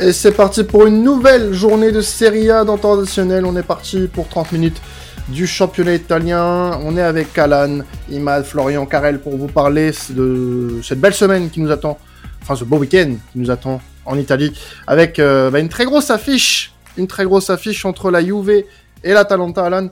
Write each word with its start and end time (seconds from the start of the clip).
Et 0.00 0.12
c'est 0.12 0.30
parti 0.30 0.62
pour 0.62 0.86
une 0.86 1.02
nouvelle 1.02 1.52
journée 1.52 1.90
de 1.90 2.00
Serie 2.00 2.52
A 2.52 2.62
dans 2.62 2.78
traditionnel. 2.78 3.44
On 3.44 3.56
est 3.56 3.64
parti 3.64 4.06
pour 4.06 4.28
30 4.28 4.52
minutes 4.52 4.80
du 5.26 5.44
championnat 5.44 5.94
italien. 5.94 6.78
On 6.84 6.96
est 6.96 7.02
avec 7.02 7.36
Alan, 7.36 7.80
Imad, 8.08 8.44
Florian, 8.44 8.86
Carrel 8.86 9.20
pour 9.20 9.36
vous 9.36 9.48
parler 9.48 9.90
de 10.10 10.78
cette 10.84 11.00
belle 11.00 11.14
semaine 11.14 11.50
qui 11.50 11.60
nous 11.60 11.72
attend, 11.72 11.98
enfin 12.42 12.54
ce 12.54 12.62
beau 12.62 12.78
week-end 12.78 13.16
qui 13.32 13.40
nous 13.40 13.50
attend 13.50 13.80
en 14.04 14.16
Italie, 14.16 14.56
avec 14.86 15.18
euh, 15.18 15.50
bah, 15.50 15.58
une 15.58 15.68
très 15.68 15.84
grosse 15.84 16.10
affiche, 16.10 16.72
une 16.96 17.08
très 17.08 17.24
grosse 17.24 17.50
affiche 17.50 17.84
entre 17.84 18.12
la 18.12 18.24
Juve 18.24 18.50
et 18.50 19.12
l'Atalanta, 19.12 19.66
Alan. 19.66 19.88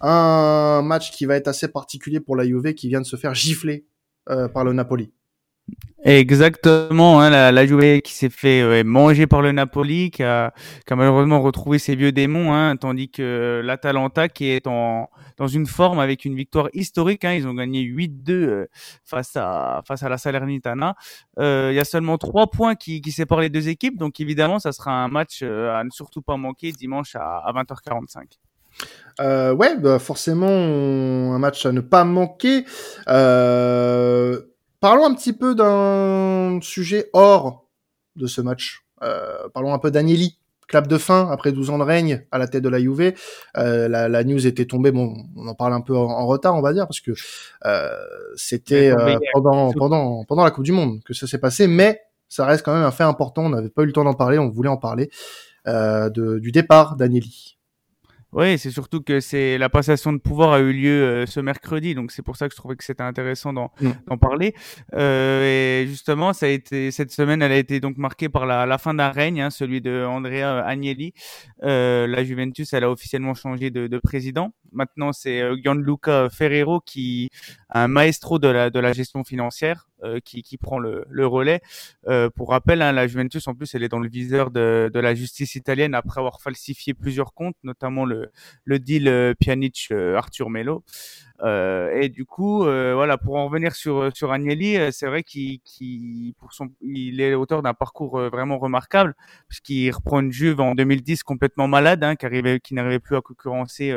Un 0.00 0.82
match 0.82 1.10
qui 1.10 1.26
va 1.26 1.34
être 1.34 1.48
assez 1.48 1.66
particulier 1.66 2.20
pour 2.20 2.36
la 2.36 2.44
Juve 2.44 2.74
qui 2.74 2.86
vient 2.86 3.00
de 3.00 3.06
se 3.06 3.16
faire 3.16 3.34
gifler 3.34 3.86
euh, 4.30 4.46
par 4.46 4.62
le 4.62 4.72
Napoli. 4.72 5.10
Exactement, 6.04 7.20
hein, 7.20 7.28
la, 7.28 7.50
la 7.50 7.66
Juve 7.66 8.00
qui 8.02 8.12
s'est 8.12 8.30
fait 8.30 8.84
manger 8.84 9.26
par 9.26 9.42
le 9.42 9.50
Napoli, 9.50 10.10
qui 10.12 10.22
a, 10.22 10.54
qui 10.86 10.92
a, 10.92 10.96
malheureusement 10.96 11.40
retrouvé 11.40 11.80
ses 11.80 11.96
vieux 11.96 12.12
démons, 12.12 12.54
hein, 12.54 12.76
tandis 12.76 13.10
que 13.10 13.60
l'Atalanta 13.64 14.28
qui 14.28 14.46
est 14.46 14.68
en, 14.68 15.10
dans 15.38 15.48
une 15.48 15.66
forme 15.66 15.98
avec 15.98 16.24
une 16.24 16.36
victoire 16.36 16.68
historique, 16.72 17.24
hein, 17.24 17.34
ils 17.34 17.48
ont 17.48 17.54
gagné 17.54 17.82
8-2 17.82 18.30
euh, 18.30 18.66
face 19.04 19.36
à 19.36 19.82
face 19.86 20.02
à 20.04 20.08
la 20.08 20.18
Salernitana. 20.18 20.94
Euh, 21.40 21.70
il 21.72 21.76
y 21.76 21.80
a 21.80 21.84
seulement 21.84 22.16
trois 22.16 22.46
points 22.46 22.76
qui, 22.76 23.00
qui 23.00 23.10
séparent 23.10 23.40
les 23.40 23.50
deux 23.50 23.68
équipes, 23.68 23.98
donc 23.98 24.20
évidemment 24.20 24.60
ça 24.60 24.70
sera 24.70 24.92
un 24.92 25.08
match 25.08 25.40
euh, 25.42 25.74
à 25.74 25.82
ne 25.82 25.90
surtout 25.90 26.22
pas 26.22 26.36
manquer 26.36 26.70
dimanche 26.70 27.16
à, 27.16 27.42
à 27.44 27.52
20h45. 27.52 28.38
Euh, 29.20 29.52
ouais, 29.52 29.76
bah 29.76 29.98
forcément, 29.98 30.46
un 30.46 31.38
match 31.38 31.66
à 31.66 31.72
ne 31.72 31.80
pas 31.80 32.04
manquer. 32.04 32.64
Euh, 33.08 34.40
Parlons 34.80 35.06
un 35.06 35.14
petit 35.14 35.32
peu 35.32 35.54
d'un 35.54 36.60
sujet 36.62 37.10
hors 37.12 37.66
de 38.16 38.26
ce 38.26 38.40
match. 38.40 38.84
Euh, 39.02 39.48
parlons 39.52 39.72
un 39.72 39.78
peu 39.78 39.90
d'Agnelli. 39.90 40.38
Clap 40.68 40.86
de 40.86 40.98
fin 40.98 41.30
après 41.30 41.50
12 41.50 41.70
ans 41.70 41.78
de 41.78 41.82
règne 41.82 42.26
à 42.30 42.36
la 42.36 42.46
tête 42.46 42.62
de 42.62 42.68
la 42.68 42.78
Juve. 42.78 43.14
Euh, 43.56 43.88
la, 43.88 44.06
la, 44.10 44.22
news 44.22 44.46
était 44.46 44.66
tombée, 44.66 44.92
bon, 44.92 45.16
on 45.34 45.48
en 45.48 45.54
parle 45.54 45.72
un 45.72 45.80
peu 45.80 45.96
en, 45.96 46.10
en 46.10 46.26
retard, 46.26 46.54
on 46.56 46.60
va 46.60 46.74
dire, 46.74 46.86
parce 46.86 47.00
que 47.00 47.12
euh, 47.64 47.88
c'était 48.36 48.90
euh, 48.90 49.18
pendant 49.32 49.72
pendant 49.72 50.24
pendant 50.26 50.44
la 50.44 50.50
Coupe 50.50 50.64
du 50.64 50.72
Monde 50.72 51.02
que 51.04 51.14
ça 51.14 51.26
s'est 51.26 51.38
passé, 51.38 51.68
mais 51.68 52.02
ça 52.28 52.44
reste 52.44 52.66
quand 52.66 52.74
même 52.74 52.84
un 52.84 52.90
fait 52.90 53.02
important. 53.02 53.46
On 53.46 53.48
n'avait 53.48 53.70
pas 53.70 53.82
eu 53.82 53.86
le 53.86 53.92
temps 53.92 54.04
d'en 54.04 54.12
parler, 54.12 54.38
on 54.38 54.50
voulait 54.50 54.68
en 54.68 54.76
parler 54.76 55.08
euh, 55.66 56.10
de, 56.10 56.38
du 56.38 56.52
départ 56.52 56.96
d'Agnelli. 56.96 57.57
Oui, 58.32 58.58
c'est 58.58 58.70
surtout 58.70 59.00
que 59.00 59.20
c'est 59.20 59.56
la 59.56 59.70
passation 59.70 60.12
de 60.12 60.18
pouvoir 60.18 60.52
a 60.52 60.60
eu 60.60 60.70
lieu 60.72 61.02
euh, 61.02 61.26
ce 61.26 61.40
mercredi, 61.40 61.94
donc 61.94 62.12
c'est 62.12 62.22
pour 62.22 62.36
ça 62.36 62.46
que 62.46 62.52
je 62.52 62.58
trouvais 62.58 62.76
que 62.76 62.84
c'était 62.84 63.02
intéressant 63.02 63.54
d'en 63.54 63.72
mmh. 63.80 64.18
parler. 64.20 64.54
Euh, 64.92 65.82
et 65.82 65.86
justement, 65.86 66.34
ça 66.34 66.44
a 66.44 66.50
été 66.50 66.90
cette 66.90 67.10
semaine, 67.10 67.40
elle 67.40 67.52
a 67.52 67.56
été 67.56 67.80
donc 67.80 67.96
marquée 67.96 68.28
par 68.28 68.44
la, 68.44 68.66
la 68.66 68.76
fin 68.76 68.92
d'un 68.92 69.08
règne, 69.08 69.40
hein, 69.40 69.50
celui 69.50 69.80
de 69.80 70.04
Andrea 70.04 70.62
Agnelli. 70.62 71.14
Euh, 71.62 72.06
la 72.06 72.22
Juventus, 72.22 72.74
elle 72.74 72.84
a 72.84 72.90
officiellement 72.90 73.32
changé 73.32 73.70
de, 73.70 73.86
de 73.86 73.98
président. 73.98 74.52
Maintenant, 74.72 75.12
c'est 75.12 75.40
euh, 75.40 75.56
Gianluca 75.62 76.28
Ferrero 76.30 76.80
qui 76.80 77.30
un 77.70 77.88
maestro 77.88 78.38
de 78.38 78.48
la 78.48 78.68
de 78.68 78.78
la 78.78 78.92
gestion 78.92 79.24
financière. 79.24 79.88
Euh, 80.04 80.20
qui, 80.20 80.44
qui, 80.44 80.58
prend 80.58 80.78
le, 80.78 81.04
le 81.10 81.26
relais. 81.26 81.60
Euh, 82.06 82.30
pour 82.30 82.50
rappel, 82.50 82.82
hein, 82.82 82.92
la 82.92 83.08
Juventus, 83.08 83.48
en 83.48 83.54
plus, 83.56 83.74
elle 83.74 83.82
est 83.82 83.88
dans 83.88 83.98
le 83.98 84.08
viseur 84.08 84.52
de, 84.52 84.88
de, 84.94 85.00
la 85.00 85.12
justice 85.12 85.56
italienne 85.56 85.92
après 85.92 86.20
avoir 86.20 86.40
falsifié 86.40 86.94
plusieurs 86.94 87.34
comptes, 87.34 87.56
notamment 87.64 88.04
le, 88.04 88.17
le 88.64 88.78
deal 88.78 89.08
euh, 89.08 89.34
Pjanic-Arthur 89.38 90.50
Melo. 90.50 90.84
Euh, 91.40 91.92
et 91.92 92.08
du 92.08 92.24
coup, 92.24 92.62
voilà, 92.62 93.16
pour 93.18 93.36
en 93.36 93.46
revenir 93.46 93.74
sur 93.74 94.14
sur 94.16 94.32
Agnelli, 94.32 94.76
c'est 94.92 95.06
vrai 95.06 95.22
qu'il 95.22 95.60
qu 95.60 96.34
pour 96.38 96.52
son, 96.52 96.70
il 96.80 97.20
est 97.20 97.34
auteur 97.34 97.62
d'un 97.62 97.74
parcours 97.74 98.18
vraiment 98.30 98.58
remarquable, 98.58 99.14
puisqu'il 99.48 99.90
reprend 99.90 100.20
une 100.20 100.32
Juve 100.32 100.60
en 100.60 100.74
2010 100.74 101.22
complètement 101.22 101.68
malade, 101.68 102.02
hein, 102.02 102.16
qui 102.16 102.26
arrivait, 102.26 102.60
qui 102.60 102.74
n'arrivait 102.74 102.98
plus 102.98 103.16
à 103.16 103.20
concurrencer 103.20 103.94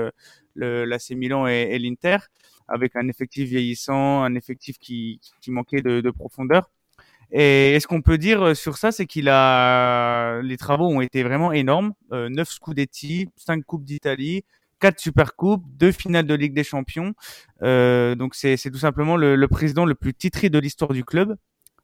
le 0.54 0.86
l'AC 0.86 1.12
Milan 1.12 1.48
et, 1.48 1.80
l'Inter 1.80 2.18
avec 2.68 2.96
un 2.96 3.08
effectif 3.08 3.50
vieillissant, 3.50 4.24
un 4.24 4.36
effectif 4.36 4.78
qui, 4.78 5.20
manquait 5.48 5.82
de 5.82 6.12
profondeur. 6.12 6.70
Et, 7.32 7.80
ce 7.80 7.88
qu'on 7.88 8.02
peut 8.02 8.18
dire 8.18 8.42
euh, 8.42 8.54
sur 8.54 8.78
ça, 8.78 8.92
c'est 8.92 9.06
qu'il 9.06 9.30
a 9.30 10.42
les 10.42 10.58
travaux 10.58 10.88
ont 10.88 11.02
été 11.02 11.24
vraiment 11.24 11.52
énormes. 11.52 11.94
Euh, 12.12 12.30
9 12.30 12.50
Scudetti, 12.50 13.30
5 13.38 13.64
coupes 13.66 13.86
d'Italie, 13.86 14.44
4 14.80 15.00
super 15.00 15.36
coupes, 15.36 15.64
2 15.78 15.92
finales 15.92 16.28
de 16.28 16.34
Ligue 16.34 16.54
des 16.54 16.64
Champions. 16.64 17.14
Euh, 17.62 18.16
donc 18.16 18.36
c'est 18.36 18.58
tout 18.72 18.78
simplement 18.78 19.16
le, 19.16 19.36
le, 19.36 19.48
président 19.48 19.86
le 19.86 19.96
plus 19.96 20.14
titré 20.14 20.50
de 20.50 20.60
l'histoire 20.60 20.92
du 20.92 21.06
club. 21.06 21.38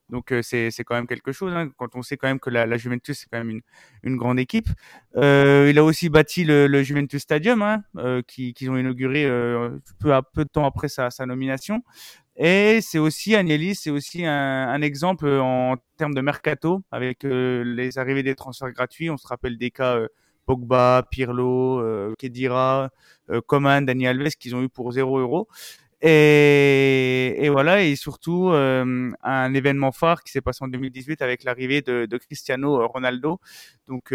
Donc 0.09 0.31
euh, 0.31 0.41
c'est 0.41 0.71
quand 0.85 0.95
même 0.95 1.07
quelque 1.07 1.31
chose 1.33 1.53
hein, 1.53 1.69
quand 1.77 1.95
on 1.95 2.01
sait 2.01 2.15
quand 2.15 2.27
même 2.27 2.39
que 2.39 2.49
la, 2.49 2.65
la 2.65 2.77
Juventus 2.77 3.19
c'est 3.19 3.27
quand 3.29 3.39
même 3.39 3.49
une, 3.49 3.61
une 4.03 4.15
grande 4.15 4.39
équipe. 4.39 4.69
Euh, 5.17 5.67
il 5.69 5.77
a 5.77 5.83
aussi 5.83 6.07
bâti 6.09 6.45
le, 6.45 6.67
le 6.67 6.81
Juventus 6.81 7.21
Stadium 7.21 7.61
hein, 7.61 7.83
euh, 7.97 8.21
qu'ils 8.21 8.53
qui 8.53 8.69
ont 8.69 8.77
inauguré 8.77 9.25
euh, 9.25 9.77
peu 9.99 10.13
à 10.13 10.21
peu 10.21 10.45
de 10.45 10.49
temps 10.49 10.65
après 10.65 10.87
sa, 10.87 11.09
sa 11.09 11.25
nomination. 11.25 11.83
Et 12.37 12.79
c'est 12.81 12.99
aussi 12.99 13.35
Agnelli, 13.35 13.73
c'est 13.75 13.89
aussi 13.89 14.25
un, 14.25 14.69
un, 14.69 14.81
exemple 14.81 15.27
en 15.27 15.75
termes 15.97 16.13
de 16.13 16.21
mercato 16.21 16.83
avec 16.91 17.25
euh, 17.25 17.63
les 17.63 17.97
arrivées 17.97 18.23
des 18.23 18.35
transferts 18.35 18.71
gratuits. 18.71 19.09
On 19.09 19.17
se 19.17 19.27
rappelle 19.27 19.57
des 19.57 19.71
cas 19.71 19.97
Pogba, 20.45 21.07
Pirlo, 21.09 22.13
Kedira, 22.17 22.89
Coman, 23.47 23.85
Dani 23.85 24.07
Alves 24.07 24.35
qu'ils 24.39 24.55
ont 24.55 24.61
eu 24.61 24.69
pour 24.69 24.91
0 24.91 25.19
euros. 25.19 25.47
Et, 26.01 27.35
et, 27.39 27.49
voilà, 27.49 27.81
et 27.83 27.95
surtout 27.95 28.49
euh, 28.49 29.11
un 29.23 29.53
événement 29.55 29.91
phare 29.91 30.23
qui 30.23 30.31
s'est 30.31 30.41
passé 30.41 30.63
en 30.63 30.67
2018 30.67 31.23
avec 31.23 31.43
l'arrivée 31.43 31.81
de, 31.81 32.05
de, 32.05 32.17
Cristiano 32.17 32.87
Ronaldo. 32.87 33.39
Donc 33.87 34.13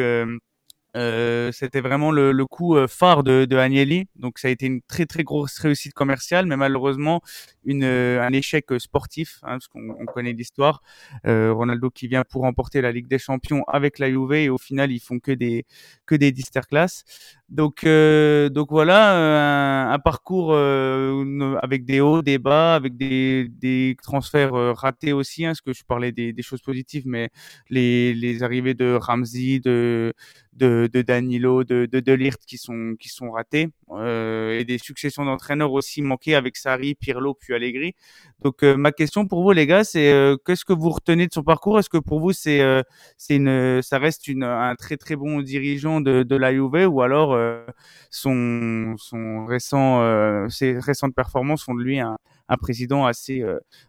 euh, 0.97 1.51
c'était 1.53 1.81
vraiment 1.81 2.11
le, 2.11 2.33
le, 2.33 2.47
coup 2.47 2.77
euh, 2.77 2.87
phare 2.87 3.23
de, 3.25 3.45
de 3.45 3.57
Agnelli. 3.57 4.07
Donc 4.17 4.39
ça 4.39 4.49
a 4.49 4.51
été 4.51 4.67
une 4.67 4.83
très 4.83 5.07
très 5.07 5.23
grosse 5.25 5.59
réussite 5.59 5.95
commerciale, 5.95 6.47
mais 6.47 6.57
malheureusement 6.57 7.23
une, 7.65 7.85
euh, 7.85 8.21
un 8.23 8.33
échec 8.33 8.67
sportif, 8.79 9.39
hein, 9.43 9.53
parce 9.53 9.69
qu'on 9.69 9.91
on 9.99 10.07
connaît 10.07 10.33
l'histoire. 10.33 10.83
Euh, 11.27 11.53
Ronaldo 11.53 11.91
qui 11.91 12.09
vient 12.09 12.25
pour 12.29 12.43
remporter 12.43 12.81
la 12.81 12.93
Ligue 12.93 13.09
des 13.09 13.19
Champions 13.19 13.63
avec 13.69 13.99
la 13.99 14.11
Juve 14.11 14.33
et 14.33 14.49
au 14.49 14.59
final 14.59 14.93
ils 14.93 15.01
font 15.01 15.19
que 15.19 15.33
des 15.33 15.65
que 16.07 16.15
des 16.15 16.33
class. 16.69 17.05
Donc 17.49 17.85
donc 17.85 18.71
voilà 18.71 19.89
un, 19.91 19.93
un 19.93 19.99
parcours 19.99 20.55
avec 20.57 21.85
des 21.85 22.01
hauts, 22.01 22.23
des 22.23 22.39
bas, 22.39 22.75
avec 22.75 22.97
des, 22.97 23.49
des 23.49 23.97
transferts 24.03 24.53
ratés 24.77 25.13
aussi. 25.13 25.45
Hein, 25.45 25.51
parce 25.51 25.61
que 25.61 25.73
je 25.73 25.85
parlais 25.85 26.13
des, 26.13 26.33
des 26.33 26.43
choses 26.43 26.63
positives, 26.63 27.05
mais 27.07 27.31
les, 27.71 28.15
les 28.15 28.43
arrivées 28.43 28.75
de 28.75 28.99
Ramsey, 29.01 29.61
de 29.61 30.13
de, 30.53 30.89
de 30.93 31.03
Danilo, 31.03 31.65
de, 31.65 31.87
de 31.87 32.01
Delirte 32.01 32.43
qui 32.47 32.59
sont 32.59 32.95
qui 33.01 33.09
sont 33.09 33.31
ratés 33.31 33.69
euh, 33.91 34.59
et 34.59 34.65
des 34.65 34.79
successions 34.79 35.25
d'entraîneurs 35.25 35.73
aussi 35.73 36.03
manquées 36.03 36.35
avec 36.35 36.57
Sarri, 36.57 36.95
Pirlo 36.95 37.35
puis 37.35 37.55
Allegri. 37.55 37.95
Donc 38.43 38.63
euh, 38.63 38.77
ma 38.77 38.93
question 38.93 39.27
pour 39.27 39.43
vous 39.43 39.53
les 39.53 39.67
gars, 39.67 39.85
c'est 39.85 40.13
euh, 40.13 40.37
qu'est-ce 40.45 40.65
que 40.65 40.73
vous 40.75 40.91
retenez 40.91 41.27
de 41.27 41.33
son 41.33 41.43
parcours? 41.43 41.79
Est-ce 41.79 41.89
que 41.91 41.99
pour 41.99 42.21
vous 42.21 42.33
c'est 42.33 42.61
euh, 42.61 42.83
c'est 43.17 43.37
une 43.37 43.81
ça 43.83 43.99
reste 43.99 44.29
une 44.29 44.45
un 44.45 44.75
très 44.77 44.97
très 44.97 45.17
bon 45.17 45.41
dirigeant 45.41 46.01
de, 46.01 46.23
de 46.23 46.37
la 46.37 46.53
Juve 46.53 46.87
ou 46.89 47.01
alors 47.03 47.33
euh, 47.33 47.65
son 48.11 48.95
son 48.99 49.47
récent 49.47 50.03
ses 50.51 50.79
récentes 50.79 51.15
performances 51.15 51.65
font 51.65 51.75
de 51.75 51.83
lui 51.83 51.99
un, 51.99 52.19
un 52.49 52.57
président 52.57 53.07
assez 53.07 53.43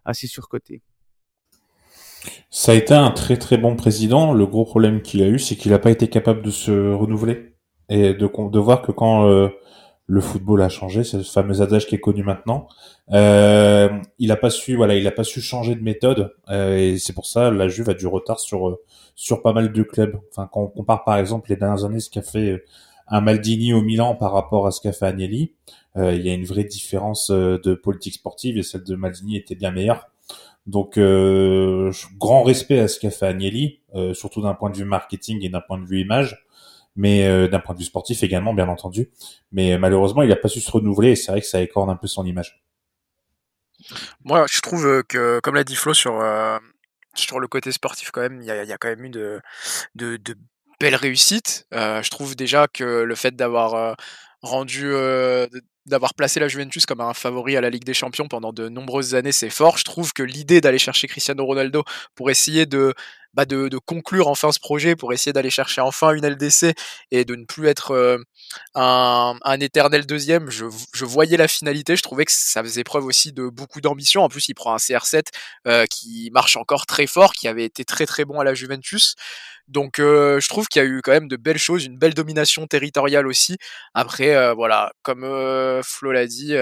assez 0.05 0.27
surcoté? 0.27 0.81
Ça 2.49 2.71
a 2.71 2.75
été 2.75 2.93
un 2.93 3.11
très 3.11 3.37
très 3.37 3.57
bon 3.57 3.75
président. 3.75 4.33
Le 4.33 4.45
gros 4.45 4.65
problème 4.65 5.01
qu'il 5.01 5.21
a 5.23 5.27
eu, 5.27 5.39
c'est 5.39 5.55
qu'il 5.55 5.71
n'a 5.71 5.79
pas 5.79 5.91
été 5.91 6.07
capable 6.07 6.41
de 6.41 6.51
se 6.51 6.93
renouveler 6.93 7.55
et 7.89 8.13
de, 8.13 8.49
de 8.49 8.59
voir 8.59 8.81
que 8.81 8.91
quand 8.91 9.27
euh, 9.27 9.49
le 10.07 10.21
football 10.21 10.61
a 10.61 10.69
changé, 10.69 11.03
c'est 11.03 11.21
ce 11.23 11.31
fameux 11.31 11.61
adage 11.61 11.87
qui 11.87 11.95
est 11.95 11.99
connu 11.99 12.23
maintenant, 12.23 12.67
euh, 13.11 13.89
il 14.19 14.31
a 14.31 14.35
pas 14.35 14.49
su, 14.49 14.75
voilà, 14.75 14.95
il 14.95 15.07
a 15.07 15.11
pas 15.11 15.23
su 15.23 15.41
changer 15.41 15.75
de 15.75 15.81
méthode 15.81 16.33
euh, 16.49 16.77
et 16.77 16.97
c'est 16.97 17.13
pour 17.13 17.25
ça 17.25 17.51
la 17.51 17.67
Juve 17.67 17.89
a 17.89 17.93
du 17.93 18.07
retard 18.07 18.39
sur 18.39 18.77
sur 19.15 19.41
pas 19.41 19.53
mal 19.53 19.71
de 19.71 19.83
clubs. 19.83 20.19
Enfin, 20.31 20.49
quand 20.51 20.61
on 20.61 20.67
compare 20.67 21.03
par 21.03 21.17
exemple 21.17 21.49
les 21.49 21.55
dernières 21.55 21.85
années 21.85 21.99
ce 21.99 22.09
qu'a 22.09 22.21
fait 22.21 22.63
un 23.07 23.21
Maldini 23.21 23.73
au 23.73 23.81
Milan 23.81 24.15
par 24.15 24.31
rapport 24.31 24.65
à 24.67 24.71
ce 24.71 24.81
qu'a 24.81 24.93
fait 24.93 25.05
Agnelli, 25.05 25.53
il 25.95 26.21
y 26.21 26.29
a 26.29 26.33
une 26.33 26.45
vraie 26.45 26.63
différence 26.63 27.29
de 27.29 27.73
politique 27.75 28.15
sportive 28.15 28.57
et 28.57 28.63
celle 28.63 28.83
de 28.83 28.95
Maldini 28.95 29.37
était 29.37 29.55
bien 29.55 29.71
meilleure. 29.71 30.07
Donc, 30.65 30.97
euh, 30.97 31.91
grand 32.17 32.43
respect 32.43 32.79
à 32.79 32.87
ce 32.87 32.99
qu'a 32.99 33.11
fait 33.11 33.25
Agnelli, 33.25 33.81
euh, 33.95 34.13
surtout 34.13 34.41
d'un 34.41 34.53
point 34.53 34.69
de 34.69 34.77
vue 34.77 34.85
marketing 34.85 35.43
et 35.43 35.49
d'un 35.49 35.59
point 35.59 35.77
de 35.77 35.85
vue 35.85 35.99
image, 35.99 36.45
mais 36.95 37.27
euh, 37.27 37.47
d'un 37.47 37.59
point 37.59 37.75
de 37.75 37.79
vue 37.79 37.85
sportif 37.85 38.23
également, 38.23 38.53
bien 38.53 38.69
entendu. 38.69 39.11
Mais 39.51 39.77
malheureusement, 39.77 40.21
il 40.21 40.29
n'a 40.29 40.37
pas 40.37 40.47
su 40.47 40.61
se 40.61 40.71
renouveler 40.71 41.11
et 41.11 41.15
c'est 41.15 41.31
vrai 41.31 41.41
que 41.41 41.47
ça 41.47 41.61
écorne 41.61 41.89
un 41.89 41.97
peu 41.97 42.07
son 42.07 42.25
image. 42.25 42.63
Moi, 44.23 44.45
je 44.49 44.61
trouve 44.61 45.03
que, 45.03 45.41
comme 45.41 45.55
l'a 45.55 45.65
dit 45.65 45.75
Flo 45.75 45.93
sur 45.93 46.21
euh, 46.21 46.57
sur 47.15 47.39
le 47.39 47.47
côté 47.47 47.71
sportif, 47.71 48.11
quand 48.11 48.21
même, 48.21 48.41
il 48.41 48.47
y 48.47 48.51
a, 48.51 48.63
y 48.63 48.71
a, 48.71 48.77
quand 48.77 48.87
même 48.87 49.03
eu 49.03 49.09
de 49.09 49.41
de, 49.95 50.15
de 50.15 50.35
belles 50.79 50.95
réussites. 50.95 51.67
Euh, 51.73 52.01
je 52.01 52.09
trouve 52.09 52.35
déjà 52.37 52.67
que 52.67 53.03
le 53.03 53.15
fait 53.15 53.35
d'avoir 53.35 53.97
rendu 54.41 54.93
d'avoir 55.85 56.13
placé 56.13 56.39
la 56.39 56.47
Juventus 56.47 56.85
comme 56.85 57.01
un 57.01 57.13
favori 57.13 57.57
à 57.57 57.61
la 57.61 57.69
Ligue 57.69 57.83
des 57.83 57.93
Champions 57.93 58.27
pendant 58.27 58.53
de 58.53 58.69
nombreuses 58.69 59.15
années, 59.15 59.31
c'est 59.31 59.49
fort. 59.49 59.77
Je 59.77 59.83
trouve 59.83 60.13
que 60.13 60.23
l'idée 60.23 60.61
d'aller 60.61 60.79
chercher 60.79 61.07
Cristiano 61.07 61.45
Ronaldo 61.45 61.83
pour 62.15 62.29
essayer 62.29 62.65
de 62.65 62.93
bah 63.33 63.45
de, 63.45 63.67
conclure 63.79 64.27
enfin 64.27 64.51
ce 64.51 64.59
projet 64.59 64.95
pour 64.95 65.11
essayer 65.11 65.33
d'aller 65.33 65.49
chercher 65.49 65.81
enfin 65.81 66.13
une 66.13 66.23
LDC 66.23 66.75
et 67.09 67.25
de 67.25 67.33
ne 67.35 67.45
plus 67.45 67.67
être 67.67 68.19
un, 68.75 69.35
un, 69.43 69.59
éternel 69.59 70.05
deuxième. 70.05 70.51
Je, 70.51 70.65
voyais 71.03 71.35
la 71.35 71.47
finalité, 71.47 71.95
je 71.95 72.03
trouvais 72.03 72.25
que 72.25 72.31
ça 72.31 72.61
faisait 72.61 72.83
preuve 72.83 73.05
aussi 73.05 73.33
de 73.33 73.49
beaucoup 73.49 73.81
d'ambition. 73.81 74.21
En 74.21 74.29
plus, 74.29 74.47
il 74.49 74.53
prend 74.53 74.73
un 74.75 74.77
CR7 74.77 75.23
qui 75.89 76.29
marche 76.31 76.57
encore 76.57 76.85
très 76.85 77.07
fort, 77.07 77.33
qui 77.33 77.47
avait 77.47 77.65
été 77.65 77.85
très 77.85 78.05
très 78.05 78.23
bon 78.23 78.39
à 78.39 78.43
la 78.43 78.53
Juventus. 78.53 79.15
Donc 79.67 79.99
euh, 79.99 80.39
je 80.39 80.49
trouve 80.49 80.67
qu'il 80.67 80.81
y 80.81 80.85
a 80.85 80.87
eu 80.87 81.01
quand 81.01 81.11
même 81.11 81.27
de 81.27 81.37
belles 81.37 81.57
choses, 81.57 81.85
une 81.85 81.97
belle 81.97 82.13
domination 82.13 82.67
territoriale 82.67 83.27
aussi. 83.27 83.57
Après, 83.93 84.35
euh, 84.35 84.53
voilà, 84.53 84.91
comme 85.03 85.23
euh, 85.23 85.72
Flo 85.81 86.11
l'a 86.11 86.27
dit, 86.27 86.55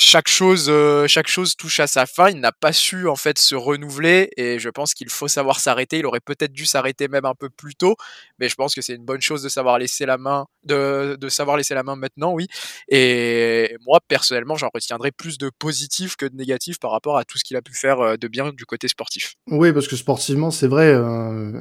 chaque 0.00 0.28
chose, 0.28 0.72
chaque 1.06 1.28
chose 1.28 1.56
touche 1.56 1.78
à 1.78 1.86
sa 1.86 2.06
fin. 2.06 2.30
Il 2.30 2.40
n'a 2.40 2.52
pas 2.52 2.72
su 2.72 3.06
en 3.06 3.16
fait 3.16 3.38
se 3.38 3.54
renouveler 3.54 4.30
et 4.36 4.58
je 4.58 4.70
pense 4.70 4.94
qu'il 4.94 5.10
faut 5.10 5.28
savoir 5.28 5.60
s'arrêter. 5.60 5.98
Il 5.98 6.06
aurait 6.06 6.20
peut-être 6.20 6.52
dû 6.52 6.64
s'arrêter 6.64 7.06
même 7.06 7.26
un 7.26 7.34
peu 7.34 7.50
plus 7.50 7.74
tôt, 7.74 7.96
mais 8.38 8.48
je 8.48 8.54
pense 8.54 8.74
que 8.74 8.80
c'est 8.80 8.94
une 8.94 9.04
bonne 9.04 9.20
chose 9.20 9.42
de 9.42 9.50
savoir 9.50 9.78
laisser 9.78 10.06
la 10.06 10.16
main, 10.16 10.46
de, 10.64 11.18
savoir 11.28 11.58
laisser 11.58 11.74
la 11.74 11.82
main 11.82 11.96
maintenant, 11.96 12.32
oui. 12.32 12.48
Et 12.88 13.76
moi 13.86 13.98
personnellement, 14.08 14.56
j'en 14.56 14.70
retiendrai 14.72 15.12
plus 15.12 15.36
de 15.36 15.50
positif 15.58 16.16
que 16.16 16.24
de 16.24 16.34
négatif 16.34 16.78
par 16.78 16.92
rapport 16.92 17.18
à 17.18 17.24
tout 17.24 17.36
ce 17.36 17.44
qu'il 17.44 17.58
a 17.58 17.62
pu 17.62 17.74
faire 17.74 18.16
de 18.18 18.28
bien 18.28 18.52
du 18.52 18.64
côté 18.64 18.88
sportif. 18.88 19.34
Oui, 19.48 19.72
parce 19.72 19.86
que 19.86 19.96
sportivement, 19.96 20.50
c'est 20.50 20.66
vrai, 20.66 20.86
euh, 20.94 21.52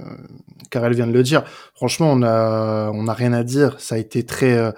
car 0.71 0.85
elle 0.85 0.95
vient 0.95 1.07
de 1.07 1.11
le 1.11 1.23
dire. 1.23 1.43
Franchement, 1.75 2.11
on 2.13 2.23
a, 2.23 2.89
on 2.93 3.07
a 3.07 3.13
rien 3.13 3.33
à 3.33 3.43
dire. 3.43 3.79
Ça 3.81 3.95
a 3.95 3.97
été 3.97 4.25
très, 4.25 4.57
euh 4.57 4.71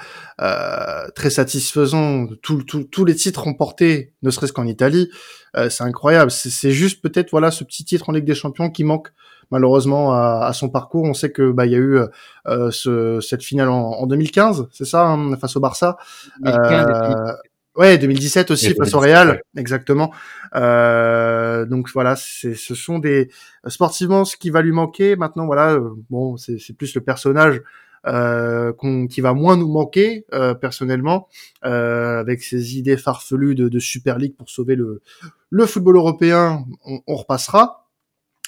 très 1.15 1.29
satisfaisant. 1.29 2.27
Tous 2.41 3.05
les 3.05 3.15
titres 3.15 3.47
porté, 3.53 4.13
ne 4.21 4.29
serait-ce 4.29 4.53
qu'en 4.53 4.65
Italie, 4.67 5.09
euh, 5.55 5.69
c'est 5.69 5.83
incroyable. 5.83 6.31
C'est 6.31 6.71
juste 6.71 7.01
peut-être 7.01 7.31
voilà 7.31 7.51
ce 7.51 7.63
petit 7.63 7.83
titre 7.83 8.09
en 8.09 8.13
Ligue 8.13 8.25
des 8.25 8.35
Champions 8.35 8.69
qui 8.69 8.83
manque 8.83 9.09
malheureusement 9.51 10.13
à, 10.13 10.51
son 10.53 10.69
parcours. 10.69 11.03
On 11.03 11.13
sait 11.13 11.31
que 11.31 11.51
bah 11.51 11.65
il 11.65 11.73
y 11.73 11.75
a 11.75 11.79
eu 11.79 11.99
euh, 12.47 12.71
ce, 12.71 13.19
cette 13.21 13.43
finale 13.43 13.69
en, 13.69 14.05
2015, 14.07 14.67
c'est 14.71 14.85
ça, 14.85 15.07
hein, 15.07 15.35
face 15.35 15.55
au 15.55 15.59
Barça. 15.59 15.97
2015, 16.41 16.85
euh, 16.87 17.33
ouais, 17.75 17.97
2017 17.97 18.51
aussi 18.51 18.73
face 18.73 18.93
au 18.93 18.99
Real, 18.99 19.41
exactement. 19.57 20.11
Donc 20.53 21.89
voilà, 21.93 22.15
ce 22.15 22.53
sont 22.55 22.99
des 22.99 23.29
sportivement 23.67 24.23
ce 24.23 24.37
qui 24.37 24.49
va 24.49 24.61
lui 24.61 24.71
manquer. 24.71 25.17
Maintenant 25.17 25.45
voilà, 25.45 25.77
bon 26.09 26.37
c'est 26.37 26.73
plus 26.77 26.95
le 26.95 27.01
personnage 27.01 27.61
euh, 28.07 28.73
qui 29.09 29.21
va 29.21 29.33
moins 29.33 29.57
nous 29.57 29.67
manquer 29.67 30.25
euh, 30.33 30.53
personnellement, 30.53 31.27
euh, 31.65 32.19
avec 32.19 32.41
ses 32.41 32.77
idées 32.77 32.97
farfelues 32.97 33.55
de, 33.55 33.69
de, 33.69 33.79
Super 33.79 34.17
League 34.17 34.35
pour 34.35 34.49
sauver 34.49 34.75
le, 34.75 35.01
le 35.49 35.65
football 35.65 35.97
européen, 35.97 36.65
on, 36.85 37.01
on 37.05 37.15
repassera. 37.15 37.87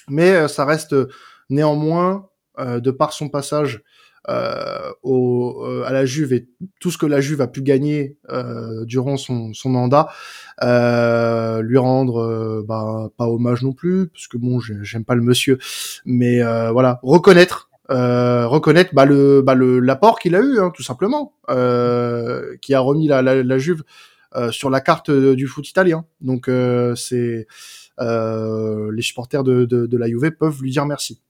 Mais 0.08 0.32
euh, 0.32 0.48
ça 0.48 0.64
reste 0.64 0.94
néanmoins, 1.50 2.28
euh, 2.58 2.80
de 2.80 2.90
par 2.90 3.12
son 3.12 3.28
passage 3.28 3.82
au, 5.02 5.66
à 5.84 5.92
la 5.92 6.06
Juve 6.06 6.32
et 6.32 6.48
tout 6.80 6.90
ce 6.90 6.96
que 6.96 7.04
la 7.04 7.20
Juve 7.20 7.42
a 7.42 7.46
pu 7.46 7.60
gagner 7.60 8.16
durant 8.86 9.18
son, 9.18 9.52
son 9.52 9.68
mandat, 9.68 10.08
lui 11.60 11.76
rendre 11.76 12.64
bah, 12.66 13.10
pas 13.18 13.28
hommage 13.28 13.62
non 13.62 13.74
plus, 13.74 14.08
parce 14.08 14.26
que 14.26 14.38
bon, 14.38 14.60
j'aime 14.60 15.04
pas 15.04 15.14
le 15.14 15.20
monsieur, 15.20 15.58
mais 16.06 16.42
voilà, 16.72 17.00
reconnaître 17.02 17.68
euh, 17.90 18.46
reconnaître 18.46 18.94
bah, 18.94 19.04
le 19.04 19.42
bah, 19.42 19.54
l'apport 19.54 20.18
qu'il 20.18 20.34
a 20.34 20.40
eu 20.40 20.58
hein, 20.58 20.70
tout 20.74 20.82
simplement 20.82 21.34
euh, 21.50 22.56
qui 22.62 22.74
a 22.74 22.80
remis 22.80 23.08
la, 23.08 23.20
la, 23.22 23.42
la 23.42 23.58
Juve 23.58 23.82
euh, 24.36 24.50
sur 24.50 24.70
la 24.70 24.80
carte 24.80 25.10
du 25.10 25.46
foot 25.46 25.68
italien. 25.68 26.04
Donc 26.20 26.48
euh, 26.48 26.94
c'est 26.94 27.46
euh, 28.00 28.90
les 28.92 29.02
supporters 29.02 29.44
de, 29.44 29.64
de, 29.64 29.86
de 29.86 29.96
la 29.98 30.08
Juve 30.08 30.30
peuvent 30.32 30.62
lui 30.62 30.70
dire 30.70 30.86
merci 30.86 31.20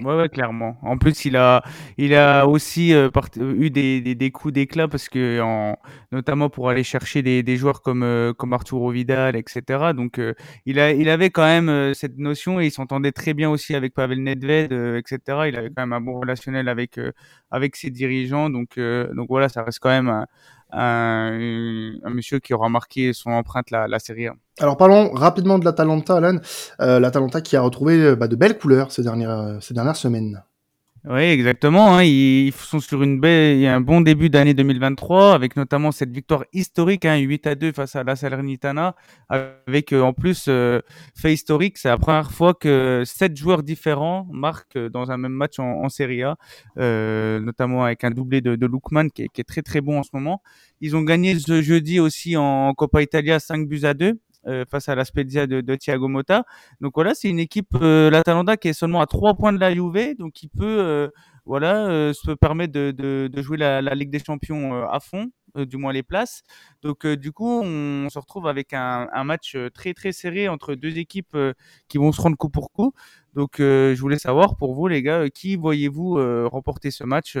ouais, 0.00 0.16
ouais, 0.16 0.28
clairement. 0.28 0.76
En 0.82 0.98
plus, 0.98 1.24
il 1.24 1.36
a, 1.36 1.62
il 1.98 2.14
a 2.14 2.46
aussi 2.46 2.92
euh, 2.94 3.10
eu 3.38 3.70
des, 3.70 4.00
des, 4.00 4.14
des 4.14 4.30
coups 4.30 4.54
d'éclat 4.54 4.88
parce 4.88 5.08
que, 5.08 5.40
en, 5.40 5.76
notamment 6.10 6.50
pour 6.50 6.68
aller 6.68 6.84
chercher 6.84 7.22
des, 7.22 7.42
des 7.42 7.56
joueurs 7.56 7.82
comme, 7.82 8.02
euh, 8.02 8.32
comme 8.32 8.52
Arturo 8.52 8.90
Vidal, 8.90 9.36
etc. 9.36 9.92
Donc, 9.94 10.18
euh, 10.18 10.34
il, 10.66 10.78
a, 10.78 10.92
il 10.92 11.08
avait 11.08 11.30
quand 11.30 11.44
même 11.44 11.94
cette 11.94 12.18
notion 12.18 12.60
et 12.60 12.66
il 12.66 12.70
s'entendait 12.70 13.12
très 13.12 13.34
bien 13.34 13.50
aussi 13.50 13.74
avec 13.74 13.94
Pavel 13.94 14.22
Nedved, 14.22 14.72
etc. 14.72 15.18
Il 15.48 15.56
avait 15.56 15.70
quand 15.70 15.82
même 15.82 15.92
un 15.92 16.00
bon 16.00 16.20
relationnel 16.20 16.68
avec, 16.68 16.98
avec 17.50 17.76
ses 17.76 17.90
dirigeants. 17.90 18.50
Donc, 18.50 18.78
donc 18.78 19.28
voilà, 19.28 19.48
ça 19.48 19.62
reste 19.62 19.78
quand 19.80 19.90
même 19.90 20.26
un, 20.72 21.92
un, 22.02 22.10
monsieur 22.10 22.38
qui 22.38 22.54
aura 22.54 22.68
marqué 22.68 23.12
son 23.12 23.30
empreinte 23.30 23.70
la, 23.70 23.88
la 23.88 23.98
série. 23.98 24.28
Alors 24.58 24.76
parlons 24.76 25.12
rapidement 25.12 25.58
de 25.58 25.64
l'Atalanta, 25.64 26.16
Alan. 26.16 26.38
Euh, 26.80 27.00
L'Atalanta 27.00 27.40
qui 27.40 27.56
a 27.56 27.60
retrouvé 27.60 28.16
bah, 28.16 28.28
de 28.28 28.36
belles 28.36 28.58
couleurs 28.58 28.92
ces 28.92 29.02
dernières, 29.02 29.58
ces 29.60 29.74
dernières 29.74 29.96
semaines. 29.96 30.42
Oui, 31.04 31.22
exactement. 31.22 31.96
Hein. 31.96 32.04
Ils 32.04 32.52
sont 32.52 32.78
sur 32.78 33.02
une 33.02 33.18
belle, 33.18 33.56
il 33.56 33.62
y 33.62 33.66
a 33.66 33.74
un 33.74 33.80
bon 33.80 34.02
début 34.02 34.30
d'année 34.30 34.54
2023, 34.54 35.34
avec 35.34 35.56
notamment 35.56 35.90
cette 35.90 36.12
victoire 36.12 36.44
historique, 36.52 37.04
hein, 37.04 37.16
8 37.16 37.46
à 37.48 37.54
2 37.56 37.72
face 37.72 37.96
à 37.96 38.04
la 38.04 38.14
Salernitana, 38.14 38.94
avec 39.28 39.92
euh, 39.92 40.00
en 40.02 40.12
plus 40.12 40.44
euh, 40.48 40.80
fait 41.16 41.32
historique. 41.32 41.76
C'est 41.78 41.88
la 41.88 41.98
première 41.98 42.30
fois 42.30 42.54
que 42.54 43.02
sept 43.04 43.36
joueurs 43.36 43.64
différents 43.64 44.28
marquent 44.30 44.78
dans 44.78 45.10
un 45.10 45.16
même 45.16 45.32
match 45.32 45.58
en, 45.58 45.82
en 45.82 45.88
Serie 45.88 46.22
A, 46.22 46.36
euh, 46.78 47.40
notamment 47.40 47.82
avec 47.82 48.04
un 48.04 48.12
doublé 48.12 48.40
de, 48.40 48.54
de 48.54 48.66
Lukman 48.66 49.08
qui 49.08 49.22
est, 49.22 49.28
qui 49.28 49.40
est, 49.40 49.44
très 49.44 49.62
très 49.62 49.80
bon 49.80 49.98
en 49.98 50.04
ce 50.04 50.10
moment. 50.12 50.40
Ils 50.80 50.94
ont 50.94 51.02
gagné 51.02 51.36
ce 51.36 51.62
jeudi 51.62 51.98
aussi 51.98 52.36
en 52.36 52.74
Coppa 52.74 53.02
Italia 53.02 53.40
5 53.40 53.66
buts 53.66 53.80
à 53.82 53.94
2 53.94 54.20
euh, 54.46 54.64
face 54.68 54.88
à 54.88 54.94
la 54.94 55.04
Spezia 55.04 55.46
de, 55.46 55.60
de, 55.60 55.74
Thiago 55.76 56.08
Motta. 56.08 56.44
Donc 56.80 56.92
voilà, 56.94 57.14
c'est 57.14 57.28
une 57.28 57.38
équipe, 57.38 57.74
euh, 57.80 58.10
l'Atalanta, 58.10 58.56
qui 58.56 58.68
est 58.68 58.72
seulement 58.72 59.00
à 59.00 59.06
trois 59.06 59.34
points 59.34 59.52
de 59.52 59.58
la 59.58 59.72
Juve, 59.72 60.16
donc 60.18 60.32
qui 60.32 60.48
peut 60.48 60.64
euh, 60.64 61.08
voilà, 61.44 61.86
euh, 61.88 62.12
se 62.12 62.32
permettre 62.32 62.72
de, 62.72 62.90
de, 62.90 63.28
de 63.32 63.42
jouer 63.42 63.56
la, 63.56 63.82
la, 63.82 63.94
Ligue 63.94 64.10
des 64.10 64.18
Champions 64.18 64.74
euh, 64.74 64.86
à 64.86 65.00
fond, 65.00 65.30
du 65.56 65.76
moins 65.76 65.92
les 65.92 66.02
places. 66.02 66.42
Donc 66.82 67.06
du 67.06 67.30
coup, 67.32 67.62
on, 67.62 68.08
se 68.10 68.18
retrouve 68.18 68.46
avec 68.46 68.72
un, 68.72 69.08
un, 69.12 69.24
match 69.24 69.56
très 69.74 69.94
très 69.94 70.12
serré 70.12 70.48
entre 70.48 70.74
deux 70.74 70.98
équipes 70.98 71.36
qui 71.88 71.98
vont 71.98 72.10
se 72.12 72.20
rendre 72.20 72.36
coup 72.36 72.48
pour 72.48 72.72
coup. 72.72 72.94
Donc 73.34 73.56
je 73.58 74.00
voulais 74.00 74.18
savoir 74.18 74.56
pour 74.56 74.74
vous 74.74 74.88
les 74.88 75.02
gars, 75.02 75.28
qui 75.28 75.56
voyez-vous 75.56 76.14
remporter 76.48 76.90
ce 76.90 77.04
match 77.04 77.36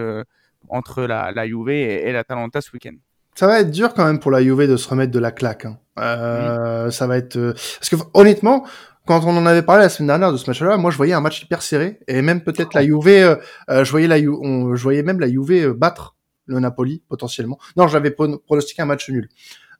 entre 0.68 1.02
la, 1.04 1.32
la 1.32 1.46
Juve 1.48 1.70
et, 1.70 2.08
et 2.08 2.12
l'Atalanta 2.12 2.60
ce 2.60 2.70
week-end? 2.72 2.96
Ça 3.34 3.46
va 3.46 3.60
être 3.60 3.70
dur 3.70 3.94
quand 3.94 4.04
même 4.04 4.18
pour 4.18 4.30
la 4.30 4.42
Juve 4.42 4.68
de 4.68 4.76
se 4.76 4.88
remettre 4.88 5.12
de 5.12 5.18
la 5.18 5.30
claque. 5.30 5.64
Hein. 5.64 5.78
Euh, 5.98 6.90
Ça 6.90 7.06
va 7.06 7.16
être 7.16 7.36
euh... 7.36 7.52
parce 7.52 7.88
que 7.88 7.96
honnêtement, 8.14 8.64
quand 9.06 9.24
on 9.24 9.36
en 9.36 9.46
avait 9.46 9.62
parlé 9.62 9.82
la 9.82 9.88
semaine 9.88 10.08
dernière 10.08 10.32
de 10.32 10.36
ce 10.36 10.48
match-là, 10.48 10.76
moi 10.76 10.90
je 10.90 10.96
voyais 10.96 11.12
un 11.12 11.20
match 11.20 11.42
hyper 11.42 11.62
serré 11.62 11.98
et 12.06 12.22
même 12.22 12.42
peut-être 12.42 12.74
la 12.74 12.84
Juve, 12.84 13.08
euh, 13.08 13.36
euh 13.68 13.84
je 13.84 13.90
voyais 13.90 14.06
la 14.06 14.16
on, 14.18 14.74
je 14.76 14.82
voyais 14.82 15.02
même 15.02 15.18
la 15.18 15.28
Juve 15.28 15.50
euh, 15.50 15.74
battre 15.74 16.16
le 16.46 16.60
Napoli 16.60 17.02
potentiellement. 17.08 17.58
Non, 17.76 17.88
j'avais 17.88 18.10
pronostiqué 18.10 18.82
un 18.82 18.86
match 18.86 19.08
nul, 19.08 19.28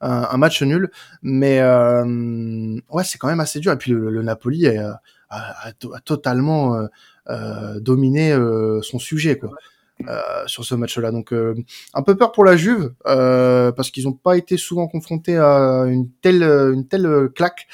un, 0.01 0.27
un 0.31 0.37
match 0.37 0.61
nul, 0.61 0.89
mais 1.21 1.59
euh, 1.61 2.75
ouais, 2.89 3.03
c'est 3.03 3.17
quand 3.17 3.27
même 3.27 3.39
assez 3.39 3.59
dur. 3.59 3.71
Et 3.71 3.77
puis 3.77 3.91
le, 3.91 4.09
le 4.09 4.23
Napoli 4.23 4.67
a, 4.67 5.01
a, 5.29 5.67
a, 5.67 5.99
totalement 6.03 6.87
dominé 7.79 8.35
son 8.81 8.99
sujet 8.99 9.37
quoi. 9.37 9.51
Euh, 10.09 10.43
sur 10.47 10.65
ce 10.65 10.75
match-là. 10.75 11.11
Donc 11.11 11.31
euh, 11.31 11.53
un 11.93 12.01
peu 12.01 12.17
peur 12.17 12.31
pour 12.31 12.43
la 12.43 12.57
Juve 12.57 12.93
euh, 13.05 13.71
parce 13.71 13.89
qu'ils 13.91 14.03
n'ont 14.05 14.13
pas 14.13 14.35
été 14.37 14.57
souvent 14.57 14.87
confrontés 14.87 15.37
à 15.37 15.85
une 15.87 16.09
telle 16.21 16.43
une 16.43 16.87
telle 16.87 17.29
claque. 17.33 17.67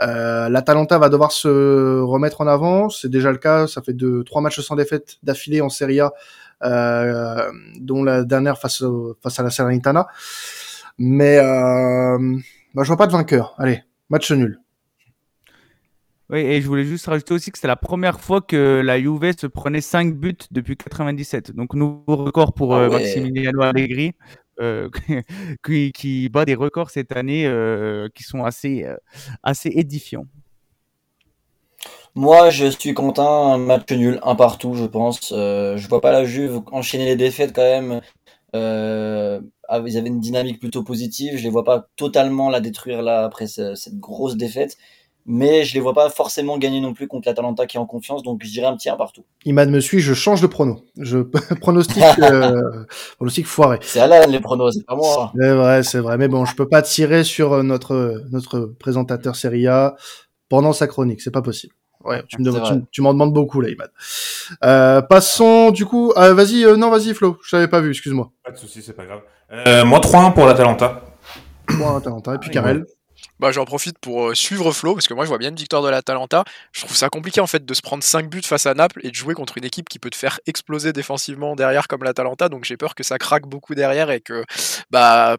Euh, 0.00 0.48
L'Atalanta 0.48 0.98
va 0.98 1.10
devoir 1.10 1.32
se 1.32 2.00
remettre 2.00 2.40
en 2.40 2.46
avant, 2.46 2.88
c'est 2.88 3.10
déjà 3.10 3.30
le 3.30 3.38
cas. 3.38 3.66
Ça 3.66 3.82
fait 3.82 3.92
deux 3.92 4.24
trois 4.24 4.40
matchs 4.40 4.60
sans 4.60 4.74
défaite 4.74 5.18
d'affilée 5.22 5.60
en 5.60 5.68
Serie 5.68 6.00
A, 6.00 6.12
euh, 6.64 7.52
dont 7.78 8.02
la 8.02 8.24
dernière 8.24 8.58
face 8.58 8.82
face 9.22 9.38
à 9.38 9.42
la 9.42 9.50
Salernitana. 9.50 10.08
Mais 10.98 11.38
euh, 11.38 12.18
bah, 12.74 12.82
je 12.82 12.88
vois 12.88 12.96
pas 12.96 13.06
de 13.06 13.12
vainqueur. 13.12 13.54
Allez, 13.58 13.84
match 14.08 14.32
nul. 14.32 14.60
Oui, 16.32 16.38
et 16.38 16.60
je 16.62 16.66
voulais 16.68 16.84
juste 16.84 17.06
rajouter 17.06 17.34
aussi 17.34 17.50
que 17.50 17.58
c'est 17.58 17.66
la 17.66 17.76
première 17.76 18.20
fois 18.20 18.40
que 18.40 18.80
la 18.84 19.00
Juve 19.00 19.34
se 19.36 19.48
prenait 19.48 19.80
5 19.80 20.14
buts 20.14 20.36
depuis 20.52 20.76
97. 20.76 21.52
Donc, 21.56 21.74
nouveau 21.74 22.04
record 22.06 22.52
pour 22.52 22.74
ah 22.74 22.82
euh, 22.82 22.88
ouais. 22.88 23.00
Maximiliano 23.00 23.62
Allegri, 23.62 24.14
euh, 24.60 24.90
qui, 25.64 25.90
qui, 25.92 26.28
bat 26.28 26.44
des 26.44 26.54
records 26.54 26.90
cette 26.90 27.16
année 27.16 27.46
euh, 27.46 28.08
qui 28.14 28.22
sont 28.22 28.44
assez, 28.44 28.84
euh, 28.84 28.96
assez 29.42 29.70
édifiants. 29.74 30.26
Moi, 32.14 32.50
je 32.50 32.66
suis 32.66 32.92
content, 32.92 33.54
un 33.54 33.58
match 33.58 33.90
nul, 33.90 34.20
un 34.22 34.34
partout, 34.34 34.74
je 34.74 34.84
pense. 34.84 35.30
Je 35.30 35.88
vois 35.88 36.00
pas 36.00 36.12
la 36.12 36.24
Juve 36.24 36.60
enchaîner 36.72 37.06
les 37.06 37.16
défaites 37.16 37.54
quand 37.54 37.62
même. 37.62 38.00
Ils 38.54 39.96
avaient 39.96 40.08
une 40.08 40.20
dynamique 40.20 40.60
plutôt 40.60 40.82
positive. 40.82 41.38
Je 41.38 41.44
les 41.44 41.50
vois 41.50 41.64
pas 41.64 41.86
totalement 41.96 42.50
la 42.50 42.60
détruire 42.60 43.02
là 43.02 43.24
après 43.24 43.46
ce, 43.46 43.74
cette 43.76 43.98
grosse 43.98 44.36
défaite 44.36 44.76
mais 45.26 45.64
je 45.64 45.74
les 45.74 45.80
vois 45.80 45.94
pas 45.94 46.10
forcément 46.10 46.58
gagner 46.58 46.80
non 46.80 46.94
plus 46.94 47.06
contre 47.06 47.28
l'Atalanta 47.28 47.66
qui 47.66 47.76
est 47.76 47.80
en 47.80 47.86
confiance, 47.86 48.22
donc 48.22 48.42
je 48.42 48.50
dirais 48.50 48.66
un 48.66 48.76
petit 48.76 48.88
1 48.88 48.96
partout. 48.96 49.24
Imad 49.44 49.68
me 49.70 49.80
suit, 49.80 50.00
je 50.00 50.14
change 50.14 50.40
de 50.40 50.46
prono. 50.46 50.82
Je 50.98 51.18
pronostique, 51.60 52.02
euh, 52.20 52.84
pronostic 53.16 53.46
foiré. 53.46 53.78
C'est 53.82 54.00
Alan 54.00 54.26
les 54.28 54.40
pronos, 54.40 54.74
c'est 54.74 54.86
pas 54.86 54.96
moi. 54.96 55.32
C'est 55.38 55.54
vrai, 55.54 55.82
c'est 55.82 56.00
vrai, 56.00 56.18
mais 56.18 56.28
bon, 56.28 56.44
je 56.44 56.54
peux 56.54 56.68
pas 56.68 56.82
tirer 56.82 57.24
sur 57.24 57.62
notre 57.62 58.22
notre 58.30 58.66
présentateur 58.78 59.36
Serie 59.36 59.66
A. 59.66 59.96
pendant 60.48 60.72
sa 60.72 60.86
chronique. 60.86 61.20
C'est 61.20 61.30
pas 61.30 61.42
possible. 61.42 61.74
Ouais, 62.04 62.22
tu 62.28 62.40
me 62.40 62.86
tu, 62.90 63.02
m'en 63.02 63.12
demandes 63.12 63.34
beaucoup 63.34 63.60
là, 63.60 63.68
Imad. 63.68 63.90
Euh, 64.64 65.02
passons 65.02 65.70
du 65.70 65.84
coup. 65.84 66.12
Euh, 66.16 66.32
vas-y, 66.32 66.64
euh, 66.64 66.76
non, 66.76 66.90
vas-y, 66.90 67.12
Flo. 67.12 67.38
Je 67.44 67.50
t'avais 67.50 67.68
pas 67.68 67.80
vu, 67.80 67.90
excuse-moi. 67.90 68.30
Pas 68.42 68.52
de 68.52 68.56
souci, 68.56 68.80
c'est 68.80 68.94
pas 68.94 69.04
grave. 69.04 69.20
Euh, 69.52 69.84
moi 69.84 70.00
3-1 70.00 70.32
pour 70.32 70.46
l'Atalanta. 70.46 71.02
3 71.68 71.98
Atalanta. 71.98 72.34
Et 72.34 72.38
puis 72.38 72.50
Karel. 72.50 72.86
Bah, 73.40 73.52
j'en 73.52 73.64
profite 73.64 73.98
pour 73.98 74.36
suivre 74.36 74.70
Flo 74.70 74.92
parce 74.92 75.08
que 75.08 75.14
moi 75.14 75.24
je 75.24 75.30
vois 75.30 75.38
bien 75.38 75.48
une 75.48 75.56
victoire 75.56 75.82
de 75.82 75.88
l'Atalanta. 75.88 76.44
Je 76.72 76.82
trouve 76.82 76.94
ça 76.94 77.08
compliqué 77.08 77.40
en 77.40 77.46
fait 77.46 77.64
de 77.64 77.72
se 77.74 77.80
prendre 77.80 78.04
5 78.04 78.28
buts 78.28 78.42
face 78.42 78.66
à 78.66 78.74
Naples 78.74 79.00
et 79.02 79.10
de 79.10 79.14
jouer 79.14 79.32
contre 79.32 79.56
une 79.56 79.64
équipe 79.64 79.88
qui 79.88 79.98
peut 79.98 80.10
te 80.10 80.16
faire 80.16 80.40
exploser 80.46 80.92
défensivement 80.92 81.56
derrière 81.56 81.88
comme 81.88 82.04
l'Atalanta. 82.04 82.50
Donc 82.50 82.64
j'ai 82.64 82.76
peur 82.76 82.94
que 82.94 83.02
ça 83.02 83.16
craque 83.16 83.46
beaucoup 83.46 83.74
derrière 83.74 84.10
et 84.10 84.20
que 84.20 84.44
bah 84.90 85.38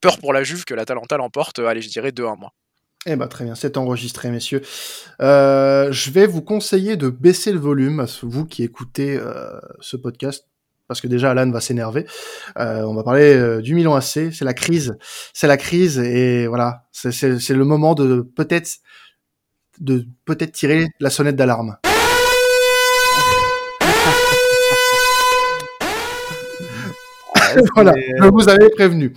peur 0.00 0.18
pour 0.18 0.32
la 0.32 0.44
Juve 0.44 0.64
que 0.64 0.74
l'Atalanta 0.74 1.16
l'emporte. 1.16 1.58
Allez, 1.58 1.82
je 1.82 1.88
dirais 1.88 2.10
2-1 2.10 2.38
moi. 2.38 2.52
Eh 3.06 3.16
ben 3.16 3.26
très 3.26 3.44
bien, 3.44 3.56
c'est 3.56 3.76
enregistré, 3.76 4.30
messieurs. 4.30 4.62
Euh, 5.20 5.90
je 5.90 6.10
vais 6.12 6.26
vous 6.26 6.40
conseiller 6.40 6.96
de 6.96 7.10
baisser 7.10 7.52
le 7.52 7.58
volume 7.58 7.98
à 8.00 8.06
vous 8.22 8.46
qui 8.46 8.62
écoutez 8.62 9.16
euh, 9.16 9.58
ce 9.80 9.96
podcast, 9.96 10.46
parce 10.94 11.00
que 11.00 11.08
déjà 11.08 11.32
Alan 11.32 11.50
va 11.50 11.60
s'énerver. 11.60 12.06
Euh, 12.58 12.82
on 12.82 12.94
va 12.94 13.02
parler 13.02 13.60
du 13.62 13.74
Milan 13.74 13.96
AC, 13.96 14.32
c'est 14.32 14.44
la 14.44 14.54
crise, 14.54 14.96
c'est 15.32 15.48
la 15.48 15.56
crise, 15.56 15.98
et 15.98 16.46
voilà, 16.46 16.84
c'est 16.92 17.50
le 17.50 17.64
moment 17.64 17.94
de 17.94 18.22
peut-être 18.22 18.78
de 19.80 20.06
peut-être 20.24 20.52
tirer 20.52 20.86
la 21.00 21.10
sonnette 21.10 21.34
d'alarme. 21.36 21.76
voilà, 27.74 27.92
je 28.20 28.28
vous 28.28 28.48
avais 28.48 28.70
prévenu. 28.70 29.12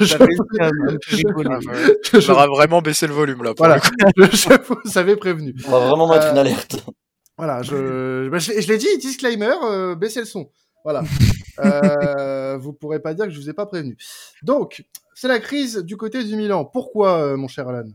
Je, 0.00 0.16
vraiment 2.32 2.82
baissé 2.82 3.06
le 3.06 3.14
volume 3.14 3.42
là. 3.42 3.54
voilà, 3.56 3.78
je, 4.16 4.48
vous 4.68 4.98
avais 4.98 5.16
prévenu. 5.16 5.54
On 5.66 5.70
va 5.70 5.78
vraiment 5.80 6.08
mettre 6.08 6.30
une 6.30 6.38
euh, 6.38 6.40
alerte. 6.40 6.76
Voilà, 7.38 7.62
je, 7.62 8.28
je, 8.30 8.68
l'ai 8.68 8.76
dit, 8.78 8.98
disclaimer, 8.98 9.54
euh, 9.64 9.94
baissez 9.94 10.20
le 10.20 10.26
son. 10.26 10.50
Voilà. 10.84 11.02
euh, 11.60 12.56
vous 12.58 12.72
pourrez 12.72 13.00
pas 13.00 13.14
dire 13.14 13.26
que 13.26 13.30
je 13.30 13.38
vous 13.38 13.50
ai 13.50 13.54
pas 13.54 13.66
prévenu. 13.66 13.96
Donc, 14.42 14.84
c'est 15.14 15.28
la 15.28 15.38
crise 15.38 15.78
du 15.78 15.96
côté 15.96 16.24
du 16.24 16.36
Milan. 16.36 16.64
Pourquoi, 16.64 17.18
euh, 17.22 17.36
mon 17.36 17.48
cher 17.48 17.68
Alan? 17.68 17.88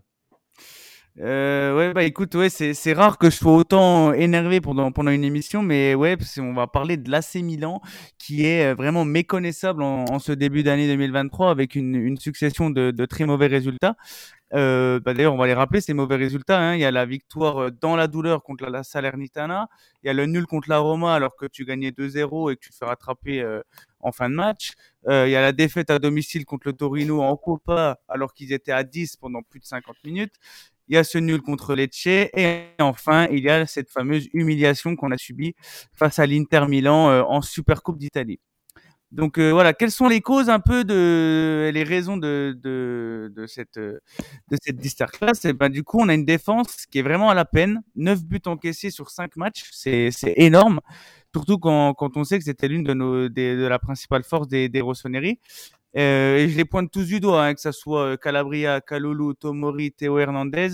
Euh, 1.22 1.76
ouais, 1.78 1.94
bah 1.94 2.04
écoute, 2.04 2.36
ouais, 2.36 2.50
c'est, 2.50 2.94
rare 2.94 3.18
que 3.18 3.30
je 3.30 3.38
sois 3.38 3.56
autant 3.56 4.12
énervé 4.12 4.60
pendant, 4.60 4.92
pendant 4.92 5.12
une 5.12 5.24
émission, 5.24 5.62
mais 5.62 5.96
ouais, 5.96 6.18
parce 6.18 6.36
qu'on 6.36 6.54
va 6.54 6.68
parler 6.68 6.98
de 6.98 7.10
l'AC 7.10 7.36
Milan, 7.36 7.82
qui 8.18 8.46
est 8.46 8.72
euh, 8.72 8.76
vraiment 8.76 9.06
méconnaissable 9.06 9.82
en, 9.82 10.04
en 10.06 10.20
ce 10.20 10.34
début 10.34 10.64
d'année 10.64 10.88
2023 10.88 11.52
avec 11.52 11.76
une, 11.76 11.96
une 11.96 12.18
succession 12.18 12.70
de, 12.70 12.92
de 12.92 13.06
très 13.06 13.26
mauvais 13.26 13.48
résultats. 13.48 13.96
Euh, 14.54 15.00
bah 15.00 15.14
d'ailleurs, 15.14 15.34
on 15.34 15.38
va 15.38 15.48
les 15.48 15.54
rappeler, 15.54 15.82
ces 15.82 15.94
mauvais 15.94 16.16
résultats. 16.16 16.60
Hein. 16.60 16.76
Il 16.76 16.82
y 16.82 16.86
a 16.86 16.92
la 16.92 17.06
victoire 17.06 17.58
euh, 17.58 17.72
dans 17.72 17.96
la 17.96 18.08
douleur 18.08 18.44
contre 18.44 18.66
la 18.68 18.84
Salernitana. 18.84 19.68
Il 20.04 20.08
y 20.08 20.10
a 20.10 20.14
le 20.14 20.26
nul 20.26 20.46
contre 20.46 20.70
la 20.70 20.80
Roma 20.80 21.16
alors 21.16 21.36
que 21.36 21.46
tu 21.46 21.66
gagnais 21.66 21.90
2-0 21.92 22.52
et 22.52 22.56
que 22.56 22.62
tu 22.62 22.72
fais 22.72 22.86
rattraper 22.86 23.42
euh, 23.42 23.62
en 24.00 24.12
fin 24.12 24.30
de 24.30 24.36
match. 24.36 24.74
Euh, 25.08 25.28
il 25.28 25.32
y 25.32 25.36
a 25.36 25.42
la 25.42 25.52
défaite 25.52 25.90
à 25.90 26.00
domicile 26.00 26.46
contre 26.46 26.68
le 26.68 26.74
Torino 26.74 27.22
en 27.22 27.36
Copa 27.38 28.00
alors 28.08 28.34
qu'ils 28.34 28.54
étaient 28.54 28.72
à 28.72 28.84
10 28.84 29.18
pendant 29.18 29.42
plus 29.42 29.60
de 29.60 29.66
50 29.66 29.96
minutes 30.04 30.34
il 30.88 30.96
y 30.96 30.98
a 30.98 31.04
ce 31.04 31.18
nul 31.18 31.42
contre 31.42 31.76
Lecce 31.76 32.08
et 32.08 32.70
enfin 32.80 33.28
il 33.32 33.44
y 33.44 33.50
a 33.50 33.66
cette 33.66 33.90
fameuse 33.90 34.28
humiliation 34.34 34.96
qu'on 34.96 35.12
a 35.12 35.18
subie 35.18 35.56
face 35.94 36.20
à 36.20 36.26
l'Inter 36.26 36.66
Milan 36.68 37.10
euh, 37.10 37.24
en 37.24 37.42
Supercoupe 37.42 37.98
d'Italie. 37.98 38.40
Donc 39.16 39.38
euh, 39.38 39.52
voilà, 39.52 39.74
quelles 39.74 39.92
sont 39.92 40.10
les 40.10 40.20
causes 40.20 40.50
un 40.50 40.60
peu 40.60 40.84
de 40.84 41.72
les 41.74 41.84
raisons 41.84 42.18
de 42.18 42.58
de, 42.62 43.32
de 43.34 43.48
cette 43.48 43.80
de 43.80 44.58
cette 44.62 45.46
Et 45.46 45.54
ben 45.54 45.70
du 45.70 45.84
coup, 45.84 46.00
on 46.02 46.10
a 46.10 46.14
une 46.14 46.26
défense 46.26 46.86
qui 46.86 47.00
est 47.00 47.02
vraiment 47.02 47.30
à 47.30 47.34
la 47.34 47.46
peine, 47.46 47.82
9 47.96 48.26
buts 48.26 48.42
encaissés 48.46 48.90
sur 48.92 49.10
5 49.10 49.38
matchs, 49.38 49.70
c'est 49.72 50.12
c'est 50.12 50.34
énorme. 50.36 50.82
Surtout 51.34 51.60
quand, 51.60 51.94
quand 51.94 52.18
on 52.18 52.24
sait 52.26 52.38
que 52.40 52.46
c'était 52.46 52.68
l'une 52.68 52.84
de 52.84 52.94
nos 52.94 53.30
de 53.30 53.68
la 53.68 53.80
principale 53.80 54.24
force 54.26 54.48
des 54.50 54.68
des 54.68 54.82
Rossoneri. 54.82 55.40
Euh, 55.98 56.38
et 56.38 56.50
je 56.50 56.58
les 56.58 56.66
pointe 56.66 56.92
tous 56.92 57.08
du 57.08 57.20
doigt, 57.20 57.46
hein, 57.46 57.54
que 57.54 57.62
ce 57.62 57.72
soit 57.72 58.02
euh, 58.02 58.18
Calabria, 58.18 58.82
Kalulu, 58.82 59.34
Tomori, 59.36 59.92
Théo 59.92 60.20
Hernandez. 60.20 60.72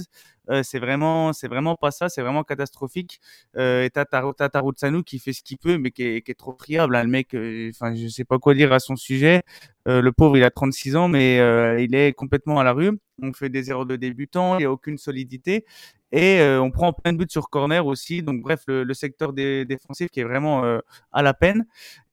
Euh, 0.50 0.64
c'est 0.64 0.80
vraiment, 0.80 1.32
c'est 1.34 1.48
vraiment 1.48 1.76
pas 1.76 1.92
ça, 1.92 2.10
c'est 2.10 2.22
vraiment 2.22 2.44
catastrophique. 2.44 3.22
Et 3.58 3.90
t'as 3.94 4.06
Tarutsanu 4.06 5.04
qui 5.04 5.20
fait 5.20 5.34
ce 5.34 5.44
qu'il 5.44 5.58
peut, 5.58 5.78
mais 5.78 5.92
qui 5.92 6.04
est, 6.04 6.38
trop 6.38 6.56
friable. 6.60 6.96
Hein, 6.96 7.04
le 7.04 7.10
mec, 7.10 7.36
enfin, 7.36 7.94
je 7.96 8.08
sais 8.08 8.26
pas 8.26 8.40
quoi 8.40 8.54
dire 8.56 8.74
à 8.74 8.80
son 8.80 8.96
sujet. 8.96 9.44
le 9.86 10.10
pauvre, 10.12 10.38
il 10.38 10.44
a 10.44 10.50
36 10.50 10.96
ans, 10.96 11.08
mais 11.08 11.38
il 11.84 11.96
est 11.96 12.14
complètement 12.14 12.60
à 12.60 12.64
la 12.64 12.74
rue. 12.74 12.92
On 13.22 13.34
fait 13.34 13.50
des 13.50 13.70
erreurs 13.70 13.86
de 13.86 13.96
débutant, 13.96 14.58
il 14.58 14.64
y 14.64 14.66
a 14.66 14.72
aucune 14.72 14.98
solidité. 14.98 15.66
Et 16.12 16.42
on 16.60 16.72
prend 16.72 16.92
plein 16.92 17.14
de 17.14 17.18
buts 17.20 17.28
sur 17.30 17.50
corner 17.50 17.86
aussi. 17.86 18.24
Donc 18.24 18.42
bref, 18.42 18.64
le, 18.68 18.94
secteur 18.94 19.34
défensif 19.34 20.10
qui 20.10 20.20
est 20.22 20.26
vraiment 20.26 20.64
à 21.12 21.22
la 21.22 21.34
peine. 21.34 21.66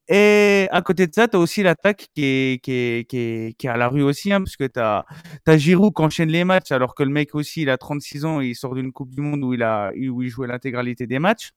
Et 0.09 0.69
à 0.71 0.81
côté 0.81 1.07
de 1.07 1.13
ça, 1.15 1.29
tu 1.29 1.37
as 1.37 1.41
aussi 1.41 1.63
l'attaque 1.63 2.09
qui 2.15 2.25
est, 2.25 2.63
qui, 2.63 2.73
est, 2.73 3.09
qui, 3.09 3.19
est, 3.19 3.59
qui 3.59 3.67
est 3.67 3.71
à 3.71 3.77
la 3.77 3.89
rue 3.89 4.03
aussi, 4.03 4.33
hein, 4.33 4.41
parce 4.41 4.57
que 4.57 4.65
tu 4.65 4.81
as, 4.81 5.05
as 5.47 5.57
Giroud 5.59 5.95
qui 5.95 6.03
enchaîne 6.03 6.31
les 6.31 6.45
matchs, 6.45 6.73
alors 6.73 6.95
que 6.95 7.03
le 7.03 7.11
mec 7.11 7.35
aussi, 7.35 7.63
il 7.63 7.71
a 7.71 7.77
36 7.77 8.25
ans, 8.25 8.41
il 8.41 8.55
sort 8.55 8.75
d'une 8.75 8.91
Coupe 8.93 9.11
du 9.11 9.21
Monde 9.21 9.45
où 9.45 9.53
il, 9.53 9.63
a, 9.63 9.93
où 10.11 10.23
il 10.23 10.29
jouait 10.29 10.47
l'intégralité 10.47 11.07
des 11.07 11.19
matchs. 11.19 11.53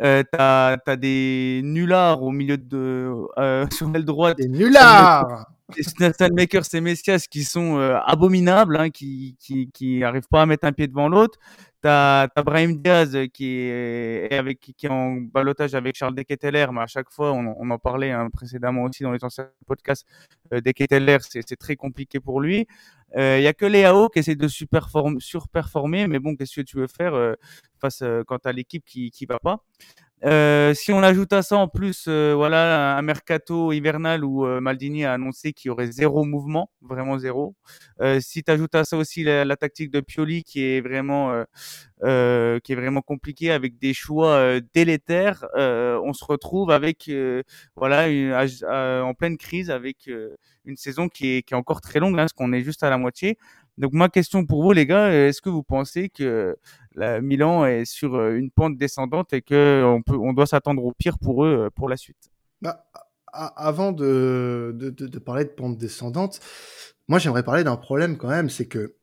Euh, 0.00 0.22
t'as 0.30 0.76
as 0.86 0.96
des 0.96 1.60
nullards 1.64 2.22
au 2.22 2.30
milieu 2.30 2.56
de 2.56 3.12
euh, 3.38 3.66
sur 3.72 3.90
l'aile 3.90 4.04
droite. 4.04 4.38
Des 4.38 4.48
nullards. 4.48 5.46
Nathan 6.00 6.28
Makers 6.32 6.74
et 6.74 6.80
Messias 6.80 7.26
qui 7.30 7.44
sont 7.44 7.78
euh, 7.78 7.98
abominables, 8.06 8.76
hein, 8.76 8.90
qui 8.90 9.36
qui 9.38 9.70
qui 9.70 10.02
pas 10.30 10.42
à 10.42 10.46
mettre 10.46 10.66
un 10.66 10.72
pied 10.72 10.88
devant 10.88 11.08
l'autre. 11.08 11.38
T'as 11.80 12.26
as 12.34 12.42
Brahim 12.42 12.80
Diaz 12.82 13.16
qui 13.32 13.60
est, 13.60 14.32
avec 14.34 14.58
qui 14.60 14.86
est 14.86 14.88
en 14.88 15.12
balotage 15.16 15.74
avec 15.74 15.94
Charles 15.96 16.14
Deketeler, 16.14 16.66
mais 16.72 16.80
à 16.80 16.86
chaque 16.86 17.10
fois 17.10 17.32
on, 17.32 17.54
on 17.58 17.70
en 17.70 17.78
parlait 17.78 18.10
hein, 18.10 18.28
précédemment 18.32 18.82
aussi 18.82 19.02
dans 19.02 19.12
les 19.12 19.22
anciens 19.22 19.48
podcasts. 19.66 20.06
Euh, 20.52 20.60
c'est 20.64 21.56
très 21.56 21.76
compliqué 21.76 22.18
pour 22.18 22.40
lui. 22.40 22.66
Il 23.14 23.20
euh, 23.20 23.40
y 23.40 23.46
a 23.46 23.54
que 23.54 23.64
Léao 23.64 24.08
qui 24.10 24.18
essaie 24.18 24.36
de 24.36 24.48
surperformer, 24.48 26.08
mais 26.08 26.18
bon, 26.18 26.36
qu'est-ce 26.36 26.60
que 26.60 26.64
tu 26.64 26.76
veux 26.76 26.88
faire 26.88 27.14
euh, 27.14 27.34
face 27.80 28.02
euh, 28.02 28.22
quand 28.26 28.44
à 28.44 28.52
l'équipe 28.52 28.84
qui 28.84 29.10
qui 29.10 29.24
va 29.24 29.38
pas? 29.38 29.64
Euh, 30.24 30.74
si 30.74 30.92
on 30.92 31.02
ajoute 31.02 31.32
à 31.32 31.42
ça 31.42 31.56
en 31.56 31.68
plus, 31.68 32.06
euh, 32.08 32.34
voilà, 32.34 32.96
un 32.96 33.02
mercato 33.02 33.72
hivernal 33.72 34.24
où 34.24 34.46
euh, 34.46 34.60
Maldini 34.60 35.04
a 35.04 35.12
annoncé 35.12 35.52
qu'il 35.52 35.68
y 35.68 35.70
aurait 35.70 35.92
zéro 35.92 36.24
mouvement, 36.24 36.70
vraiment 36.80 37.18
zéro. 37.18 37.54
si 38.20 38.42
tu 38.42 38.50
ajoutes 38.50 38.74
à 38.74 38.84
ça 38.84 38.96
aussi 38.96 39.22
la, 39.22 39.56
tactique 39.56 39.90
de 39.90 40.00
Pioli 40.00 40.44
qui 40.44 40.62
est 40.62 40.80
vraiment, 40.80 41.44
qui 42.02 42.72
est 42.72 42.74
vraiment 42.74 43.02
compliquée 43.02 43.50
avec 43.50 43.78
des 43.78 43.94
choix 43.94 44.60
délétères, 44.74 45.44
on 45.54 46.12
se 46.12 46.24
retrouve 46.24 46.70
avec, 46.70 47.10
voilà, 47.76 48.08
une, 48.08 48.32
en 48.32 49.14
pleine 49.14 49.36
crise 49.36 49.70
avec 49.70 50.08
une 50.64 50.76
saison 50.76 51.08
qui 51.08 51.36
est, 51.36 51.42
qui 51.42 51.54
est 51.54 51.56
encore 51.56 51.80
très 51.80 51.98
longue, 51.98 52.14
hein, 52.14 52.22
parce 52.22 52.32
qu'on 52.32 52.52
est 52.52 52.62
juste 52.62 52.82
à 52.82 52.90
la 52.90 52.98
moitié. 52.98 53.38
Donc 53.78 53.92
ma 53.92 54.08
question 54.08 54.44
pour 54.44 54.62
vous 54.62 54.72
les 54.72 54.86
gars, 54.86 55.10
est-ce 55.12 55.40
que 55.40 55.48
vous 55.48 55.62
pensez 55.62 56.08
que 56.08 56.56
la 56.94 57.20
Milan 57.20 57.64
est 57.64 57.84
sur 57.84 58.16
euh, 58.16 58.36
une 58.36 58.50
pente 58.50 58.76
descendante 58.76 59.32
et 59.32 59.40
que 59.40 59.82
on 59.84 60.02
peut, 60.02 60.16
on 60.16 60.32
doit 60.32 60.46
s'attendre 60.46 60.84
au 60.84 60.92
pire 60.92 61.18
pour 61.18 61.44
eux 61.44 61.66
euh, 61.66 61.70
pour 61.70 61.88
la 61.88 61.96
suite? 61.96 62.30
Bah, 62.60 62.86
Avant 63.32 63.92
de, 63.92 64.72
de, 64.74 64.90
de, 64.90 65.18
parler 65.20 65.44
de 65.44 65.50
pente 65.50 65.78
descendante, 65.78 66.40
moi 67.06 67.20
j'aimerais 67.20 67.44
parler 67.44 67.62
d'un 67.62 67.76
problème 67.76 68.16
quand 68.16 68.28
même, 68.28 68.50
c'est 68.50 68.66
que 68.66 68.96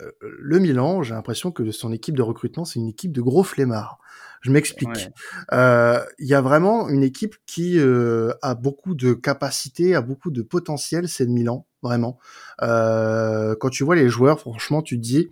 euh, 0.00 0.10
le 0.20 0.58
Milan, 0.58 1.02
j'ai 1.02 1.14
l'impression 1.14 1.50
que 1.50 1.70
son 1.70 1.92
équipe 1.92 2.16
de 2.16 2.22
recrutement, 2.22 2.64
c'est 2.64 2.78
une 2.78 2.88
équipe 2.88 3.12
de 3.12 3.20
gros 3.20 3.42
flemmards. 3.42 3.98
Je 4.40 4.50
m'explique. 4.50 4.88
Il 4.96 5.12
euh, 5.52 6.00
y 6.18 6.34
a 6.34 6.40
vraiment 6.40 6.88
une 6.88 7.02
équipe 7.02 7.36
qui 7.46 7.78
euh, 7.78 8.32
a 8.42 8.54
beaucoup 8.54 8.94
de 8.94 9.12
capacités, 9.12 9.94
a 9.94 10.00
beaucoup 10.00 10.30
de 10.30 10.42
potentiel, 10.42 11.08
c'est 11.08 11.24
le 11.24 11.30
Milan, 11.30 11.66
vraiment. 11.82 12.18
Euh, 12.62 13.56
quand 13.58 13.70
tu 13.70 13.84
vois 13.84 13.96
les 13.96 14.08
joueurs, 14.08 14.38
franchement, 14.38 14.82
tu 14.82 14.96
te 14.96 15.02
dis, 15.02 15.30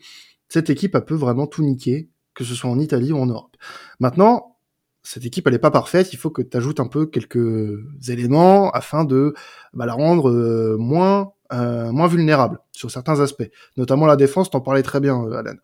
cette 0.49 0.71
équipe, 0.71 0.95
elle 0.95 1.05
peut 1.05 1.15
vraiment 1.15 1.47
tout 1.47 1.63
niquer, 1.63 2.09
que 2.35 2.45
ce 2.45 2.55
soit 2.55 2.71
en 2.71 2.79
Italie 2.79 3.13
ou 3.13 3.19
en 3.19 3.27
Europe. 3.27 3.57
Maintenant, 4.01 4.57
cette 5.03 5.25
équipe, 5.25 5.47
elle 5.47 5.53
n'est 5.53 5.61
pas 5.61 5.71
parfaite, 5.71 6.13
il 6.13 6.17
faut 6.17 6.31
que 6.31 6.43
tu 6.43 6.57
ajoutes 6.57 6.81
un 6.81 6.89
peu 6.89 7.07
quelques 7.07 7.79
éléments 8.09 8.71
afin 8.73 9.05
de 9.05 9.35
bah, 9.73 9.87
la 9.87 9.93
rendre 9.93 10.31
euh, 10.31 10.77
moins 10.79 11.33
euh, 11.53 11.93
moins 11.93 12.09
vulnérable 12.09 12.59
sur 12.73 12.91
certains 12.91 13.21
aspects, 13.21 13.51
notamment 13.77 14.07
la 14.07 14.17
défense. 14.17 14.51
T'en 14.51 14.61
parlais 14.61 14.83
très 14.83 15.01
bien, 15.01 15.21
Alan. 15.33 15.55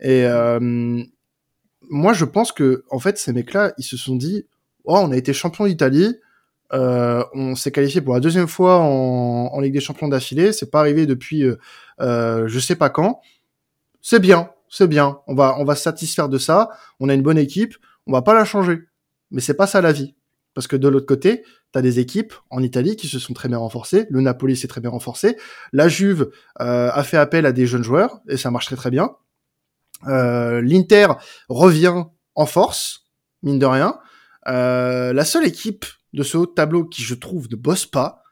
Et 0.00 0.24
euh, 0.26 1.02
moi, 1.88 2.12
je 2.12 2.24
pense 2.24 2.52
que 2.52 2.84
en 2.90 2.98
fait, 2.98 3.18
ces 3.18 3.32
mecs-là, 3.32 3.72
ils 3.78 3.84
se 3.84 3.96
sont 3.96 4.16
dit, 4.16 4.46
oh, 4.84 4.96
on 4.96 5.12
a 5.12 5.16
été 5.16 5.32
champion 5.32 5.66
d'Italie, 5.66 6.16
euh, 6.72 7.24
on 7.32 7.54
s'est 7.54 7.72
qualifié 7.72 8.00
pour 8.00 8.14
la 8.14 8.20
deuxième 8.20 8.48
fois 8.48 8.78
en, 8.78 9.60
Ligue 9.60 9.72
des 9.72 9.80
Champions 9.80 10.08
d'affilée. 10.08 10.52
C'est 10.52 10.70
pas 10.70 10.80
arrivé 10.80 11.06
depuis, 11.06 11.44
euh, 11.44 11.56
euh, 12.00 12.46
je 12.46 12.58
sais 12.58 12.76
pas 12.76 12.90
quand. 12.90 13.20
C'est 14.02 14.20
bien, 14.20 14.50
c'est 14.68 14.88
bien. 14.88 15.20
On 15.26 15.34
va, 15.34 15.56
on 15.58 15.64
va 15.64 15.74
se 15.74 15.82
satisfaire 15.82 16.28
de 16.28 16.38
ça. 16.38 16.70
On 17.00 17.08
a 17.08 17.14
une 17.14 17.22
bonne 17.22 17.38
équipe. 17.38 17.74
On 18.06 18.12
va 18.12 18.22
pas 18.22 18.34
la 18.34 18.44
changer. 18.44 18.80
Mais 19.30 19.40
c'est 19.40 19.54
pas 19.54 19.66
ça 19.66 19.80
la 19.80 19.92
vie. 19.92 20.14
Parce 20.54 20.66
que 20.66 20.76
de 20.76 20.88
l'autre 20.88 21.06
côté, 21.06 21.44
tu 21.72 21.78
as 21.78 21.82
des 21.82 21.98
équipes 21.98 22.34
en 22.50 22.62
Italie 22.62 22.96
qui 22.96 23.08
se 23.08 23.18
sont 23.18 23.34
très 23.34 23.48
bien 23.48 23.58
renforcées. 23.58 24.06
Le 24.10 24.20
Napoli 24.20 24.56
s'est 24.56 24.68
très 24.68 24.80
bien 24.80 24.90
renforcé. 24.90 25.36
La 25.72 25.88
Juve 25.88 26.30
euh, 26.60 26.90
a 26.92 27.02
fait 27.04 27.16
appel 27.16 27.46
à 27.46 27.52
des 27.52 27.66
jeunes 27.66 27.84
joueurs 27.84 28.20
et 28.28 28.36
ça 28.36 28.50
marche 28.50 28.66
très 28.66 28.76
très 28.76 28.90
bien. 28.90 29.16
L'Inter 30.04 31.08
revient 31.48 32.04
en 32.36 32.46
force, 32.46 33.06
mine 33.42 33.58
de 33.58 33.66
rien. 33.66 33.98
la 34.46 35.24
seule 35.24 35.44
équipe 35.44 35.84
de 36.12 36.22
ce 36.22 36.36
haut 36.36 36.46
tableau 36.46 36.84
qui, 36.84 37.02
je 37.02 37.14
trouve, 37.14 37.48
ne 37.50 37.56
bosse 37.56 37.84
pas 37.84 38.22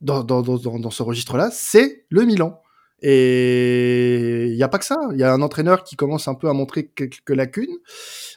dans 0.00 0.90
ce 0.90 1.02
registre-là, 1.02 1.50
c'est 1.52 2.06
le 2.10 2.24
Milan. 2.24 2.60
Et 3.02 4.46
il 4.48 4.56
n'y 4.56 4.62
a 4.62 4.68
pas 4.68 4.78
que 4.78 4.84
ça. 4.84 4.96
Il 5.12 5.18
y 5.18 5.22
a 5.22 5.32
un 5.32 5.42
entraîneur 5.42 5.84
qui 5.84 5.96
commence 5.96 6.28
un 6.28 6.34
peu 6.34 6.48
à 6.48 6.52
montrer 6.52 6.86
quelques 6.86 7.30
lacunes, 7.30 7.76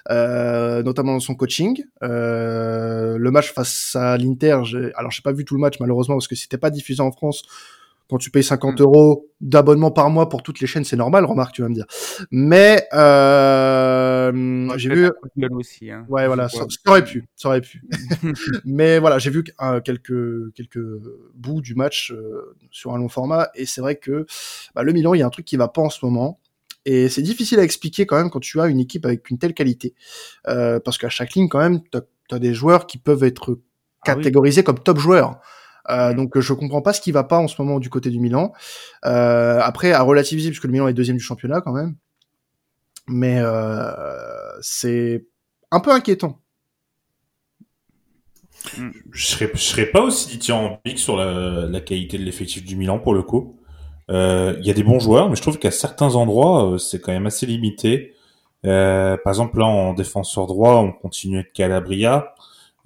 euh, 0.09 0.83
notamment 0.83 1.13
dans 1.13 1.19
son 1.19 1.35
coaching. 1.35 1.83
Euh, 2.03 3.17
le 3.17 3.31
match 3.31 3.53
face 3.53 3.95
à 3.95 4.17
l'Inter, 4.17 4.61
alors 4.95 5.11
j'ai 5.11 5.21
pas 5.21 5.31
vu 5.31 5.45
tout 5.45 5.55
le 5.55 5.61
match 5.61 5.79
malheureusement 5.79 6.15
parce 6.15 6.27
que 6.27 6.35
c'était 6.35 6.57
pas 6.57 6.69
diffusé 6.69 7.01
en 7.01 7.11
France 7.11 7.43
quand 8.09 8.17
tu 8.17 8.31
payes 8.31 8.43
50 8.43 8.79
mm. 8.79 8.83
euros 8.83 9.27
d'abonnement 9.39 9.91
par 9.91 10.09
mois 10.09 10.29
pour 10.29 10.41
toutes 10.41 10.59
les 10.59 10.67
chaînes, 10.67 10.83
c'est 10.83 10.95
normal, 10.95 11.25
remarque, 11.25 11.53
tu 11.53 11.61
vas 11.61 11.69
me 11.69 11.75
dire. 11.75 11.85
Mais 12.31 12.87
euh, 12.93 13.98
j'ai 14.77 14.89
vu. 14.89 15.09
Aussi, 15.51 15.91
hein. 15.91 16.05
Ouais, 16.09 16.27
voilà, 16.27 16.49
ça, 16.49 16.65
aurait 16.87 17.03
pu, 17.03 17.27
ça 17.35 17.49
aurait 17.49 17.61
pu. 17.61 17.81
Mais 18.65 18.99
voilà, 18.99 19.19
j'ai 19.19 19.29
vu 19.29 19.43
euh, 19.61 19.81
quelques 19.81 20.53
quelques 20.53 20.83
bouts 21.35 21.61
du 21.61 21.75
match 21.75 22.11
euh, 22.11 22.55
sur 22.71 22.93
un 22.93 22.97
long 22.97 23.09
format, 23.09 23.49
et 23.55 23.65
c'est 23.65 23.81
vrai 23.81 23.95
que 23.95 24.25
bah, 24.75 24.83
le 24.83 24.93
Milan, 24.93 25.13
il 25.13 25.19
y 25.19 25.23
a 25.23 25.25
un 25.25 25.31
truc 25.31 25.45
qui 25.45 25.57
va 25.57 25.67
pas 25.67 25.81
en 25.81 25.89
ce 25.89 26.05
moment. 26.05 26.39
Et 26.85 27.09
c'est 27.09 27.21
difficile 27.21 27.59
à 27.59 27.63
expliquer 27.63 28.05
quand 28.05 28.17
même 28.17 28.29
quand 28.29 28.39
tu 28.39 28.59
as 28.59 28.67
une 28.67 28.79
équipe 28.79 29.05
avec 29.05 29.29
une 29.29 29.37
telle 29.37 29.53
qualité. 29.53 29.93
Euh, 30.47 30.79
parce 30.79 30.97
qu'à 30.97 31.09
chaque 31.09 31.33
ligne, 31.33 31.49
quand 31.49 31.59
même, 31.59 31.81
tu 31.91 31.99
as, 32.35 32.39
des 32.39 32.53
joueurs 32.53 32.87
qui 32.87 32.97
peuvent 32.97 33.23
être 33.23 33.59
ah 34.01 34.05
catégorisés 34.05 34.63
comme 34.63 34.79
top 34.79 34.97
joueurs. 34.97 35.39
Euh, 35.89 36.13
donc 36.13 36.39
je 36.39 36.53
comprends 36.53 36.81
pas 36.81 36.93
ce 36.93 37.01
qui 37.01 37.11
va 37.11 37.23
pas 37.23 37.37
en 37.37 37.47
ce 37.47 37.61
moment 37.61 37.79
du 37.79 37.89
côté 37.89 38.09
du 38.09 38.19
Milan. 38.19 38.53
Euh, 39.05 39.59
après 39.61 39.91
à 39.91 40.01
relativiser 40.01 40.49
puisque 40.49 40.65
le 40.65 40.71
Milan 40.71 40.87
est 40.87 40.93
deuxième 40.93 41.17
du 41.17 41.23
championnat 41.23 41.61
quand 41.61 41.73
même, 41.73 41.95
mais 43.09 43.39
euh, 43.39 43.91
c'est 44.61 45.25
un 45.71 45.79
peu 45.79 45.91
inquiétant. 45.91 46.39
Je 49.11 49.25
serais, 49.25 49.49
je 49.53 49.59
serais 49.59 49.85
pas 49.85 50.01
aussi 50.01 50.29
dithyrambique 50.29 50.99
sur 50.99 51.15
la, 51.15 51.79
qualité 51.81 52.17
de 52.17 52.23
l'effectif 52.23 52.65
du 52.65 52.75
Milan 52.75 52.99
pour 52.99 53.13
le 53.13 53.23
coup. 53.23 53.57
Il 54.09 54.61
y 54.61 54.69
a 54.69 54.73
des 54.73 54.83
bons 54.83 54.99
joueurs, 54.99 55.29
mais 55.29 55.35
je 55.35 55.41
trouve 55.41 55.59
qu'à 55.59 55.71
certains 55.71 56.15
endroits, 56.15 56.77
c'est 56.79 56.99
quand 56.99 57.11
même 57.11 57.27
assez 57.27 57.45
limité. 57.45 58.15
par 58.63 59.27
exemple, 59.27 59.59
là, 59.59 59.65
en 59.65 59.93
défenseur 59.93 60.47
droit, 60.47 60.75
on 60.75 60.91
continue 60.91 61.37
avec 61.37 61.53
Calabria. 61.53 62.33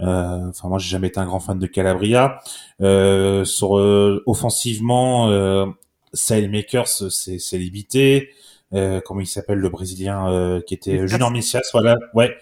Euh, 0.02 0.50
enfin, 0.50 0.68
moi, 0.68 0.80
j'ai 0.80 0.90
jamais 0.90 1.08
été 1.08 1.20
un 1.20 1.26
grand 1.26 1.40
fan 1.40 1.60
de 1.60 1.68
Calabria. 1.68 2.40
Euh, 2.82 3.46
sur 3.46 3.78
euh, 3.78 4.24
offensivement, 4.26 5.30
euh, 5.30 5.66
Sailmakers, 6.14 6.88
c'est 6.88 7.58
limité. 7.58 8.30
Euh, 8.74 9.02
comment 9.06 9.22
il 9.22 9.28
s'appelle 9.28 9.60
le 9.60 9.70
Brésilien 9.70 10.32
euh, 10.32 10.62
qui 10.62 10.74
était 10.74 11.08
Junior 11.08 11.30
Messias, 11.30 11.70
voilà, 11.74 11.96
ouais, 12.16 12.36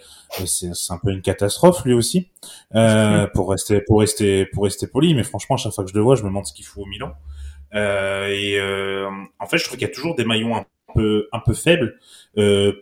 c'est 0.45 0.71
un 0.89 0.97
peu 0.97 1.11
une 1.11 1.21
catastrophe 1.21 1.83
lui 1.83 1.93
aussi. 1.93 2.29
Euh, 2.75 3.27
pour 3.33 3.50
rester 3.50 3.81
pour 3.81 4.00
rester 4.00 4.45
pour 4.45 4.63
rester 4.63 4.88
poli, 4.88 5.13
mais 5.13 5.23
franchement, 5.23 5.55
à 5.55 5.57
chaque 5.57 5.73
fois 5.73 5.83
que 5.83 5.89
je 5.89 5.95
le 5.95 6.01
vois, 6.01 6.15
je 6.15 6.23
me 6.23 6.29
demande 6.29 6.45
ce 6.45 6.53
qu'il 6.53 6.65
faut 6.65 6.81
au 6.81 6.85
Milan. 6.85 7.13
Euh, 7.73 8.27
et 8.27 8.59
en 9.39 9.45
fait, 9.45 9.57
je 9.57 9.65
trouve 9.65 9.77
qu'il 9.77 9.88
y 9.88 9.91
a 9.91 9.93
toujours 9.93 10.15
des 10.15 10.25
maillons 10.25 10.55
un 10.55 10.65
peu 10.95 11.27
un 11.33 11.39
peu 11.39 11.53
faibles. 11.53 11.97
Euh, 12.38 12.73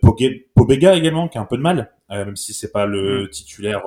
Pobega 0.54 0.94
également 0.94 1.28
qui 1.28 1.38
a 1.38 1.40
un 1.40 1.46
peu 1.46 1.56
de 1.56 1.62
mal, 1.62 1.92
même 2.08 2.36
si 2.36 2.52
c'est 2.52 2.70
pas 2.70 2.86
le 2.86 3.24
mm. 3.24 3.28
titulaire 3.30 3.82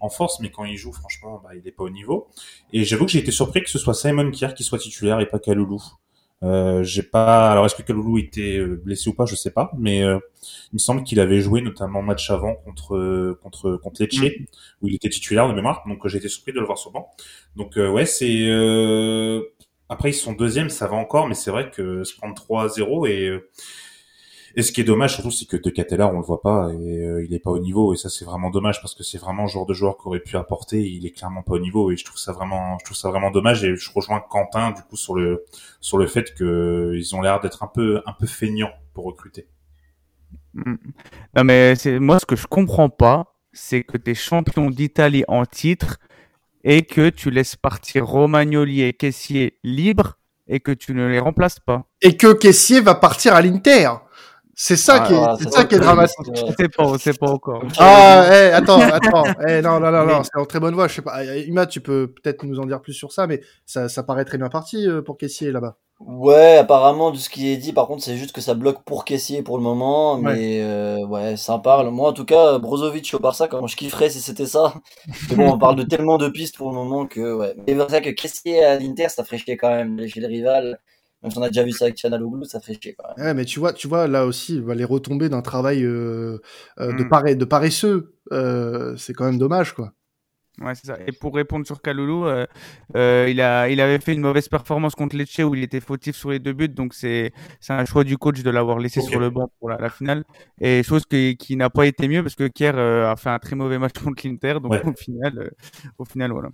en 0.00 0.08
force, 0.08 0.40
mais 0.40 0.50
quand 0.50 0.64
il 0.64 0.76
joue, 0.76 0.92
franchement, 0.92 1.40
bah, 1.44 1.50
il 1.54 1.62
n'est 1.62 1.72
pas 1.72 1.84
au 1.84 1.90
niveau. 1.90 2.28
Et 2.72 2.84
j'avoue 2.84 3.06
que 3.06 3.12
j'ai 3.12 3.20
été 3.20 3.30
surpris 3.30 3.62
que 3.62 3.70
ce 3.70 3.78
soit 3.78 3.94
Simon 3.94 4.30
Kier 4.32 4.48
qui 4.56 4.64
soit 4.64 4.78
titulaire 4.78 5.20
et 5.20 5.26
pas 5.26 5.38
Kaloulou. 5.38 5.80
Euh, 6.42 6.82
j'ai 6.82 7.02
pas. 7.02 7.50
Alors 7.50 7.66
est-ce 7.66 7.74
que 7.74 7.82
Kaloulou 7.82 8.18
était 8.18 8.56
euh, 8.56 8.80
blessé 8.82 9.10
ou 9.10 9.14
pas, 9.14 9.26
je 9.26 9.34
sais 9.34 9.50
pas, 9.50 9.70
mais 9.78 10.02
euh, 10.02 10.18
il 10.72 10.76
me 10.76 10.78
semble 10.78 11.02
qu'il 11.04 11.20
avait 11.20 11.40
joué 11.40 11.60
notamment 11.60 12.00
match 12.00 12.30
avant 12.30 12.54
contre 12.54 13.38
contre 13.42 13.76
contre 13.76 14.02
Lecce 14.02 14.18
mm. 14.18 14.44
où 14.80 14.88
il 14.88 14.94
était 14.94 15.10
titulaire 15.10 15.48
de 15.48 15.52
mémoire. 15.52 15.84
Donc 15.86 16.06
j'ai 16.06 16.18
été 16.18 16.28
surpris 16.28 16.52
de 16.52 16.60
le 16.60 16.66
voir 16.66 16.78
sur 16.78 16.92
banc. 16.92 17.10
Donc 17.56 17.76
ouais, 17.76 18.06
c'est 18.06 18.48
après 19.88 20.10
ils 20.10 20.14
sont 20.14 20.32
deuxième, 20.32 20.70
ça 20.70 20.86
va 20.86 20.96
encore, 20.96 21.28
mais 21.28 21.34
c'est 21.34 21.50
vrai 21.50 21.70
que 21.70 22.04
se 22.04 22.16
prendre 22.16 22.34
3-0 22.34 23.08
et 23.08 23.38
et 24.56 24.62
ce 24.62 24.72
qui 24.72 24.80
est 24.80 24.84
dommage 24.84 25.14
surtout, 25.14 25.30
c'est 25.30 25.46
que 25.46 25.56
De 25.56 25.96
là, 25.96 26.08
on 26.08 26.18
le 26.18 26.24
voit 26.24 26.40
pas 26.40 26.70
et 26.72 27.04
euh, 27.04 27.24
il 27.24 27.32
est 27.34 27.38
pas 27.38 27.50
au 27.50 27.58
niveau. 27.58 27.92
Et 27.94 27.96
ça, 27.96 28.08
c'est 28.08 28.24
vraiment 28.24 28.50
dommage 28.50 28.80
parce 28.80 28.94
que 28.94 29.02
c'est 29.02 29.18
vraiment 29.18 29.42
le 29.42 29.48
genre 29.48 29.66
de 29.66 29.74
joueur 29.74 29.96
qu'aurait 29.96 30.20
pu 30.20 30.36
apporter. 30.36 30.82
il 30.82 31.06
est 31.06 31.10
clairement 31.10 31.42
pas 31.42 31.54
au 31.54 31.58
niveau 31.58 31.90
et 31.90 31.96
je 31.96 32.04
trouve 32.04 32.18
ça 32.18 32.32
vraiment, 32.32 32.76
je 32.80 32.84
trouve 32.84 32.96
ça 32.96 33.08
vraiment 33.10 33.30
dommage. 33.30 33.64
Et 33.64 33.76
je 33.76 33.90
rejoins 33.94 34.20
Quentin 34.20 34.72
du 34.72 34.82
coup 34.82 34.96
sur 34.96 35.14
le 35.14 35.44
sur 35.80 35.98
le 35.98 36.06
fait 36.06 36.34
que 36.34 36.92
ils 36.96 37.14
ont 37.14 37.22
l'air 37.22 37.40
d'être 37.40 37.62
un 37.62 37.68
peu 37.68 38.02
un 38.06 38.12
peu 38.12 38.26
feignants 38.26 38.72
pour 38.94 39.04
recruter. 39.04 39.46
Mm. 40.54 40.74
Non 41.36 41.44
mais 41.44 41.74
c'est 41.76 41.98
moi 41.98 42.18
ce 42.18 42.26
que 42.26 42.36
je 42.36 42.46
comprends 42.46 42.90
pas, 42.90 43.36
c'est 43.52 43.84
que 43.84 43.96
tu 43.96 44.10
es 44.10 44.14
champion 44.14 44.70
d'Italie 44.70 45.24
en 45.28 45.46
titre 45.46 45.98
et 46.64 46.82
que 46.82 47.08
tu 47.08 47.30
laisses 47.30 47.56
partir 47.56 48.06
Romagnoli 48.06 48.82
et 48.82 48.92
Caissier 48.92 49.58
libres 49.64 50.18
et 50.46 50.60
que 50.60 50.72
tu 50.72 50.94
ne 50.94 51.06
les 51.06 51.20
remplaces 51.20 51.60
pas. 51.60 51.86
Et 52.02 52.16
que 52.16 52.32
Caissier 52.32 52.80
va 52.80 52.94
partir 52.96 53.34
à 53.34 53.40
l'Inter. 53.40 53.90
C'est 54.62 54.76
ça, 54.76 55.00
qui 55.00 55.14
est, 55.14 55.16
ah, 55.16 55.36
c'est 55.40 55.50
ça 55.50 55.64
qui 55.64 55.76
est 55.76 55.78
dramatique. 55.78 56.18
On 56.28 56.52
sait 56.52 56.68
pas, 56.68 56.84
on 56.84 56.98
sait 56.98 57.14
pas 57.14 57.30
encore. 57.30 57.62
Ah, 57.78 58.26
hey, 58.30 58.52
attends, 58.52 58.78
attends. 58.78 59.24
Hey, 59.40 59.62
non, 59.64 59.80
non, 59.80 59.90
non, 59.90 60.04
non, 60.04 60.22
c'est 60.22 60.38
en 60.38 60.44
très 60.44 60.60
bonne 60.60 60.74
voie. 60.74 60.86
Je 60.86 60.96
sais 60.96 61.02
pas. 61.02 61.24
Ima, 61.24 61.64
tu 61.64 61.80
peux 61.80 62.12
peut-être 62.12 62.44
nous 62.44 62.60
en 62.60 62.66
dire 62.66 62.82
plus 62.82 62.92
sur 62.92 63.10
ça, 63.10 63.26
mais 63.26 63.40
ça, 63.64 63.88
ça 63.88 64.02
paraît 64.02 64.26
très 64.26 64.36
bien 64.36 64.50
parti 64.50 64.86
euh, 64.86 65.00
pour 65.00 65.16
Caissier 65.16 65.50
là-bas. 65.50 65.78
Ouais, 66.00 66.58
apparemment, 66.58 67.10
de 67.10 67.16
ce 67.16 67.30
qui 67.30 67.48
est 67.48 67.56
dit, 67.56 67.72
par 67.72 67.86
contre, 67.86 68.02
c'est 68.02 68.18
juste 68.18 68.32
que 68.32 68.42
ça 68.42 68.52
bloque 68.52 68.84
pour 68.84 69.06
Caissier 69.06 69.42
pour 69.42 69.56
le 69.56 69.62
moment, 69.62 70.18
mais 70.18 70.60
euh, 70.60 71.06
ouais, 71.06 71.38
ça 71.38 71.56
parle. 71.56 71.88
Moi, 71.88 72.10
en 72.10 72.12
tout 72.12 72.26
cas, 72.26 72.58
Brozovic 72.58 73.14
au 73.14 73.18
Barça, 73.18 73.48
comment 73.48 73.66
je 73.66 73.76
kifferais 73.76 74.10
si 74.10 74.20
c'était 74.20 74.44
ça. 74.44 74.74
Mais 75.30 75.36
bon, 75.36 75.52
on 75.54 75.58
parle 75.58 75.76
de 75.76 75.84
tellement 75.84 76.18
de 76.18 76.28
pistes 76.28 76.58
pour 76.58 76.68
le 76.68 76.74
moment 76.74 77.06
que, 77.06 77.34
ouais. 77.34 77.54
Mais 77.56 77.64
c'est 77.68 77.74
vrai 77.76 78.02
que 78.02 78.10
Caissier 78.10 78.62
à 78.62 78.78
l'Inter, 78.78 79.08
ça 79.08 79.24
ferait 79.24 79.38
chier 79.38 79.56
quand 79.56 79.70
même, 79.70 80.06
chez 80.06 80.20
les 80.20 80.26
rivales. 80.26 80.78
Même 81.22 81.30
si 81.30 81.38
on 81.38 81.42
a 81.42 81.48
déjà 81.48 81.64
vu 81.64 81.72
ça 81.72 81.84
avec 81.84 81.98
Chanaloglu, 81.98 82.44
ça 82.46 82.60
ferait 82.60 82.78
chier. 82.80 82.94
Quand 82.98 83.16
même. 83.16 83.26
Ouais, 83.26 83.34
mais 83.34 83.44
tu 83.44 83.60
vois, 83.60 83.72
tu 83.72 83.88
vois 83.88 84.06
là 84.06 84.24
aussi, 84.24 84.62
les 84.74 84.84
retomber 84.84 85.28
d'un 85.28 85.42
travail 85.42 85.84
euh, 85.84 86.38
euh, 86.78 86.92
de, 86.92 87.04
mm. 87.04 87.34
de 87.36 87.44
paresseux, 87.44 88.14
euh, 88.32 88.96
c'est 88.96 89.12
quand 89.12 89.26
même 89.26 89.38
dommage, 89.38 89.74
quoi. 89.74 89.92
Ouais, 90.60 90.74
c'est 90.74 90.86
ça. 90.88 90.98
Et 91.06 91.12
pour 91.12 91.34
répondre 91.34 91.66
sur 91.66 91.80
Kaloulou, 91.80 92.26
il, 92.94 93.40
a, 93.40 93.68
il 93.68 93.80
avait 93.80 93.98
fait 93.98 94.12
une 94.12 94.20
mauvaise 94.20 94.48
performance 94.48 94.94
contre 94.94 95.16
Lecce 95.16 95.38
où 95.38 95.54
il 95.54 95.62
était 95.62 95.80
fautif 95.80 96.16
sur 96.16 96.30
les 96.30 96.38
deux 96.38 96.52
buts, 96.52 96.68
donc 96.68 96.92
c'est 96.92 97.32
un 97.68 97.84
choix 97.86 98.04
du 98.04 98.18
coach 98.18 98.42
de 98.42 98.50
l'avoir 98.50 98.78
laissé 98.78 99.00
sur 99.00 99.20
le 99.20 99.30
banc 99.30 99.50
pour 99.58 99.70
la, 99.70 99.88
finale. 99.88 100.24
Et 100.60 100.82
chose 100.82 101.06
qui, 101.06 101.36
qui 101.38 101.56
n'a 101.56 101.70
pas 101.70 101.86
été 101.86 102.08
mieux 102.08 102.22
parce 102.22 102.34
que 102.34 102.46
Kier 102.48 102.68
a 102.76 103.14
fait 103.16 103.30
un 103.30 103.38
très 103.38 103.56
mauvais 103.56 103.78
match 103.78 103.98
contre 104.02 104.26
l'Inter, 104.26 104.58
donc 104.62 104.74
au 104.84 104.92
final, 104.92 105.50
au 105.98 106.04
final, 106.04 106.32
voilà. 106.32 106.50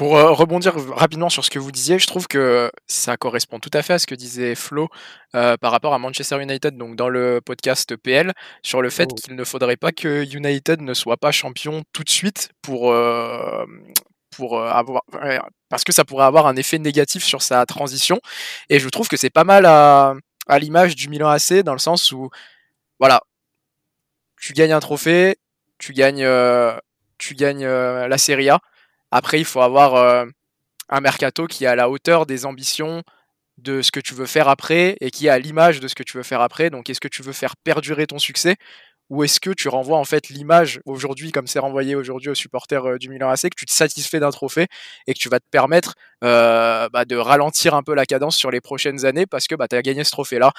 Pour 0.00 0.16
euh, 0.16 0.32
rebondir 0.32 0.72
rapidement 0.96 1.28
sur 1.28 1.44
ce 1.44 1.50
que 1.50 1.58
vous 1.58 1.70
disiez, 1.70 1.98
je 1.98 2.06
trouve 2.06 2.26
que 2.26 2.72
ça 2.86 3.18
correspond 3.18 3.60
tout 3.60 3.68
à 3.74 3.82
fait 3.82 3.92
à 3.92 3.98
ce 3.98 4.06
que 4.06 4.14
disait 4.14 4.54
Flo 4.54 4.88
euh, 5.34 5.58
par 5.58 5.72
rapport 5.72 5.92
à 5.92 5.98
Manchester 5.98 6.40
United, 6.40 6.74
donc 6.74 6.96
dans 6.96 7.10
le 7.10 7.42
podcast 7.44 7.94
PL, 7.96 8.32
sur 8.62 8.80
le 8.80 8.88
fait 8.88 9.10
oh. 9.12 9.14
qu'il 9.14 9.36
ne 9.36 9.44
faudrait 9.44 9.76
pas 9.76 9.92
que 9.92 10.24
United 10.34 10.80
ne 10.80 10.94
soit 10.94 11.18
pas 11.18 11.32
champion 11.32 11.82
tout 11.92 12.02
de 12.02 12.08
suite 12.08 12.48
pour, 12.62 12.90
euh, 12.90 13.66
pour 14.34 14.62
avoir, 14.62 15.02
parce 15.68 15.84
que 15.84 15.92
ça 15.92 16.06
pourrait 16.06 16.24
avoir 16.24 16.46
un 16.46 16.56
effet 16.56 16.78
négatif 16.78 17.22
sur 17.22 17.42
sa 17.42 17.66
transition. 17.66 18.22
Et 18.70 18.78
je 18.78 18.88
trouve 18.88 19.06
que 19.06 19.18
c'est 19.18 19.28
pas 19.28 19.44
mal 19.44 19.66
à, 19.66 20.14
à 20.46 20.58
l'image 20.58 20.96
du 20.96 21.10
Milan 21.10 21.28
AC 21.28 21.62
dans 21.62 21.74
le 21.74 21.78
sens 21.78 22.10
où, 22.10 22.30
voilà, 22.98 23.20
tu 24.40 24.54
gagnes 24.54 24.72
un 24.72 24.80
trophée, 24.80 25.36
tu 25.76 25.92
gagnes, 25.92 26.26
tu 27.18 27.34
gagnes 27.34 27.66
la 27.66 28.16
Serie 28.16 28.48
A 28.48 28.60
après, 29.10 29.38
il 29.40 29.44
faut 29.44 29.60
avoir 29.60 29.94
euh, 29.94 30.26
un 30.88 31.00
mercato 31.00 31.46
qui 31.46 31.64
est 31.64 31.68
à 31.68 31.76
la 31.76 31.90
hauteur 31.90 32.26
des 32.26 32.46
ambitions 32.46 33.02
de 33.58 33.82
ce 33.82 33.92
que 33.92 34.00
tu 34.00 34.14
veux 34.14 34.26
faire 34.26 34.48
après 34.48 34.96
et 35.00 35.10
qui 35.10 35.26
est 35.26 35.30
à 35.30 35.38
l'image 35.38 35.80
de 35.80 35.88
ce 35.88 35.94
que 35.94 36.02
tu 36.02 36.16
veux 36.16 36.22
faire 36.22 36.40
après. 36.40 36.70
Donc, 36.70 36.88
est-ce 36.88 37.00
que 37.00 37.08
tu 37.08 37.22
veux 37.22 37.32
faire 37.32 37.56
perdurer 37.56 38.06
ton 38.06 38.18
succès 38.18 38.56
ou 39.10 39.24
est-ce 39.24 39.40
que 39.40 39.50
tu 39.50 39.68
renvoies 39.68 39.98
en 39.98 40.04
fait 40.04 40.28
l'image 40.28 40.80
aujourd'hui, 40.86 41.32
comme 41.32 41.48
c'est 41.48 41.58
renvoyé 41.58 41.96
aujourd'hui 41.96 42.30
aux 42.30 42.34
supporters 42.34 42.86
euh, 42.86 42.98
du 42.98 43.08
Milan 43.08 43.28
AC, 43.28 43.42
que 43.42 43.56
tu 43.56 43.66
te 43.66 43.72
satisfais 43.72 44.20
d'un 44.20 44.30
trophée 44.30 44.68
et 45.08 45.14
que 45.14 45.18
tu 45.18 45.28
vas 45.28 45.40
te 45.40 45.48
permettre 45.50 45.94
euh, 46.22 46.88
bah, 46.92 47.04
de 47.04 47.16
ralentir 47.16 47.74
un 47.74 47.82
peu 47.82 47.94
la 47.94 48.06
cadence 48.06 48.36
sur 48.36 48.52
les 48.52 48.60
prochaines 48.60 49.04
années 49.04 49.26
parce 49.26 49.48
que 49.48 49.56
bah, 49.56 49.66
tu 49.68 49.74
as 49.74 49.82
gagné 49.82 50.04
ce 50.04 50.12
trophée-là 50.12 50.52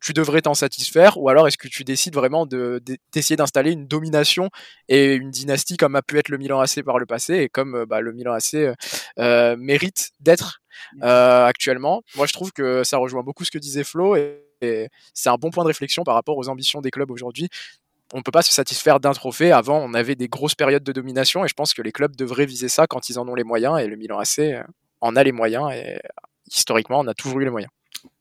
tu 0.00 0.12
devrais 0.12 0.42
t'en 0.42 0.54
satisfaire 0.54 1.18
ou 1.18 1.28
alors 1.28 1.48
est-ce 1.48 1.58
que 1.58 1.68
tu 1.68 1.84
décides 1.84 2.14
vraiment 2.14 2.46
d'essayer 2.46 3.36
d'installer 3.36 3.72
une 3.72 3.86
domination 3.86 4.50
et 4.88 5.14
une 5.14 5.30
dynastie 5.30 5.76
comme 5.76 5.96
a 5.96 6.02
pu 6.02 6.18
être 6.18 6.28
le 6.28 6.38
Milan 6.38 6.60
AC 6.60 6.82
par 6.82 6.98
le 6.98 7.06
passé 7.06 7.36
et 7.36 7.48
comme 7.48 7.74
euh, 7.74 7.86
bah, 7.86 8.00
le 8.00 8.12
Milan 8.12 8.32
AC 8.32 8.54
euh, 8.54 8.74
euh, 9.18 9.56
mérite 9.56 10.10
d'être 10.20 10.60
actuellement. 11.00 12.02
Moi 12.16 12.26
je 12.26 12.32
trouve 12.32 12.52
que 12.52 12.84
ça 12.84 12.98
rejoint 12.98 13.22
beaucoup 13.22 13.44
ce 13.44 13.50
que 13.50 13.58
disait 13.58 13.84
Flo 13.84 14.16
et, 14.16 14.42
c'est 15.12 15.28
un 15.28 15.36
bon 15.36 15.50
point 15.50 15.64
de 15.64 15.68
réflexion 15.68 16.02
par 16.02 16.14
rapport 16.14 16.36
aux 16.38 16.48
ambitions 16.48 16.80
des 16.80 16.90
clubs 16.90 17.10
aujourd'hui. 17.10 17.48
On 18.14 18.18
ne 18.18 18.22
peut 18.22 18.30
pas 18.30 18.40
se 18.40 18.52
satisfaire 18.52 19.00
d'un 19.00 19.12
trophée. 19.12 19.52
Avant, 19.52 19.78
on 19.78 19.92
avait 19.92 20.14
des 20.14 20.28
grosses 20.28 20.54
périodes 20.54 20.82
de 20.82 20.92
domination 20.92 21.44
et 21.44 21.48
je 21.48 21.52
pense 21.52 21.74
que 21.74 21.82
les 21.82 21.92
clubs 21.92 22.16
devraient 22.16 22.46
viser 22.46 22.70
ça 22.70 22.86
quand 22.86 23.10
ils 23.10 23.18
en 23.18 23.28
ont 23.28 23.34
les 23.34 23.44
moyens 23.44 23.78
et 23.78 23.86
le 23.86 23.96
Milan 23.96 24.18
AC 24.18 24.40
en 25.02 25.14
a 25.14 25.22
les 25.22 25.32
moyens 25.32 25.72
et 25.72 25.98
historiquement, 26.46 27.00
on 27.00 27.06
a 27.06 27.14
toujours 27.14 27.40
eu 27.40 27.44
les 27.44 27.50
moyens. 27.50 27.70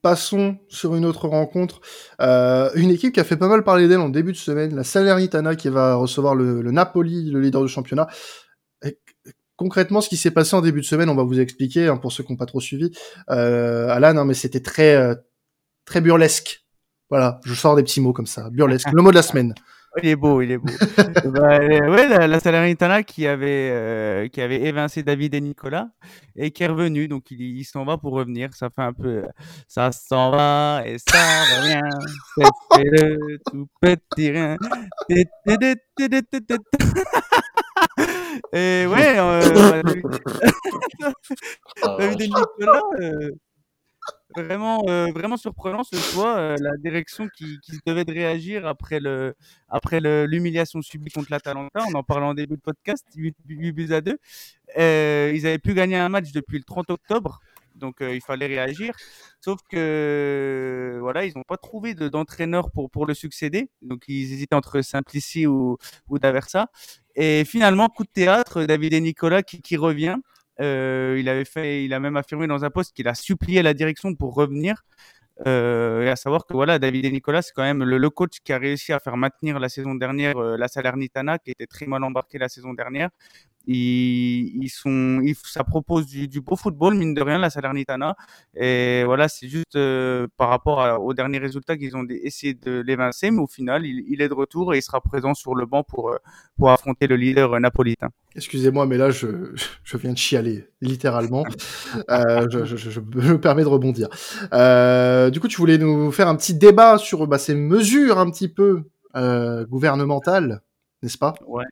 Passons 0.02 0.58
sur 0.70 0.96
une 0.96 1.06
autre 1.06 1.28
rencontre. 1.28 1.82
Euh, 2.22 2.70
une 2.76 2.92
équipe 2.92 3.14
qui 3.14 3.20
a 3.20 3.24
fait 3.24 3.38
pas 3.38 3.48
mal 3.48 3.64
parler 3.64 3.88
d'elle 3.88 4.00
en 4.00 4.10
début 4.10 4.32
de 4.32 4.38
semaine, 4.38 4.76
la 4.76 4.84
Salernitana 4.84 5.56
qui 5.56 5.70
va 5.70 5.96
recevoir 5.96 6.36
le, 6.36 6.62
Napoli, 6.72 7.32
le 7.32 7.42
leader 7.42 7.64
du 7.64 7.68
championnat. 7.68 8.08
concrètement, 9.56 10.02
ce 10.02 10.10
qui 10.10 10.18
s'est 10.18 10.32
passé 10.32 10.56
en 10.56 10.62
début 10.62 10.82
de 10.82 10.86
semaine, 10.86 11.10
on 11.10 11.16
va 11.16 11.24
vous 11.24 11.40
expliquer 11.40 11.88
hein, 11.88 11.98
pour 11.98 12.12
ceux 12.12 12.24
qui 12.24 12.32
n'ont 12.32 12.38
pas 12.38 12.46
trop 12.46 12.60
suivi. 12.60 12.92
Euh, 13.30 13.90
Alan, 13.90 14.18
hein, 14.18 14.26
mais 14.26 14.34
c'était 14.34 14.60
très 14.60 14.96
euh, 14.96 15.16
très 15.86 16.02
burlesque. 16.02 16.66
Voilà, 17.10 17.40
je 17.46 17.54
sors 17.54 17.76
des 17.76 17.84
petits 17.84 18.02
mots 18.02 18.14
comme 18.14 18.28
ça, 18.28 18.50
burlesque. 18.50 18.88
le 18.94 19.02
mot 19.02 19.12
de 19.12 19.16
la 19.16 19.22
semaine. 19.22 19.54
Il 20.04 20.10
est 20.10 20.16
beau, 20.16 20.42
il 20.42 20.52
est 20.52 20.58
beau. 20.58 20.68
bah, 21.32 21.60
euh, 21.60 21.90
ouais, 21.90 22.08
la, 22.08 22.28
la 22.28 22.40
Salernitana 22.40 23.04
qui 23.04 23.28
avait 23.28 23.70
euh, 23.72 24.28
qui 24.28 24.42
avait 24.42 24.62
évincé 24.64 25.04
David 25.04 25.34
et 25.36 25.42
Nicolas 25.42 25.90
et 26.36 26.52
qui 26.52 26.64
est 26.64 26.68
revenu, 26.68 27.08
donc 27.08 27.32
il, 27.32 27.42
il 27.42 27.64
s'en 27.64 27.86
va 27.86 27.98
pour 27.98 28.14
revenir. 28.14 28.54
Ça 28.54 28.70
fait 28.70 28.82
un 28.82 28.94
peu, 28.94 29.24
ça 29.68 29.92
s'en 29.92 30.32
va 30.32 30.84
et 30.86 30.98
ça 30.98 31.18
revient. 31.62 31.82
C'est 32.72 32.84
le 32.84 33.38
tout 33.50 33.68
petit 33.82 34.32
rien. 34.32 34.58
et 38.54 38.86
ouais, 38.86 39.16
euh, 39.20 39.82
David 41.98 42.22
et 42.22 42.28
Nicolas. 42.28 42.82
Euh, 43.00 43.32
vraiment, 44.36 44.84
euh, 44.88 45.08
vraiment 45.14 45.38
surprenant 45.38 45.84
ce 45.84 45.96
choix. 45.96 46.38
Euh, 46.38 46.56
la 46.60 46.76
direction 46.78 47.28
qui, 47.30 47.60
qui 47.62 47.80
devait 47.86 48.06
de 48.06 48.14
réagir 48.14 48.66
après 48.68 49.00
l'humiliation 50.28 50.82
subie 50.82 51.12
contre 51.12 51.32
l'Atalanta. 51.32 51.84
On 51.90 51.96
en 51.96 52.04
parlait 52.04 52.26
en 52.26 52.34
début 52.34 52.56
de 52.56 52.62
podcast, 52.62 53.06
8, 53.16 53.36
buts 53.46 53.94
à 53.94 54.02
2. 54.02 54.18
Euh, 54.78 55.32
ils 55.34 55.48
avaient 55.48 55.60
pu 55.60 55.74
gagner 55.74 55.98
un 55.98 56.10
match 56.10 56.32
depuis 56.32 56.58
le 56.58 56.64
30 56.64 56.90
octobre. 56.90 57.40
Donc 57.76 57.98
il 58.00 58.22
fallait 58.22 58.48
réagir. 58.48 58.96
Sauf 59.42 59.60
que 59.70 60.98
voilà, 61.02 61.26
ils 61.26 61.34
n'ont 61.36 61.44
pas 61.44 61.58
trouvé 61.58 61.94
d'entraîneur 61.94 62.72
pour, 62.72 63.06
le 63.06 63.14
succéder. 63.14 63.70
Donc 63.82 64.04
ils 64.08 64.32
hésitaient 64.32 64.56
entre 64.56 64.82
Simplici 64.82 65.46
ou, 65.46 65.78
ou 66.08 66.18
Daversa. 66.18 66.70
Et 67.18 67.44
finalement, 67.44 67.90
coup 67.90 68.04
de 68.04 68.10
théâtre, 68.10 68.64
David 68.64 68.94
et 68.94 69.02
Nicolas 69.02 69.44
qui, 69.44 69.62
qui 69.62 69.76
revient. 69.76 70.16
Euh, 70.62 71.18
il 71.20 71.30
avait 71.30 71.46
fait, 71.46 71.84
il 71.86 71.94
a 71.94 72.00
même 72.00 72.18
affirmé 72.18 72.48
dans 72.48 72.64
un 72.64 72.70
poste 72.70 72.96
qu'il 72.96 73.08
a 73.08 73.16
supplié 73.16 73.62
la 73.62 73.74
direction 73.74 74.14
pour 74.16 74.34
revenir. 74.36 74.84
Euh, 75.48 76.04
et 76.04 76.10
à 76.10 76.16
savoir 76.16 76.46
que 76.46 76.54
voilà, 76.54 76.80
David 76.80 77.06
et 77.06 77.12
Nicolas, 77.12 77.42
c'est 77.42 77.52
quand 77.54 77.64
même 77.64 77.84
le, 77.84 78.10
coach 78.10 78.40
qui 78.44 78.54
a 78.54 78.58
réussi 78.58 78.94
à 78.94 79.00
faire 79.00 79.18
maintenir 79.18 79.60
la 79.60 79.68
saison 79.68 79.94
dernière 79.96 80.38
euh, 80.38 80.56
la 80.58 80.70
Salernitana, 80.70 81.40
qui 81.40 81.52
était 81.52 81.68
très 81.68 81.88
mal 81.88 82.04
embarquée 82.04 82.38
la 82.38 82.48
saison 82.48 82.74
dernière. 82.74 83.10
Ils, 83.68 84.64
ils 84.64 84.70
sont, 84.70 85.22
ça 85.44 85.64
propose 85.64 86.06
du, 86.06 86.28
du, 86.28 86.42
beau 86.42 86.56
football, 86.56 86.96
mine 86.96 87.14
de 87.14 87.22
rien, 87.22 87.38
la 87.38 87.50
Salernitana. 87.50 88.16
Et 88.56 89.04
voilà, 89.06 89.28
c'est 89.28 89.48
juste 89.48 89.76
euh, 89.76 90.28
par 90.38 90.50
rapport 90.50 91.02
aux 91.04 91.14
derniers 91.14 91.40
résultats 91.40 91.78
qu'ils 91.78 91.96
ont 91.96 92.06
essayé 92.10 92.54
de 92.54 92.82
l'évincer, 92.82 93.32
mais 93.32 93.42
au 93.42 93.48
final, 93.48 93.86
il, 93.86 94.04
il, 94.08 94.22
est 94.22 94.30
de 94.30 94.34
retour 94.34 94.74
et 94.74 94.78
il 94.78 94.82
sera 94.82 95.02
présent 95.02 95.34
sur 95.34 95.56
le 95.56 95.66
banc 95.66 95.84
pour, 95.84 96.10
euh, 96.10 96.18
pour 96.58 96.72
affronter 96.72 97.08
le 97.08 97.16
leader 97.16 97.60
napolitain. 97.60 98.10
Excusez-moi, 98.36 98.86
mais 98.86 98.98
là, 98.98 99.12
je, 99.12 99.56
je 99.84 99.98
viens 99.98 100.12
de 100.12 100.18
chialer, 100.18 100.68
littéralement. 100.82 101.46
euh, 102.10 102.48
je, 102.52 102.66
je, 102.66 102.76
je, 102.76 103.00
me 103.00 103.40
permets 103.40 103.64
de 103.64 103.70
rebondir. 103.70 104.10
Euh, 104.54 105.30
du 105.30 105.40
coup, 105.40 105.48
tu 105.48 105.58
voulais 105.58 105.78
nous 105.78 106.12
faire 106.12 106.28
un 106.28 106.36
petit 106.36 106.54
débat 106.54 106.98
sur 106.98 107.28
bah, 107.28 107.38
ces 107.38 107.56
mesures 107.56 108.20
un 108.20 108.30
petit 108.30 108.50
peu 108.50 108.84
euh, 109.16 109.66
gouvernementales, 109.66 110.62
n'est-ce 111.02 111.18
pas? 111.18 111.34
Ouais. 111.48 111.64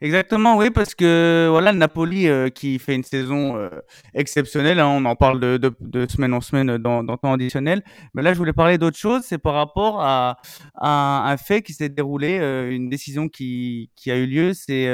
Exactement, 0.00 0.56
oui, 0.56 0.70
parce 0.70 0.94
que 0.94 1.48
voilà, 1.50 1.72
Napoli 1.72 2.26
euh, 2.28 2.48
qui 2.48 2.78
fait 2.78 2.94
une 2.94 3.04
saison 3.04 3.56
euh, 3.56 3.68
exceptionnelle, 4.14 4.80
hein, 4.80 4.88
on 4.88 5.04
en 5.04 5.14
parle 5.14 5.40
de, 5.40 6.06
semaine 6.08 6.32
en 6.32 6.40
semaine 6.40 6.78
dans, 6.78 7.04
dans 7.04 7.16
temps 7.16 7.32
additionnel. 7.34 7.82
Mais 8.14 8.22
là, 8.22 8.32
je 8.32 8.38
voulais 8.38 8.52
parler 8.52 8.78
d'autre 8.78 8.96
chose, 8.96 9.22
c'est 9.24 9.38
par 9.38 9.54
rapport 9.54 10.00
à, 10.00 10.38
un 10.74 11.36
fait 11.36 11.62
qui 11.62 11.74
s'est 11.74 11.88
déroulé, 11.88 12.38
euh, 12.40 12.70
une 12.70 12.88
décision 12.88 13.28
qui, 13.28 13.90
qui 13.94 14.10
a 14.10 14.16
eu 14.16 14.26
lieu, 14.26 14.54
c'est 14.54 14.88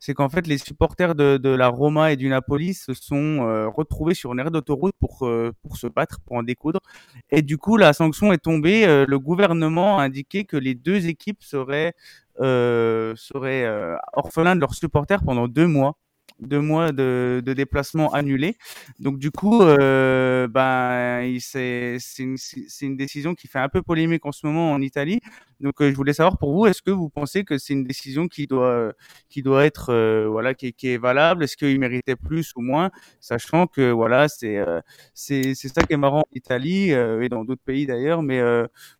c'est 0.00 0.14
qu'en 0.14 0.28
fait, 0.28 0.46
les 0.46 0.58
supporters 0.58 1.14
de, 1.14 1.36
de 1.36 1.48
la 1.50 1.68
Roma 1.68 2.12
et 2.12 2.16
du 2.16 2.28
Napoli 2.28 2.74
se 2.74 2.94
sont 2.94 3.70
retrouvés 3.74 4.14
sur 4.14 4.32
une 4.32 4.40
aire 4.40 4.50
d'autoroute 4.50 4.94
pour, 5.00 5.28
pour 5.62 5.76
se 5.76 5.86
battre, 5.86 6.20
pour 6.24 6.36
en 6.36 6.42
découdre. 6.42 6.80
Et 7.30 7.42
du 7.42 7.58
coup, 7.58 7.76
la 7.76 7.92
sanction 7.92 8.32
est 8.32 8.38
tombée. 8.38 8.86
le 8.86 9.18
gouvernement 9.18 9.98
a 9.98 10.04
indiqué 10.04 10.44
que 10.44 10.56
les 10.56 10.74
deux 10.74 11.06
équipes 11.06 11.42
seraient 11.42 11.94
seraient 13.16 13.64
euh, 13.64 13.96
orphelins 14.12 14.56
de 14.56 14.60
leurs 14.60 14.74
supporters 14.74 15.22
pendant 15.22 15.48
deux 15.48 15.66
mois 15.66 15.96
deux 16.40 16.60
mois 16.60 16.92
de, 16.92 17.42
de 17.44 17.52
déplacement 17.52 18.12
annulés. 18.12 18.56
Donc 18.98 19.18
du 19.18 19.30
coup, 19.30 19.62
euh, 19.62 20.48
ben, 20.48 21.36
c'est 21.40 21.98
une, 22.18 22.36
une, 22.82 22.96
décision 22.96 23.34
qui 23.34 23.48
fait 23.48 23.58
un 23.58 23.68
peu 23.68 23.82
polémique 23.82 24.26
en 24.26 24.32
ce 24.32 24.46
moment 24.46 24.72
en 24.72 24.80
Italie. 24.80 25.20
Donc 25.60 25.80
euh, 25.80 25.90
je 25.90 25.96
voulais 25.96 26.12
savoir 26.12 26.38
pour 26.38 26.52
vous, 26.52 26.66
est-ce 26.66 26.82
que 26.82 26.90
vous 26.90 27.08
pensez 27.08 27.44
que 27.44 27.56
c'est 27.58 27.72
une 27.72 27.84
décision 27.84 28.28
qui 28.28 28.46
doit, 28.46 28.92
qui 29.28 29.42
doit 29.42 29.64
être, 29.64 29.90
euh, 29.90 30.26
voilà, 30.28 30.54
qui, 30.54 30.72
qui, 30.72 30.88
est 30.88 30.98
valable? 30.98 31.44
Est-ce 31.44 31.56
qu'il 31.56 31.78
méritait 31.78 32.16
plus 32.16 32.52
ou 32.56 32.62
moins? 32.62 32.90
Sachant 33.20 33.66
que 33.66 33.90
voilà, 33.90 34.28
c'est 34.28 34.62
c'est 35.14 35.54
ça 35.54 35.82
qui 35.82 35.94
est 35.94 35.96
marrant 35.96 36.20
en 36.20 36.34
Italie 36.34 36.90
et 36.90 37.28
dans 37.28 37.44
d'autres 37.44 37.62
pays 37.64 37.86
d'ailleurs. 37.86 38.22
Mais 38.22 38.42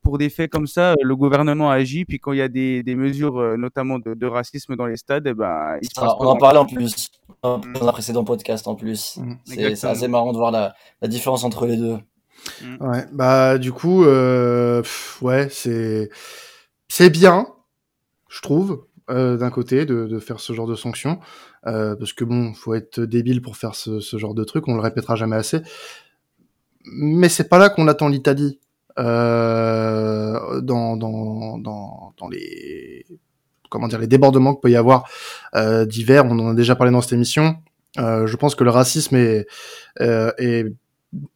pour 0.02 0.18
des 0.18 0.30
faits 0.30 0.50
comme 0.50 0.66
ça, 0.66 0.94
le 1.02 1.16
gouvernement 1.16 1.70
agit. 1.70 2.04
Puis 2.04 2.18
quand 2.18 2.32
il 2.32 2.38
y 2.38 2.42
a 2.42 2.48
des, 2.48 2.82
des 2.82 2.94
mesures, 2.94 3.56
notamment 3.58 3.98
de, 3.98 4.14
de, 4.14 4.26
racisme 4.26 4.76
dans 4.76 4.86
les 4.86 4.96
stades, 4.96 5.26
eh 5.26 5.34
ben, 5.34 5.78
il 5.82 5.88
se 5.88 6.00
passe 6.00 6.12
on 6.18 6.26
en 6.26 6.36
parlait 6.36 6.58
en 6.58 6.66
plus 6.66 7.10
dans 7.42 7.60
un 7.88 7.92
précédent 7.92 8.24
podcast 8.24 8.66
en 8.66 8.74
plus. 8.74 9.18
Mmh, 9.18 9.34
c'est 9.44 9.84
assez 9.84 10.08
marrant 10.08 10.32
de 10.32 10.38
voir 10.38 10.50
la, 10.50 10.74
la, 11.02 11.08
différence 11.08 11.44
entre 11.44 11.66
les 11.66 11.76
deux. 11.76 11.98
Mmh. 12.62 12.76
Ouais, 12.86 13.06
bah 13.12 13.58
du 13.58 13.72
coup, 13.72 14.04
euh, 14.04 14.82
ouais, 15.22 15.48
c'est 15.50 16.10
c'est 16.88 17.10
bien, 17.10 17.46
je 18.28 18.40
trouve, 18.40 18.86
euh, 19.10 19.36
d'un 19.36 19.50
côté, 19.50 19.84
de, 19.84 20.06
de, 20.06 20.18
faire 20.18 20.40
ce 20.40 20.52
genre 20.52 20.66
de 20.66 20.74
sanctions, 20.74 21.18
euh, 21.66 21.94
parce 21.96 22.12
que 22.12 22.24
bon, 22.24 22.54
faut 22.54 22.74
être 22.74 23.00
débile 23.00 23.42
pour 23.42 23.56
faire 23.56 23.74
ce, 23.74 24.00
ce, 24.00 24.16
genre 24.16 24.34
de 24.34 24.44
truc, 24.44 24.68
on 24.68 24.74
le 24.74 24.80
répétera 24.80 25.16
jamais 25.16 25.36
assez. 25.36 25.60
Mais 26.84 27.28
c'est 27.28 27.48
pas 27.48 27.58
là 27.58 27.68
qu'on 27.70 27.88
attend 27.88 28.08
l'Italie. 28.08 28.60
Euh, 28.96 30.60
dans, 30.60 30.96
dans, 30.96 31.58
dans, 31.58 32.14
dans 32.16 32.28
les 32.28 33.04
comment 33.74 33.88
dire 33.88 33.98
les 33.98 34.06
débordements 34.06 34.54
qu'il 34.54 34.60
peut 34.60 34.70
y 34.70 34.76
avoir 34.76 35.08
euh, 35.56 35.84
divers. 35.84 36.24
On 36.26 36.38
en 36.38 36.50
a 36.50 36.54
déjà 36.54 36.76
parlé 36.76 36.92
dans 36.92 37.00
cette 37.00 37.12
émission. 37.12 37.56
Euh, 37.98 38.28
je 38.28 38.36
pense 38.36 38.54
que 38.54 38.62
le 38.62 38.70
racisme 38.70 39.16
est, 39.16 39.46
euh, 40.00 40.30
est 40.38 40.72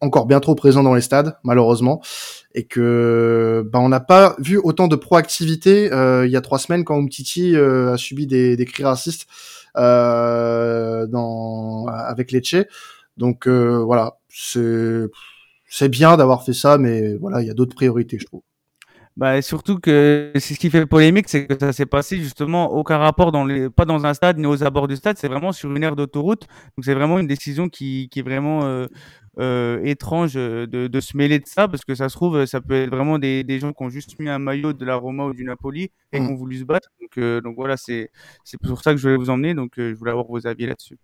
encore 0.00 0.26
bien 0.26 0.38
trop 0.38 0.54
présent 0.54 0.84
dans 0.84 0.94
les 0.94 1.00
stades, 1.00 1.36
malheureusement, 1.42 2.00
et 2.54 2.64
que 2.64 3.68
bah, 3.72 3.80
on 3.80 3.88
n'a 3.88 3.98
pas 3.98 4.36
vu 4.38 4.56
autant 4.62 4.86
de 4.86 4.94
proactivité 4.94 5.90
il 6.24 6.30
y 6.30 6.36
a 6.36 6.40
trois 6.40 6.60
semaines 6.60 6.84
quand 6.84 6.96
Umtiti 6.96 7.56
a 7.56 7.96
subi 7.96 8.26
des, 8.26 8.56
des 8.56 8.64
cris 8.64 8.84
racistes 8.84 9.26
euh, 9.76 11.06
dans 11.08 11.86
avec 11.86 12.30
Lecce. 12.30 12.66
Donc 13.16 13.48
voilà, 13.48 14.18
c'est 14.28 15.88
bien 15.88 16.16
d'avoir 16.16 16.44
fait 16.44 16.54
ça, 16.54 16.78
mais 16.78 17.16
voilà, 17.16 17.40
il 17.42 17.48
y 17.48 17.50
a 17.50 17.54
d'autres 17.54 17.74
priorités, 17.74 18.18
je 18.18 18.26
trouve. 18.26 18.42
Bah, 19.18 19.42
surtout 19.42 19.80
que 19.80 20.30
c'est 20.36 20.54
ce 20.54 20.60
qui 20.60 20.70
fait 20.70 20.86
polémique, 20.86 21.28
c'est 21.28 21.48
que 21.48 21.58
ça 21.58 21.72
s'est 21.72 21.86
passé 21.86 22.18
justement 22.18 22.70
aucun 22.72 22.98
rapport 22.98 23.32
dans 23.32 23.44
les, 23.44 23.68
pas 23.68 23.84
dans 23.84 24.06
un 24.06 24.14
stade 24.14 24.38
ni 24.38 24.46
aux 24.46 24.62
abords 24.62 24.86
du 24.86 24.94
stade, 24.94 25.18
c'est 25.18 25.26
vraiment 25.26 25.50
sur 25.50 25.74
une 25.74 25.82
aire 25.82 25.96
d'autoroute. 25.96 26.42
Donc 26.76 26.84
c'est 26.84 26.94
vraiment 26.94 27.18
une 27.18 27.26
décision 27.26 27.68
qui, 27.68 28.08
qui 28.12 28.20
est 28.20 28.22
vraiment 28.22 28.62
euh, 28.62 28.86
euh, 29.40 29.80
étrange 29.82 30.34
de, 30.34 30.66
de, 30.66 31.00
se 31.00 31.16
mêler 31.16 31.40
de 31.40 31.48
ça, 31.48 31.66
parce 31.66 31.84
que 31.84 31.96
ça 31.96 32.08
se 32.08 32.14
trouve, 32.14 32.46
ça 32.46 32.60
peut 32.60 32.74
être 32.74 32.90
vraiment 32.90 33.18
des, 33.18 33.42
des 33.42 33.58
gens 33.58 33.72
qui 33.72 33.82
ont 33.82 33.88
juste 33.88 34.16
mis 34.20 34.28
un 34.28 34.38
maillot 34.38 34.72
de 34.72 34.84
la 34.84 34.94
Roma 34.94 35.24
ou 35.24 35.32
du 35.34 35.42
Napoli 35.42 35.90
et 36.12 36.18
qui 36.18 36.20
mm. 36.20 36.30
ont 36.30 36.36
voulu 36.36 36.58
se 36.58 36.64
battre. 36.64 36.88
Donc, 37.00 37.18
euh, 37.18 37.40
donc 37.40 37.56
voilà, 37.56 37.76
c'est 37.76 38.12
c'est 38.44 38.60
pour 38.60 38.80
ça 38.80 38.92
que 38.92 38.98
je 38.98 39.08
voulais 39.08 39.18
vous 39.18 39.30
emmener. 39.30 39.52
Donc 39.52 39.72
je 39.78 39.94
voulais 39.94 40.12
avoir 40.12 40.26
vos 40.26 40.46
avis 40.46 40.66
là-dessus. 40.66 40.96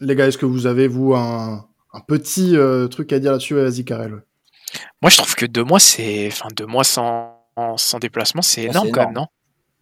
Les 0.00 0.14
gars, 0.14 0.28
est-ce 0.28 0.38
que 0.38 0.46
vous 0.46 0.68
avez 0.68 0.86
vous 0.86 1.14
un, 1.14 1.66
un 1.92 2.00
petit 2.00 2.54
truc 2.92 3.12
à 3.12 3.18
dire 3.18 3.32
là-dessus, 3.32 3.54
Vas-y, 3.54 3.84
Karel. 3.84 4.22
Moi, 5.02 5.10
je 5.10 5.16
trouve 5.16 5.34
que 5.34 5.46
deux 5.46 5.64
mois, 5.64 5.80
c'est. 5.80 6.28
Enfin, 6.28 6.48
deux 6.54 6.66
mois 6.66 6.84
sans, 6.84 7.46
sans 7.76 7.98
déplacement, 7.98 8.42
c'est 8.42 8.64
énorme, 8.64 8.90
quand 8.90 9.04
même, 9.06 9.14
non? 9.14 9.26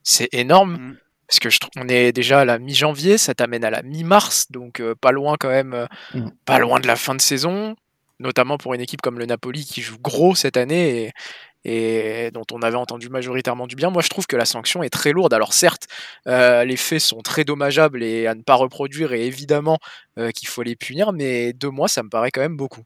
C'est 0.03 0.29
énorme. 0.33 0.73
Mm. 0.73 0.97
Parce 1.29 1.39
que 1.39 1.49
je 1.49 1.61
trouve 1.61 1.71
on 1.77 1.89
est 1.89 2.13
déjà 2.13 2.41
à 2.41 2.45
la 2.45 2.59
mi-janvier, 2.59 3.17
ça 3.17 3.35
t'amène 3.35 3.65
à 3.65 3.71
la 3.71 3.83
mi-mars, 3.83 4.51
donc 4.51 4.81
euh, 4.81 4.95
pas 4.95 5.13
loin 5.13 5.37
quand 5.41 5.49
même, 5.49 5.73
euh, 5.73 5.87
mm. 6.13 6.31
pas 6.45 6.59
loin 6.59 6.79
de 6.79 6.87
la 6.87 6.95
fin 6.95 7.15
de 7.15 7.23
saison, 7.23 7.75
notamment 8.21 8.59
pour 8.59 8.75
une 8.75 8.83
équipe 8.83 9.01
comme 9.01 9.19
le 9.19 9.25
Napoli 9.25 9.65
qui 9.65 9.81
joue 9.81 9.97
gros 9.99 10.35
cette 10.35 10.59
année 10.59 11.11
et, 11.65 12.27
et 12.27 12.31
dont 12.33 12.45
on 12.53 12.61
avait 12.61 12.77
entendu 12.77 13.09
majoritairement 13.09 13.67
du 13.67 13.77
bien. 13.77 13.89
Moi, 13.89 14.03
je 14.03 14.11
trouve 14.11 14.27
que 14.27 14.37
la 14.37 14.45
sanction 14.45 14.83
est 14.83 14.91
très 14.91 15.13
lourde. 15.13 15.33
Alors 15.33 15.55
certes, 15.55 15.87
euh, 16.27 16.65
les 16.65 16.77
faits 16.77 17.01
sont 17.01 17.23
très 17.23 17.45
dommageables 17.45 18.03
et 18.03 18.27
à 18.27 18.35
ne 18.35 18.43
pas 18.43 18.57
reproduire, 18.57 19.15
et 19.15 19.25
évidemment 19.27 19.79
qu'il 20.35 20.49
faut 20.49 20.63
les 20.63 20.77
punir, 20.77 21.15
mais 21.15 21.55
deux 21.55 21.71
mois, 21.71 21.89
ça 21.89 22.03
me 22.03 22.11
paraît 22.11 22.31
quand 22.31 22.43
même 22.43 22.59
beaucoup. 22.59 22.83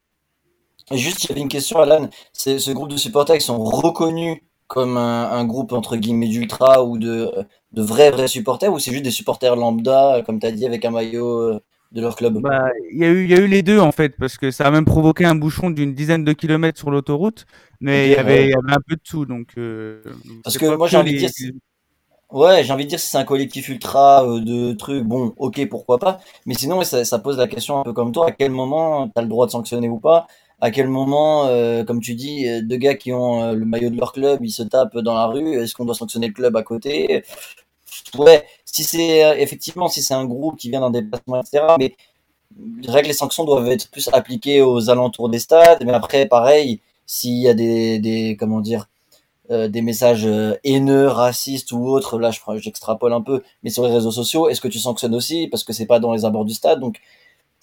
Juste, 0.93 1.25
il 1.25 1.31
y 1.31 1.33
avait 1.33 1.41
une 1.41 1.49
question, 1.49 1.79
Alan. 1.81 2.09
Ce 2.33 2.71
groupe 2.71 2.91
de 2.91 2.97
supporters, 2.97 3.37
ils 3.37 3.41
sont 3.41 3.63
reconnus 3.63 4.39
comme 4.69 4.97
un, 4.97 5.45
groupe 5.45 5.73
entre 5.73 5.97
guillemets 5.97 6.29
d'ultra 6.29 6.85
ou 6.85 6.99
de, 6.99 7.31
de 7.73 7.83
vrais 7.83 8.11
vrais 8.11 8.29
supporters 8.29 8.73
ou 8.73 8.79
c'est 8.79 8.91
juste 8.91 9.05
des 9.05 9.11
supporters 9.11 9.57
lambda, 9.57 10.23
comme 10.27 10.41
tu 10.41 10.47
as 10.47 10.53
dit, 10.53 10.67
avec 10.67 10.85
un 10.85 10.91
maillot 10.91 11.41
euh, 11.41 11.61
de 11.93 12.01
leur 12.01 12.17
club? 12.17 12.41
Bah, 12.41 12.71
il 12.91 12.99
y 12.99 13.05
a 13.05 13.09
eu, 13.09 13.27
y 13.27 13.35
a 13.35 13.39
eu 13.39 13.47
les 13.47 13.63
deux 13.63 13.79
en 13.79 13.93
fait, 13.93 14.17
parce 14.19 14.37
que 14.37 14.51
ça 14.51 14.67
a 14.67 14.71
même 14.71 14.85
provoqué 14.85 15.25
un 15.25 15.35
bouchon 15.35 15.71
d'une 15.71 15.95
dizaine 15.95 16.25
de 16.25 16.33
kilomètres 16.33 16.79
sur 16.79 16.91
l'autoroute, 16.91 17.47
mais 17.81 18.09
il 18.09 18.13
y 18.13 18.17
avait, 18.17 18.45
il 18.47 18.51
y 18.51 18.55
avait 18.55 18.73
un 18.73 18.83
peu 18.87 18.97
de 18.97 19.03
tout, 19.03 19.25
donc. 19.25 19.51
Euh, 19.57 20.03
parce 20.43 20.59
que 20.59 20.67
moi 20.67 20.89
j'ai 20.89 20.97
envie 20.97 21.15
de 21.15 21.19
dire. 21.19 21.31
Ouais, 22.33 22.65
j'ai 22.65 22.73
envie 22.73 22.85
de 22.85 22.91
dire 22.91 22.99
si 22.99 23.09
c'est 23.09 23.19
un 23.19 23.25
collectif 23.25 23.69
ultra 23.69 24.25
euh, 24.27 24.41
de 24.41 24.73
trucs, 24.73 25.05
bon, 25.05 25.33
ok, 25.37 25.65
pourquoi 25.69 25.99
pas. 25.99 26.19
Mais 26.45 26.55
sinon, 26.55 26.83
ça, 26.83 27.05
ça, 27.05 27.21
pose 27.21 27.39
la 27.39 27.47
question 27.47 27.79
un 27.79 27.85
peu 27.85 27.93
comme 27.93 28.11
toi, 28.11 28.29
à 28.29 28.33
quel 28.33 28.51
moment 28.51 29.07
tu 29.07 29.13
as 29.15 29.23
le 29.23 29.29
droit 29.29 29.47
de 29.47 29.53
sanctionner 29.53 29.89
ou 29.89 30.01
pas? 30.01 30.27
À 30.61 30.71
quel 30.71 30.89
moment, 30.89 31.47
euh, 31.47 31.85
comme 31.85 32.01
tu 32.01 32.15
dis, 32.15 32.49
euh, 32.49 32.63
deux 32.63 32.77
gars 32.77 32.95
qui 32.95 33.13
ont 33.13 33.53
le 33.53 33.65
maillot 33.65 33.91
de 33.91 33.97
leur 33.97 34.13
club, 34.13 34.41
ils 34.45 34.51
se 34.51 34.63
tapent 34.63 34.99
dans 34.99 35.15
la 35.15 35.27
rue, 35.27 35.55
est-ce 35.63 35.75
qu'on 35.75 35.85
doit 35.85 35.95
sanctionner 35.95 36.29
le 36.29 36.33
club 36.33 36.57
à 36.57 36.63
côté? 36.63 37.23
Ouais, 38.19 38.47
si 38.65 38.85
c'est 38.85 39.41
effectivement, 39.41 39.89
si 39.89 40.03
c'est 40.03 40.15
un 40.15 40.25
groupe 40.27 40.59
qui 40.59 40.71
vient 40.71 40.81
d'un 40.81 40.91
déplacement, 40.91 41.41
etc. 41.41 41.77
Mais 41.79 41.97
je 42.59 42.83
dirais 42.83 43.03
que 43.03 43.09
les 43.09 43.13
sanctions 43.13 43.45
doivent 43.45 43.69
être 43.69 43.91
plus 43.91 44.09
appliquées 44.13 44.63
aux 44.63 44.91
alentours 44.91 45.29
des 45.29 45.39
stades. 45.39 45.85
Mais 45.85 45.93
après, 45.93 46.27
pareil, 46.27 46.81
s'il 47.07 47.35
y 47.39 47.49
a 47.49 47.55
des, 47.55 47.99
des 47.99 48.37
comment 48.39 48.61
dire, 48.61 48.89
euh, 49.51 49.69
des 49.69 49.83
messages 49.83 50.27
euh, 50.27 50.55
haineux, 50.65 51.07
racistes 51.07 51.71
ou 51.73 51.87
autres, 51.87 52.19
là 52.19 52.31
j'extrapole 52.57 53.13
un 53.13 53.23
peu, 53.23 53.43
mais 53.63 53.71
sur 53.71 53.85
les 53.87 53.93
réseaux 53.93 54.11
sociaux, 54.11 54.49
est-ce 54.49 54.61
que 54.61 54.69
tu 54.69 54.81
sanctionnes 54.81 55.15
aussi? 55.15 55.47
Parce 55.49 55.63
que 55.65 55.73
c'est 55.73 55.87
pas 55.87 56.01
dans 56.01 56.13
les 56.13 56.25
abords 56.25 56.45
du 56.45 56.55
stade 56.55 56.81
Donc 56.81 57.01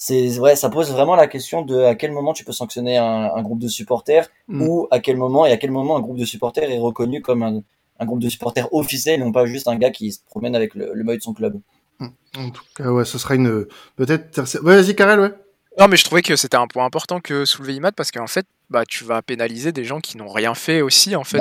c'est 0.05 0.27
vrai, 0.37 0.57
ça 0.57 0.69
pose 0.69 0.91
vraiment 0.91 1.15
la 1.15 1.27
question 1.27 1.61
de 1.61 1.79
à 1.79 1.95
quel 1.95 2.11
moment 2.11 2.33
tu 2.33 2.43
peux 2.43 2.51
sanctionner 2.51 2.97
un, 2.97 3.41
groupe 3.41 3.59
de 3.59 3.69
supporters 3.69 4.27
mm. 4.49 4.61
ou 4.61 4.85
à 4.91 4.99
quel 4.99 5.15
moment 5.15 5.45
et 5.45 5.53
à 5.53 5.55
quel 5.55 5.71
moment 5.71 5.95
un 5.95 6.01
groupe 6.01 6.17
de 6.17 6.25
supporters 6.25 6.69
est 6.69 6.77
reconnu 6.77 7.21
comme 7.21 7.41
un, 7.41 8.05
groupe 8.05 8.19
de 8.19 8.27
supporters 8.27 8.67
officiel 8.73 9.21
et 9.21 9.23
non 9.23 9.31
pas 9.31 9.45
juste 9.45 9.69
un 9.69 9.77
gars 9.77 9.91
qui 9.91 10.11
se 10.11 10.19
promène 10.25 10.57
avec 10.57 10.75
le, 10.75 10.91
le 10.93 11.03
maillot 11.05 11.19
de 11.19 11.23
son 11.23 11.33
club. 11.33 11.57
Mm. 11.99 12.07
En 12.35 12.49
tout 12.49 12.63
cas, 12.75 12.91
ouais, 12.91 13.05
ce 13.05 13.17
sera 13.17 13.35
une 13.35 13.65
peut-être. 13.95 14.41
Ouais, 14.61 14.75
vas-y, 14.75 14.93
Karel, 14.93 15.21
ouais. 15.21 15.31
Non, 15.79 15.87
mais 15.87 15.95
je 15.95 16.03
trouvais 16.03 16.21
que 16.21 16.35
c'était 16.35 16.57
un 16.57 16.67
point 16.67 16.83
important 16.83 17.21
que 17.21 17.45
soulever 17.45 17.75
Imad 17.75 17.95
parce 17.95 18.11
qu'en 18.11 18.27
fait, 18.27 18.45
bah, 18.69 18.83
tu 18.85 19.05
vas 19.05 19.21
pénaliser 19.21 19.71
des 19.71 19.85
gens 19.85 20.01
qui 20.01 20.17
n'ont 20.17 20.27
rien 20.27 20.53
fait 20.53 20.81
aussi, 20.81 21.15
en 21.15 21.23
fait. 21.23 21.39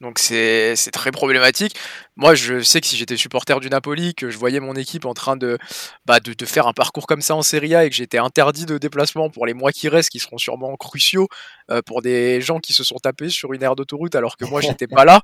Donc 0.00 0.18
c'est 0.18 0.74
très 0.92 1.12
problématique. 1.12 1.76
Moi, 2.16 2.34
je 2.34 2.60
sais 2.60 2.80
que 2.80 2.86
si 2.86 2.96
j'étais 2.96 3.16
supporter 3.16 3.58
du 3.60 3.70
Napoli, 3.70 4.14
que 4.14 4.28
je 4.28 4.36
voyais 4.36 4.60
mon 4.60 4.74
équipe 4.74 5.06
en 5.06 5.14
train 5.14 5.36
de, 5.36 5.58
bah, 6.04 6.20
de, 6.20 6.44
faire 6.44 6.66
un 6.66 6.72
parcours 6.72 7.06
comme 7.06 7.22
ça 7.22 7.34
en 7.34 7.42
Serie 7.42 7.74
A 7.74 7.84
et 7.84 7.90
que 7.90 7.96
j'étais 7.96 8.18
interdit 8.18 8.66
de 8.66 8.76
déplacement 8.76 9.30
pour 9.30 9.46
les 9.46 9.54
mois 9.54 9.72
qui 9.72 9.88
restent, 9.88 10.10
qui 10.10 10.18
seront 10.18 10.38
sûrement 10.38 10.76
cruciaux 10.76 11.28
euh, 11.70 11.80
pour 11.80 12.02
des 12.02 12.40
gens 12.40 12.58
qui 12.58 12.72
se 12.72 12.84
sont 12.84 12.96
tapés 12.96 13.30
sur 13.30 13.52
une 13.52 13.62
aire 13.62 13.76
d'autoroute 13.76 14.14
alors 14.14 14.36
que 14.36 14.44
moi 14.44 14.60
j'étais 14.60 14.86
pas 14.86 15.04
là, 15.04 15.22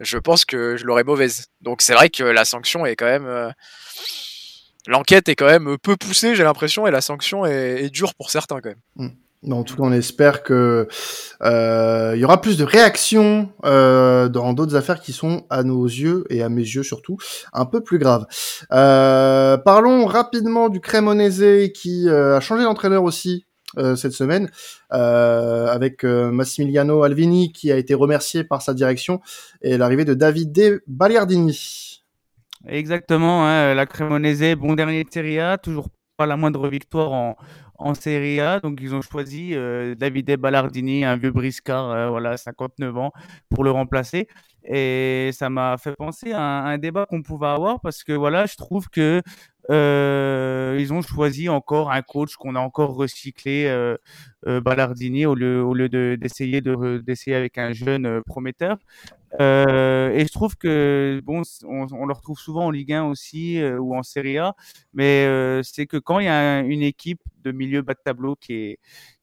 je 0.00 0.18
pense 0.18 0.44
que 0.44 0.76
je 0.76 0.84
l'aurais 0.84 1.04
mauvaise. 1.04 1.46
Donc 1.60 1.82
c'est 1.82 1.94
vrai 1.94 2.08
que 2.08 2.24
la 2.24 2.44
sanction 2.44 2.86
est 2.86 2.96
quand 2.96 3.06
même. 3.06 3.26
Euh, 3.26 3.50
l'enquête 4.86 5.28
est 5.28 5.36
quand 5.36 5.46
même 5.46 5.76
peu 5.78 5.96
poussée, 5.96 6.34
j'ai 6.34 6.44
l'impression, 6.44 6.86
et 6.86 6.90
la 6.90 7.00
sanction 7.00 7.44
est, 7.44 7.90
dure 7.90 8.14
pour 8.14 8.30
certains 8.30 8.60
quand 8.60 8.70
même. 8.70 8.80
Hmm. 8.96 9.14
En 9.48 9.64
tout 9.64 9.76
cas, 9.76 9.82
on 9.84 9.92
espère 9.92 10.42
que 10.42 10.86
euh, 11.42 12.12
il 12.14 12.20
y 12.20 12.24
aura 12.24 12.42
plus 12.42 12.58
de 12.58 12.64
réactions 12.64 13.50
euh, 13.64 14.28
dans 14.28 14.52
d'autres 14.52 14.76
affaires 14.76 15.00
qui 15.00 15.14
sont 15.14 15.46
à 15.48 15.62
nos 15.62 15.86
yeux 15.86 16.24
et 16.28 16.42
à 16.42 16.50
mes 16.50 16.60
yeux 16.60 16.82
surtout 16.82 17.16
un 17.54 17.64
peu 17.64 17.82
plus 17.82 17.98
graves. 17.98 18.26
Euh, 18.70 19.56
parlons 19.56 20.04
rapidement 20.04 20.68
du 20.68 20.80
Cremonese 20.80 21.72
qui 21.72 22.08
a 22.10 22.40
changé 22.40 22.64
d'entraîneur 22.64 23.02
aussi 23.02 23.46
cette 23.94 24.12
semaine 24.12 24.50
avec 24.90 26.02
Massimiliano 26.02 27.04
Alvini 27.04 27.52
qui 27.52 27.70
a 27.70 27.76
été 27.76 27.94
remercié 27.94 28.44
par 28.44 28.62
sa 28.62 28.74
direction 28.74 29.20
et 29.62 29.78
l'arrivée 29.78 30.04
de 30.04 30.12
Davide 30.12 30.82
Baliardini. 30.86 32.02
Exactement, 32.66 33.46
hein, 33.46 33.74
la 33.74 33.86
Cremonese, 33.86 34.54
bon 34.56 34.74
dernier 34.74 35.04
de 35.04 35.10
Serie 35.10 35.38
A, 35.38 35.56
toujours 35.56 35.88
pas 36.20 36.26
la 36.26 36.36
moindre 36.36 36.68
victoire 36.68 37.12
en, 37.12 37.34
en 37.78 37.94
Serie 37.94 38.40
A. 38.40 38.60
Donc 38.60 38.78
ils 38.82 38.94
ont 38.94 39.00
choisi 39.00 39.54
euh, 39.54 39.94
Davide 39.94 40.36
Ballardini, 40.36 41.02
un 41.02 41.16
vieux 41.16 41.30
briscard, 41.30 41.90
euh, 41.90 42.10
voilà, 42.10 42.36
59 42.36 42.98
ans, 42.98 43.12
pour 43.48 43.64
le 43.64 43.70
remplacer. 43.70 44.28
Et 44.62 45.30
ça 45.32 45.48
m'a 45.48 45.78
fait 45.78 45.96
penser 45.96 46.32
à 46.32 46.42
un, 46.42 46.76
débat 46.76 47.06
qu'on 47.06 47.22
pouvait 47.22 47.46
avoir 47.46 47.80
parce 47.80 48.04
que 48.04 48.12
voilà, 48.12 48.44
je 48.44 48.56
trouve 48.56 48.90
que 48.90 49.22
euh, 49.70 50.76
ils 50.78 50.92
ont 50.92 51.00
choisi 51.00 51.48
encore 51.48 51.90
un 51.90 52.02
coach 52.02 52.36
qu'on 52.36 52.54
a 52.54 52.60
encore 52.60 52.94
recyclé, 52.94 53.64
euh, 53.66 53.96
Ballardini, 54.60 55.24
au 55.24 55.34
lieu, 55.34 55.62
au 55.62 55.72
lieu 55.72 55.88
d'essayer 56.18 56.60
de, 56.60 57.34
avec 57.34 57.56
un 57.56 57.72
jeune 57.72 58.20
prometteur. 58.26 58.76
Euh, 59.38 60.10
et 60.10 60.26
je 60.26 60.32
trouve 60.32 60.56
que 60.56 61.20
bon, 61.24 61.42
on, 61.64 61.86
on, 61.92 62.06
le 62.06 62.12
retrouve 62.12 62.38
souvent 62.38 62.66
en 62.66 62.70
Ligue 62.70 62.92
1 62.92 63.04
aussi 63.04 63.62
ou 63.62 63.94
en 63.94 64.02
Serie 64.02 64.38
A, 64.38 64.54
mais 64.92 65.60
c'est 65.62 65.86
que 65.86 65.98
quand 65.98 66.18
il 66.18 66.26
y 66.26 66.28
a 66.28 66.60
une 66.60 66.82
équipe 66.82 67.20
de 67.44 67.52
milieu 67.52 67.82
bas 67.82 67.94
de 67.94 68.00
tableau 68.04 68.36
qui 68.36 68.54
est 68.54 68.78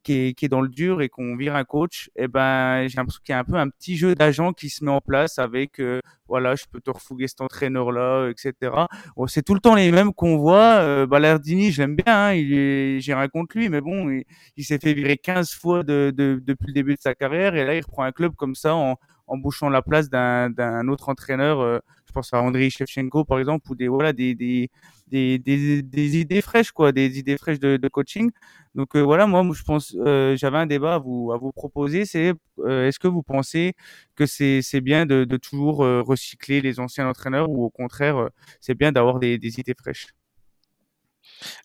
qui 0.08 0.13
est, 0.13 0.34
qui 0.34 0.46
est 0.46 0.50
dans 0.50 0.62
le 0.62 0.70
dur 0.70 1.02
et 1.02 1.10
qu'on 1.10 1.36
vire 1.36 1.58
un 1.58 1.65
coach, 1.65 2.10
eh 2.15 2.30
ben 2.30 2.88
j'ai 2.88 2.96
l'impression 2.96 3.20
qu'il 3.26 3.34
y 3.34 3.36
a 3.36 3.39
un 3.39 3.43
peu 3.43 3.56
un 3.56 3.67
petit 3.67 3.98
jeu 3.98 4.15
d'agent 4.15 4.54
qui 4.54 4.70
se 4.70 4.86
met 4.86 4.91
en 4.91 5.02
place 5.02 5.38
avec 5.38 5.82
euh, 5.82 6.00
voilà, 6.30 6.56
je 6.56 6.63
peux 6.72 6.80
te 6.80 6.89
refouguer 6.89 7.28
cet 7.28 7.41
entraîneur 7.41 7.91
là, 7.91 8.30
etc. 8.30 8.72
Bon, 9.17 9.28
c'est 9.28 9.41
tout 9.43 9.54
le 9.54 9.60
temps 9.60 9.76
les 9.76 9.91
mêmes 9.91 10.13
qu'on 10.13 10.38
voit. 10.38 10.80
Euh, 10.80 11.06
Ballardini, 11.06 11.72
je 11.72 11.82
l'aime 11.82 11.98
bien, 11.98 12.30
hein, 12.30 12.34
j'ai 12.36 13.13
rien 13.13 13.28
contre 13.28 13.58
lui, 13.58 13.67
mais 13.67 13.82
bon, 13.82 14.10
il, 14.10 14.24
il 14.56 14.63
s'est 14.63 14.80
fait 14.80 14.93
virer 14.93 15.17
15 15.17 15.52
fois 15.52 15.84
de, 15.84 16.13
de, 16.15 16.41
depuis 16.41 16.67
le 16.67 16.74
début 16.74 16.96
de 16.96 17.02
sa 17.02 17.13
carrière 17.13 17.56
et 17.56 17.65
là 17.65 17.76
il 17.76 17.82
reprend 17.82 18.04
un 18.04 18.13
club 18.13 18.34
comme 18.36 18.56
ça 18.56 18.76
en, 18.76 18.96
en 19.28 19.38
bouchant 19.38 19.70
la 19.70 19.82
place 19.82 20.10
d'un 20.10 20.88
autre 20.88 21.10
entraîneur. 21.10 21.60
Euh, 21.60 21.80
je 22.06 22.13
pense 22.13 22.34
à 22.34 22.42
Andriy 22.42 22.72
Shevchenko 22.72 23.26
par 23.26 23.40
exemple 23.40 23.70
ou 23.70 23.76
des 23.76 23.88
voilà 23.88 24.13
des, 24.13 24.34
des 24.34 24.70
des, 25.10 25.38
des, 25.40 26.18
idées 26.18 26.42
fraîches, 26.42 26.72
quoi, 26.74 26.92
des 26.92 27.18
idées 27.18 27.38
fraîches 27.38 27.60
de, 27.60 27.88
coaching. 27.88 28.30
Donc 28.76 28.94
euh, 28.96 29.00
voilà, 29.00 29.26
moi, 29.26 29.42
je 29.54 29.63
pense, 29.63 29.96
euh, 30.06 30.36
j'avais 30.36 30.58
un 30.58 30.66
débat 30.66 30.96
à 30.96 31.00
vous, 31.00 31.52
proposer. 31.56 32.04
C'est, 32.04 32.34
est-ce 32.68 33.00
que 33.00 33.08
vous 33.08 33.24
pensez 33.24 33.74
que 34.16 34.26
c'est, 34.26 34.62
c'est 34.62 34.82
bien 34.82 35.06
de, 35.06 35.24
de 35.24 35.38
toujours 35.38 35.78
recycler 35.78 36.60
les 36.60 36.82
anciens 36.82 37.08
entraîneurs 37.08 37.50
ou 37.50 37.63
au 37.63 37.70
contraire, 37.70 38.28
c'est 38.60 38.76
bien 38.76 38.92
d'avoir 38.92 39.20
des, 39.20 39.36
idées 39.36 39.76
fraîches? 39.80 40.08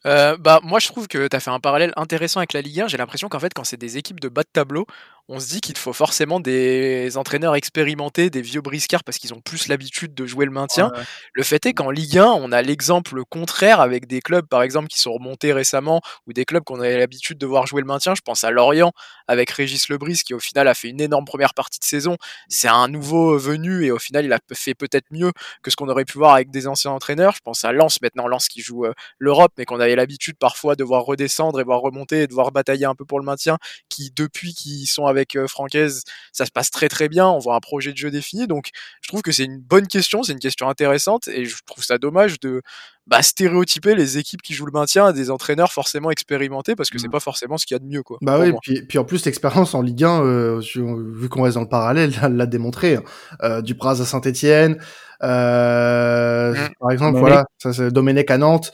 Bah, 0.05 0.61
moi, 0.63 0.79
je 0.79 0.87
trouve 0.87 1.09
que 1.09 1.27
tu 1.27 1.35
as 1.35 1.41
fait 1.41 1.51
un 1.51 1.59
parallèle 1.59 1.93
intéressant 1.97 2.39
avec 2.39 2.53
la 2.53 2.61
Ligue 2.61 2.83
1. 2.83 2.87
J'ai 2.87 2.97
l'impression 2.97 3.29
qu'en 3.29 3.41
fait, 3.41 3.55
quand 3.55 3.65
c'est 3.65 3.77
des 3.77 3.97
équipes 3.99 4.21
de 4.21 4.29
bas 4.29 4.43
de 4.43 4.49
tableau, 4.53 4.87
on 5.29 5.39
se 5.39 5.49
dit 5.49 5.61
qu'il 5.61 5.77
faut 5.77 5.93
forcément 5.93 6.41
des 6.41 7.17
entraîneurs 7.17 7.55
expérimentés, 7.55 8.29
des 8.29 8.43
vieux 8.43 8.61
briscards, 8.61 9.05
parce 9.05 9.19
qu'ils 9.19 9.33
ont 9.33 9.41
plus 9.41 9.69
l'habitude 9.69 10.15
de 10.15 10.27
jouer 10.27 10.45
le 10.45 10.51
maintien. 10.51 10.91
Le 11.33 11.43
fait 11.43 11.65
est 11.67 11.73
qu'en 11.73 11.91
Ligue 11.91 12.19
1, 12.19 12.27
on 12.27 12.53
a 12.53 12.61
l'exemple 12.61 13.23
contraire 13.29 13.81
avec 13.81 14.07
des 14.07 14.21
clubs, 14.21 14.47
par 14.47 14.63
exemple, 14.63 14.89
qui 14.89 14.99
sont 14.99 15.13
remontés 15.13 15.53
récemment, 15.53 16.01
ou 16.27 16.33
des 16.33 16.45
clubs 16.45 16.65
qu'on 16.65 16.81
avait 16.81 16.99
l'habitude 16.99 17.39
de 17.39 17.47
voir 17.47 17.67
jouer 17.67 17.81
le 17.81 17.87
maintien. 17.87 18.15
Je 18.15 18.21
pense 18.21 18.45
à 18.45 18.51
Lorient, 18.51 18.93
avec 19.29 19.51
Régis 19.51 19.89
Lebris, 19.89 20.23
qui 20.25 20.35
au 20.35 20.41
final 20.41 20.67
a 20.69 20.75
fait 20.75 20.89
une 20.89 21.01
énorme 21.01 21.25
première 21.25 21.55
partie 21.55 21.79
de 21.79 21.85
saison. 21.85 22.17
C'est 22.49 22.69
un 22.69 22.89
nouveau 22.89 23.39
venu, 23.39 23.87
et 23.87 23.91
au 23.91 23.99
final, 23.99 24.25
il 24.25 24.33
a 24.33 24.41
fait 24.53 24.75
peut-être 24.75 25.07
mieux 25.13 25.33
que 25.63 25.71
ce 25.71 25.77
qu'on 25.77 25.89
aurait 25.89 26.05
pu 26.05 26.19
voir 26.19 26.35
avec 26.35 26.51
des 26.51 26.67
anciens 26.67 26.91
entraîneurs. 26.91 27.35
Je 27.37 27.41
pense 27.45 27.65
à 27.65 27.73
Lens, 27.73 28.03
maintenant, 28.03 28.27
Lens 28.27 28.49
qui 28.49 28.61
joue 28.61 28.87
euh, 28.87 28.93
l'Europe, 29.19 29.53
mais 29.57 29.65
qu'on 29.65 29.81
avait 29.81 29.97
l'habitude 29.97 30.37
parfois 30.39 30.75
de 30.75 30.85
voir 30.85 31.05
redescendre 31.05 31.61
et 31.61 31.65
voir 31.65 31.81
remonter 31.81 32.23
et 32.23 32.27
de 32.27 32.35
voir 32.35 32.51
batailler 32.51 32.87
un 32.87 32.95
peu 32.95 33.05
pour 33.05 33.21
le 33.21 33.25
maintien, 33.25 33.59
qui 33.89 34.11
depuis 34.15 34.53
qu'ils 34.53 34.89
sont 34.89 35.07
avec 35.13 35.37
euh, 35.37 35.47
Francaise, 35.47 36.03
ça 36.33 36.47
se 36.47 36.51
passe 36.51 36.71
très 36.71 36.89
très 36.89 37.09
bien, 37.09 37.29
on 37.29 37.39
voit 37.39 37.55
un 37.55 37.61
projet 37.61 37.93
de 37.93 37.97
jeu 37.97 38.11
défini, 38.11 38.47
donc 38.47 38.71
je 39.01 39.09
trouve 39.09 39.23
que 39.23 39.33
c'est 39.33 39.45
une 39.45 39.59
bonne 39.59 39.87
question, 39.87 40.23
c'est 40.23 40.33
une 40.33 40.41
question 40.41 40.69
intéressante, 40.69 41.29
et 41.29 41.45
je 41.45 41.57
trouve 41.65 41.85
ça 41.85 41.99
dommage 41.99 42.41
de 42.41 42.63
bah, 43.07 43.23
stéréotyper 43.23 43.95
les 43.95 44.19
équipes 44.19 44.43
qui 44.43 44.55
jouent 44.55 44.67
le 44.67 44.73
maintien 44.73 45.07
à 45.07 45.13
des 45.13 45.31
entraîneurs 45.31 45.73
forcément 45.73 46.11
expérimentés, 46.11 46.77
parce 46.77 46.91
que 46.91 46.99
c'est 46.99 47.09
mmh. 47.09 47.13
pas 47.13 47.21
forcément 47.21 47.59
ce 47.59 47.67
qu'il 47.67 47.75
y 47.75 47.77
a 47.77 47.79
de 47.81 47.87
mieux. 47.87 48.03
Quoi, 48.03 48.19
bah 48.23 48.39
oui, 48.41 48.53
puis, 48.63 48.83
puis 48.83 48.99
en 48.99 49.05
plus 49.05 49.25
l'expérience 49.25 49.75
en 49.75 49.83
Ligue 49.83 50.05
1, 50.05 50.23
euh, 50.25 50.61
vu 50.75 51.29
qu'on 51.29 51.43
reste 51.43 51.55
dans 51.55 51.63
le 51.63 51.69
parallèle, 51.69 52.13
l'a 52.31 52.47
démontré, 52.47 52.97
hein. 52.97 53.03
euh, 53.43 53.63
du 53.63 53.75
Praz 53.75 54.01
à 54.01 54.05
Saint-Etienne, 54.05 54.79
euh, 55.23 56.53
mmh. 56.53 56.69
Par 56.81 56.91
exemple, 56.91 57.19
voilà, 57.19 57.45
ça 57.59 57.73
c'est 57.73 57.91
Domenech 57.91 58.31
à 58.31 58.39
Nantes. 58.39 58.73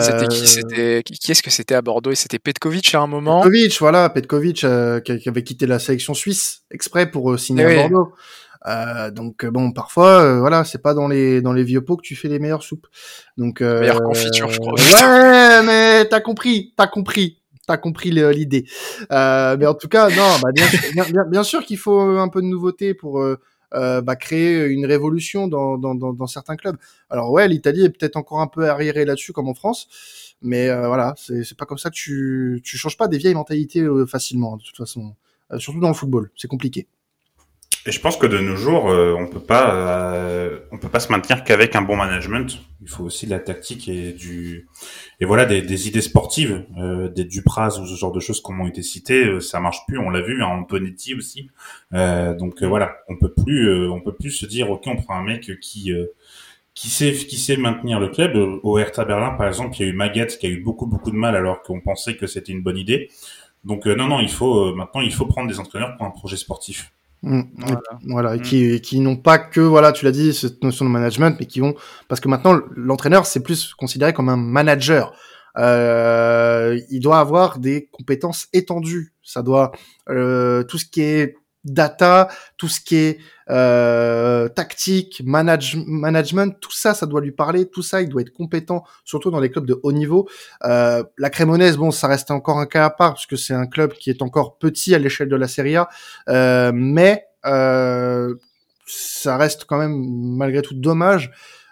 C'était 0.00 0.26
qui? 0.28 0.42
euh, 0.42 0.46
C'était 0.46 1.02
qui 1.02 1.32
est-ce 1.32 1.42
que 1.42 1.50
c'était 1.50 1.74
à 1.74 1.82
Bordeaux? 1.82 2.12
Et 2.12 2.14
c'était 2.14 2.38
Petkovic 2.38 2.94
à 2.94 3.00
un 3.00 3.06
moment? 3.06 3.40
Petkovic, 3.42 3.78
voilà, 3.78 4.08
Petkovic 4.08 4.64
euh, 4.64 5.00
qui, 5.00 5.28
avait 5.28 5.42
quitté 5.44 5.66
la 5.66 5.78
sélection 5.78 6.14
suisse 6.14 6.62
exprès 6.70 7.10
pour 7.10 7.38
signer 7.38 7.66
eh 7.68 7.78
à 7.78 7.88
Bordeaux. 7.88 8.12
Euh, 8.66 9.10
donc 9.10 9.44
bon, 9.46 9.72
parfois, 9.72 10.38
voilà, 10.38 10.64
c'est 10.64 10.82
pas 10.82 10.94
dans 10.94 11.08
les 11.08 11.42
dans 11.42 11.52
les 11.52 11.64
vieux 11.64 11.84
pots 11.84 11.96
que 11.96 12.02
tu 12.02 12.16
fais 12.16 12.28
les 12.28 12.38
meilleures 12.38 12.62
soupes. 12.62 12.86
Donc 13.36 13.60
euh, 13.60 13.80
meilleure 13.80 14.02
confiture, 14.02 14.50
je 14.50 14.58
crois. 14.58 14.74
Ouais, 14.74 15.62
mais 15.64 16.04
t'as 16.06 16.20
compris, 16.20 16.72
t'as 16.76 16.86
compris. 16.86 17.38
T'as 17.64 17.76
compris 17.76 18.10
l'idée, 18.10 18.66
euh, 19.12 19.56
mais 19.56 19.66
en 19.66 19.74
tout 19.74 19.86
cas, 19.86 20.08
non, 20.08 20.36
bah 20.42 20.50
bien, 20.52 20.66
bien, 21.04 21.24
bien 21.24 21.42
sûr 21.44 21.64
qu'il 21.64 21.78
faut 21.78 22.00
un 22.00 22.26
peu 22.26 22.42
de 22.42 22.46
nouveauté 22.46 22.92
pour 22.92 23.22
euh, 23.74 24.02
bah, 24.02 24.16
créer 24.16 24.66
une 24.66 24.84
révolution 24.84 25.48
dans, 25.48 25.78
dans, 25.78 25.94
dans, 25.94 26.12
dans, 26.12 26.26
certains 26.26 26.56
clubs. 26.56 26.76
Alors 27.08 27.30
ouais, 27.30 27.48
l'Italie 27.48 27.84
est 27.84 27.88
peut-être 27.88 28.16
encore 28.16 28.40
un 28.40 28.46
peu 28.46 28.68
arriérée 28.68 29.06
là-dessus 29.06 29.32
comme 29.32 29.48
en 29.48 29.54
France, 29.54 29.88
mais 30.42 30.68
euh, 30.68 30.88
voilà, 30.88 31.14
c'est 31.16 31.56
pas 31.56 31.64
comme 31.64 31.78
ça 31.78 31.88
que 31.88 31.94
tu 31.94 32.60
tu 32.62 32.76
changes 32.76 32.98
pas 32.98 33.08
des 33.08 33.16
vieilles 33.16 33.34
mentalités 33.34 33.80
euh, 33.80 34.04
facilement 34.04 34.58
de 34.58 34.62
toute 34.62 34.76
façon, 34.76 35.14
surtout 35.56 35.80
dans 35.80 35.88
le 35.88 35.94
football, 35.94 36.30
c'est 36.36 36.48
compliqué. 36.48 36.86
Et 37.84 37.90
je 37.90 38.00
pense 38.00 38.16
que 38.16 38.28
de 38.28 38.38
nos 38.38 38.54
jours, 38.54 38.90
euh, 38.90 39.16
on 39.18 39.26
peut 39.26 39.40
pas, 39.40 39.74
euh, 39.74 40.60
on 40.70 40.78
peut 40.78 40.88
pas 40.88 41.00
se 41.00 41.10
maintenir 41.10 41.42
qu'avec 41.42 41.74
un 41.74 41.82
bon 41.82 41.96
management. 41.96 42.60
Il 42.80 42.88
faut 42.88 43.02
aussi 43.02 43.26
de 43.26 43.32
la 43.32 43.40
tactique 43.40 43.88
et 43.88 44.12
du, 44.12 44.68
et 45.18 45.24
voilà, 45.24 45.46
des, 45.46 45.62
des 45.62 45.88
idées 45.88 46.00
sportives, 46.00 46.64
euh, 46.78 47.08
des 47.08 47.24
Dupraz 47.24 47.80
ou 47.80 47.86
ce 47.86 47.96
genre 47.96 48.12
de 48.12 48.20
choses 48.20 48.40
qui 48.40 48.52
ont 48.52 48.66
été 48.68 48.82
citées. 48.84 49.24
Euh, 49.24 49.40
ça 49.40 49.58
marche 49.58 49.84
plus, 49.88 49.98
on 49.98 50.10
l'a 50.10 50.20
vu, 50.20 50.44
hein, 50.44 50.46
Antonetti 50.46 51.14
aussi. 51.14 51.50
donc 51.90 52.62
voilà, 52.62 52.98
on 53.08 53.16
peut 53.16 53.32
plus, 53.32 53.88
on 53.88 54.00
peut 54.00 54.14
plus 54.14 54.30
se 54.30 54.46
dire, 54.46 54.70
ok, 54.70 54.84
on 54.86 54.96
prend 54.96 55.16
un 55.16 55.24
mec 55.24 55.58
qui 55.60 55.92
qui 56.74 56.88
sait 56.88 57.12
qui 57.12 57.36
sait 57.36 57.56
maintenir 57.56 57.98
le 57.98 58.08
club. 58.08 58.36
Au 58.62 58.78
Hertha 58.78 59.04
Berlin, 59.04 59.30
par 59.30 59.48
exemple, 59.48 59.76
il 59.78 59.82
y 59.82 59.84
a 59.86 59.88
eu 59.88 59.92
Maguette 59.92 60.38
qui 60.38 60.46
a 60.46 60.50
eu 60.50 60.62
beaucoup 60.62 60.86
beaucoup 60.86 61.10
de 61.10 61.16
mal 61.16 61.34
alors 61.36 61.62
qu'on 61.62 61.80
pensait 61.80 62.16
que 62.16 62.26
c'était 62.28 62.52
une 62.52 62.62
bonne 62.62 62.78
idée. 62.78 63.10
Donc 63.64 63.86
non 63.86 64.06
non, 64.06 64.20
il 64.20 64.30
faut 64.30 64.72
maintenant 64.74 65.00
il 65.00 65.12
faut 65.12 65.26
prendre 65.26 65.48
des 65.48 65.58
entraîneurs 65.58 65.96
pour 65.96 66.06
un 66.06 66.10
projet 66.10 66.36
sportif. 66.36 66.92
Mmh, 67.22 67.42
voilà, 68.08 68.34
mmh. 68.34 68.42
qui, 68.42 68.80
qui 68.80 68.98
n'ont 68.98 69.16
pas 69.16 69.38
que, 69.38 69.60
voilà, 69.60 69.92
tu 69.92 70.04
l'as 70.04 70.10
dit, 70.10 70.34
cette 70.34 70.62
notion 70.64 70.84
de 70.84 70.90
management, 70.90 71.36
mais 71.38 71.46
qui 71.46 71.60
vont, 71.60 71.74
parce 72.08 72.20
que 72.20 72.28
maintenant, 72.28 72.58
l'entraîneur, 72.74 73.26
c'est 73.26 73.42
plus 73.42 73.74
considéré 73.74 74.12
comme 74.12 74.28
un 74.28 74.36
manager. 74.36 75.14
Euh, 75.58 76.80
il 76.90 77.00
doit 77.00 77.20
avoir 77.20 77.58
des 77.58 77.88
compétences 77.92 78.48
étendues. 78.52 79.12
Ça 79.22 79.42
doit, 79.42 79.70
euh, 80.08 80.64
tout 80.64 80.78
ce 80.78 80.86
qui 80.86 81.02
est 81.02 81.36
data, 81.64 82.28
tout 82.56 82.68
ce 82.68 82.80
qui 82.80 82.96
est 82.96 83.18
euh, 83.50 84.48
tactique, 84.48 85.22
manage, 85.24 85.76
management, 85.86 86.58
tout 86.60 86.72
ça, 86.72 86.94
ça 86.94 87.06
doit 87.06 87.20
lui 87.20 87.32
parler, 87.32 87.66
tout 87.66 87.82
ça, 87.82 88.02
il 88.02 88.08
doit 88.08 88.22
être 88.22 88.32
compétent, 88.32 88.84
surtout 89.04 89.30
dans 89.30 89.40
les 89.40 89.50
clubs 89.50 89.66
de 89.66 89.78
haut 89.82 89.92
niveau. 89.92 90.28
Euh, 90.64 91.02
la 91.18 91.30
Crémonaise, 91.30 91.76
bon, 91.76 91.90
ça 91.90 92.06
reste 92.08 92.30
encore 92.30 92.58
un 92.58 92.66
cas 92.66 92.84
à 92.84 92.90
part, 92.90 93.14
parce 93.14 93.26
que 93.26 93.36
c'est 93.36 93.54
un 93.54 93.66
club 93.66 93.92
qui 93.94 94.10
est 94.10 94.22
encore 94.22 94.58
petit 94.58 94.94
à 94.94 94.98
l'échelle 94.98 95.28
de 95.28 95.36
la 95.36 95.48
Serie 95.48 95.76
A, 95.76 95.88
euh, 96.28 96.72
mais 96.74 97.26
euh, 97.46 98.34
ça 98.86 99.36
reste 99.36 99.64
quand 99.64 99.78
même, 99.78 99.96
malgré 100.36 100.62
tout, 100.62 100.74
dommage 100.74 101.30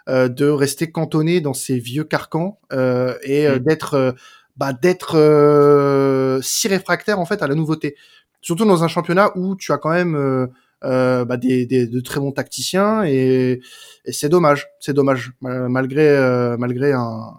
euh, 0.09 0.27
de 0.27 0.47
rester 0.47 0.91
cantonné 0.91 1.41
dans 1.41 1.53
ces 1.53 1.79
vieux 1.79 2.03
carcans 2.03 2.59
euh, 2.73 3.15
et 3.23 3.47
mmh. 3.47 3.59
d'être 3.59 4.15
bah, 4.57 4.73
d'être 4.73 6.39
si 6.43 6.67
réfractaire 6.67 7.19
en 7.19 7.25
fait 7.25 7.41
à 7.41 7.47
la 7.47 7.55
nouveauté 7.55 7.95
surtout 8.41 8.65
dans 8.65 8.83
un 8.83 8.87
championnat 8.87 9.31
où 9.35 9.55
tu 9.55 9.71
as 9.71 9.77
quand 9.77 9.91
même 9.91 10.49
euh, 10.83 11.25
bah, 11.25 11.37
des, 11.37 11.65
des, 11.65 11.85
de 11.85 11.99
très 11.99 12.19
bons 12.19 12.31
tacticiens 12.31 13.03
et, 13.03 13.61
et 14.05 14.11
c'est 14.11 14.29
dommage, 14.29 14.67
c'est 14.79 14.93
dommage 14.93 15.31
malgré 15.41 16.07
euh, 16.07 16.57
malgré 16.57 16.91
un, 16.91 17.33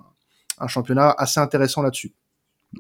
un, 0.59 0.68
championnat 0.68 1.11
assez 1.18 1.40
intéressant 1.40 1.83
là-dessus. 1.83 2.12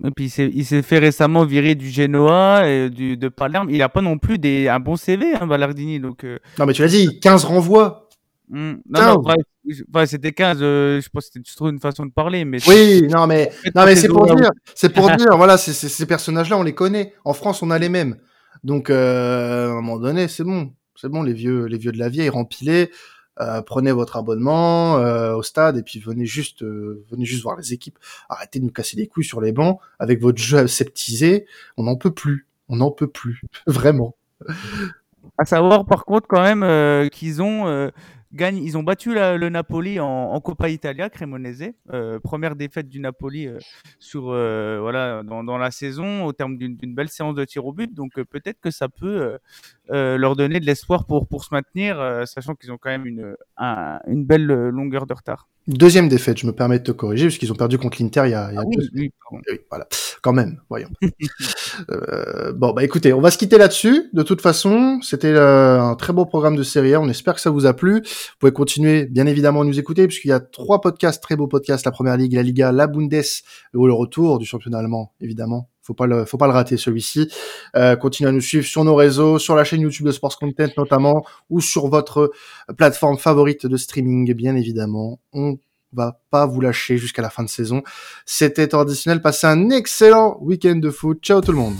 Et 0.04 0.10
puis 0.10 0.32
il 0.32 0.64
s'est 0.64 0.82
fait 0.82 0.98
récemment 0.98 1.44
virer 1.44 1.74
du 1.74 1.90
Genoa 1.90 2.68
et 2.68 2.90
du, 2.90 3.16
de 3.16 3.28
Palerme. 3.28 3.68
Il 3.70 3.82
a 3.82 3.88
pas 3.88 4.00
non 4.00 4.18
plus 4.18 4.38
des, 4.38 4.68
un 4.68 4.80
bon 4.80 4.96
CV, 4.96 5.34
hein, 5.34 5.46
Ballardini. 5.46 6.00
Donc, 6.00 6.24
euh. 6.24 6.38
Non 6.58 6.64
mais 6.64 6.72
tu 6.72 6.82
l'as 6.82 6.88
dit, 6.88 7.20
15 7.20 7.44
renvois. 7.44 8.08
Mmh. 8.48 8.72
Non, 8.88 9.22
non, 9.22 10.06
c'était 10.06 10.32
15, 10.32 10.58
euh, 10.60 11.00
je 11.00 11.08
pense 11.08 11.24
que 11.26 11.32
c'était 11.34 11.44
juste 11.46 11.60
une 11.60 11.80
façon 11.80 12.06
de 12.06 12.12
parler. 12.12 12.44
Mais 12.44 12.58
oui, 12.68 13.02
non 13.08 13.26
mais, 13.26 13.50
non, 13.74 13.84
mais 13.84 13.96
c'est 13.96 14.08
pour 14.08 14.26
dire, 14.26 14.50
c'est 14.74 14.92
pour 14.92 15.10
dire, 15.16 15.36
voilà, 15.36 15.56
c 15.56 15.72
ces 15.72 16.06
personnages-là, 16.06 16.58
on 16.58 16.62
les 16.62 16.74
connaît. 16.74 17.14
En 17.24 17.32
France, 17.32 17.62
on 17.62 17.70
a 17.70 17.78
les 17.78 17.88
mêmes. 17.88 18.16
Donc, 18.64 18.90
euh, 18.90 19.68
à 19.68 19.70
un 19.70 19.74
moment 19.74 19.98
donné, 19.98 20.28
c'est 20.28 20.44
bon. 20.44 20.72
C'est 20.94 21.08
bon, 21.08 21.22
les 21.22 21.32
vieux, 21.32 21.64
les 21.64 21.78
vieux 21.78 21.92
de 21.92 21.98
la 21.98 22.08
vieille, 22.08 22.28
rempilez. 22.28 22.90
Euh, 23.40 23.62
prenez 23.62 23.92
votre 23.92 24.16
abonnement 24.16 24.98
euh, 24.98 25.34
au 25.34 25.42
stade 25.42 25.78
et 25.78 25.82
puis 25.82 25.98
venez 25.98 26.26
juste, 26.26 26.62
euh, 26.62 27.02
venez 27.10 27.24
juste 27.24 27.42
voir 27.42 27.56
les 27.56 27.72
équipes. 27.72 27.98
Arrêtez 28.28 28.58
de 28.58 28.64
nous 28.64 28.70
casser 28.70 28.96
les 28.96 29.06
couilles 29.06 29.24
sur 29.24 29.40
les 29.40 29.52
bancs 29.52 29.80
avec 29.98 30.20
votre 30.20 30.38
jeu 30.38 30.58
aseptisé. 30.58 31.46
On 31.76 31.84
n'en 31.84 31.96
peut 31.96 32.12
plus. 32.12 32.46
On 32.68 32.76
n'en 32.76 32.90
peut 32.90 33.06
plus. 33.06 33.42
Vraiment. 33.66 34.14
À 35.38 35.44
savoir, 35.46 35.86
par 35.86 36.04
contre, 36.04 36.26
quand 36.28 36.42
même, 36.42 36.62
euh, 36.62 37.08
qu'ils 37.08 37.40
ont 37.42 37.90
ils 38.32 38.78
ont 38.78 38.82
battu 38.82 39.14
le 39.14 39.48
Napoli 39.48 40.00
en, 40.00 40.06
en, 40.06 40.40
Coppa 40.40 40.68
Italia, 40.68 41.10
Cremonese. 41.10 41.72
Euh, 41.92 42.18
première 42.18 42.56
défaite 42.56 42.88
du 42.88 43.00
Napoli 43.00 43.46
euh, 43.46 43.58
sur, 43.98 44.30
euh, 44.30 44.78
voilà, 44.80 45.22
dans, 45.22 45.58
la 45.58 45.70
saison 45.70 46.24
au 46.24 46.32
terme 46.32 46.56
d'une 46.56 46.94
belle 46.94 47.08
séance 47.08 47.34
de 47.34 47.44
tir 47.44 47.66
au 47.66 47.72
but. 47.72 47.92
Donc 47.92 48.14
peut-être 48.14 48.60
que 48.60 48.70
ça 48.70 48.88
peut 48.88 49.38
leur 49.88 50.36
donner 50.36 50.60
de 50.60 50.66
l'espoir 50.66 51.06
pour, 51.06 51.26
pour 51.28 51.44
se 51.44 51.54
maintenir, 51.54 52.22
sachant 52.26 52.54
qu'ils 52.54 52.72
ont 52.72 52.78
quand 52.78 52.90
même 52.90 53.06
une, 53.06 53.36
un, 53.56 54.00
une 54.06 54.24
belle 54.24 54.46
longueur 54.46 55.06
de 55.06 55.14
retard. 55.14 55.48
Deuxième 55.68 56.08
défaite, 56.08 56.38
je 56.38 56.46
me 56.46 56.52
permets 56.52 56.80
de 56.80 56.84
te 56.84 56.90
corriger, 56.90 57.26
puisqu'ils 57.26 57.52
ont 57.52 57.56
perdu 57.56 57.78
contre 57.78 58.02
l'Inter 58.02 58.22
il 58.24 58.30
y 58.30 58.34
a, 58.34 58.50
il 58.50 58.54
y 58.54 58.58
a 58.58 58.62
ah 58.62 58.64
deux... 58.64 58.88
oui, 58.94 59.12
oui, 59.30 59.60
voilà, 59.70 59.86
quand 60.20 60.32
même, 60.32 60.60
voyons. 60.68 60.88
euh, 61.90 62.52
bon, 62.52 62.72
bah 62.72 62.82
écoutez, 62.82 63.12
on 63.12 63.20
va 63.20 63.30
se 63.30 63.38
quitter 63.38 63.58
là-dessus. 63.58 64.10
De 64.12 64.24
toute 64.24 64.40
façon, 64.40 64.98
c'était 65.02 65.28
euh, 65.28 65.80
un 65.80 65.94
très 65.94 66.12
beau 66.12 66.26
programme 66.26 66.56
de 66.56 66.64
série 66.64 66.94
A. 66.94 67.00
On 67.00 67.08
espère 67.08 67.34
que 67.34 67.40
ça 67.40 67.50
vous 67.50 67.66
a 67.66 67.74
plu. 67.74 68.00
Vous 68.00 68.38
pouvez 68.40 68.52
continuer, 68.52 69.06
bien 69.06 69.26
évidemment, 69.26 69.60
à 69.60 69.64
nous 69.64 69.78
écouter, 69.78 70.08
puisqu'il 70.08 70.28
y 70.28 70.32
a 70.32 70.40
trois 70.40 70.80
podcasts, 70.80 71.22
très 71.22 71.36
beaux 71.36 71.46
podcasts, 71.46 71.84
la 71.84 71.92
Première 71.92 72.16
Ligue, 72.16 72.32
la 72.32 72.42
Liga, 72.42 72.72
la 72.72 72.88
Bundes, 72.88 73.14
et 73.14 73.22
le 73.72 73.92
retour 73.92 74.40
du 74.40 74.46
championnat 74.46 74.78
allemand, 74.78 75.12
évidemment. 75.20 75.71
Faut 75.82 75.94
pas 75.94 76.06
le, 76.06 76.24
faut 76.24 76.38
pas 76.38 76.46
le 76.46 76.52
rater 76.52 76.76
celui-ci. 76.76 77.28
Euh, 77.76 77.96
continuez 77.96 78.28
à 78.30 78.32
nous 78.32 78.40
suivre 78.40 78.66
sur 78.66 78.84
nos 78.84 78.94
réseaux, 78.94 79.38
sur 79.38 79.56
la 79.56 79.64
chaîne 79.64 79.80
YouTube 79.80 80.06
de 80.06 80.12
Sports 80.12 80.38
Content 80.38 80.68
notamment, 80.76 81.24
ou 81.50 81.60
sur 81.60 81.88
votre 81.88 82.30
plateforme 82.76 83.18
favorite 83.18 83.66
de 83.66 83.76
streaming, 83.76 84.32
bien 84.34 84.56
évidemment. 84.56 85.18
On 85.32 85.58
va 85.92 86.20
pas 86.30 86.46
vous 86.46 86.60
lâcher 86.60 86.98
jusqu'à 86.98 87.22
la 87.22 87.30
fin 87.30 87.42
de 87.42 87.48
saison. 87.48 87.82
C'était 88.24 88.68
traditionnel. 88.68 89.20
Passez 89.20 89.46
un 89.46 89.70
excellent 89.70 90.38
week-end 90.40 90.76
de 90.76 90.90
foot. 90.90 91.18
Ciao 91.22 91.40
tout 91.40 91.52
le 91.52 91.58
monde. 91.58 91.76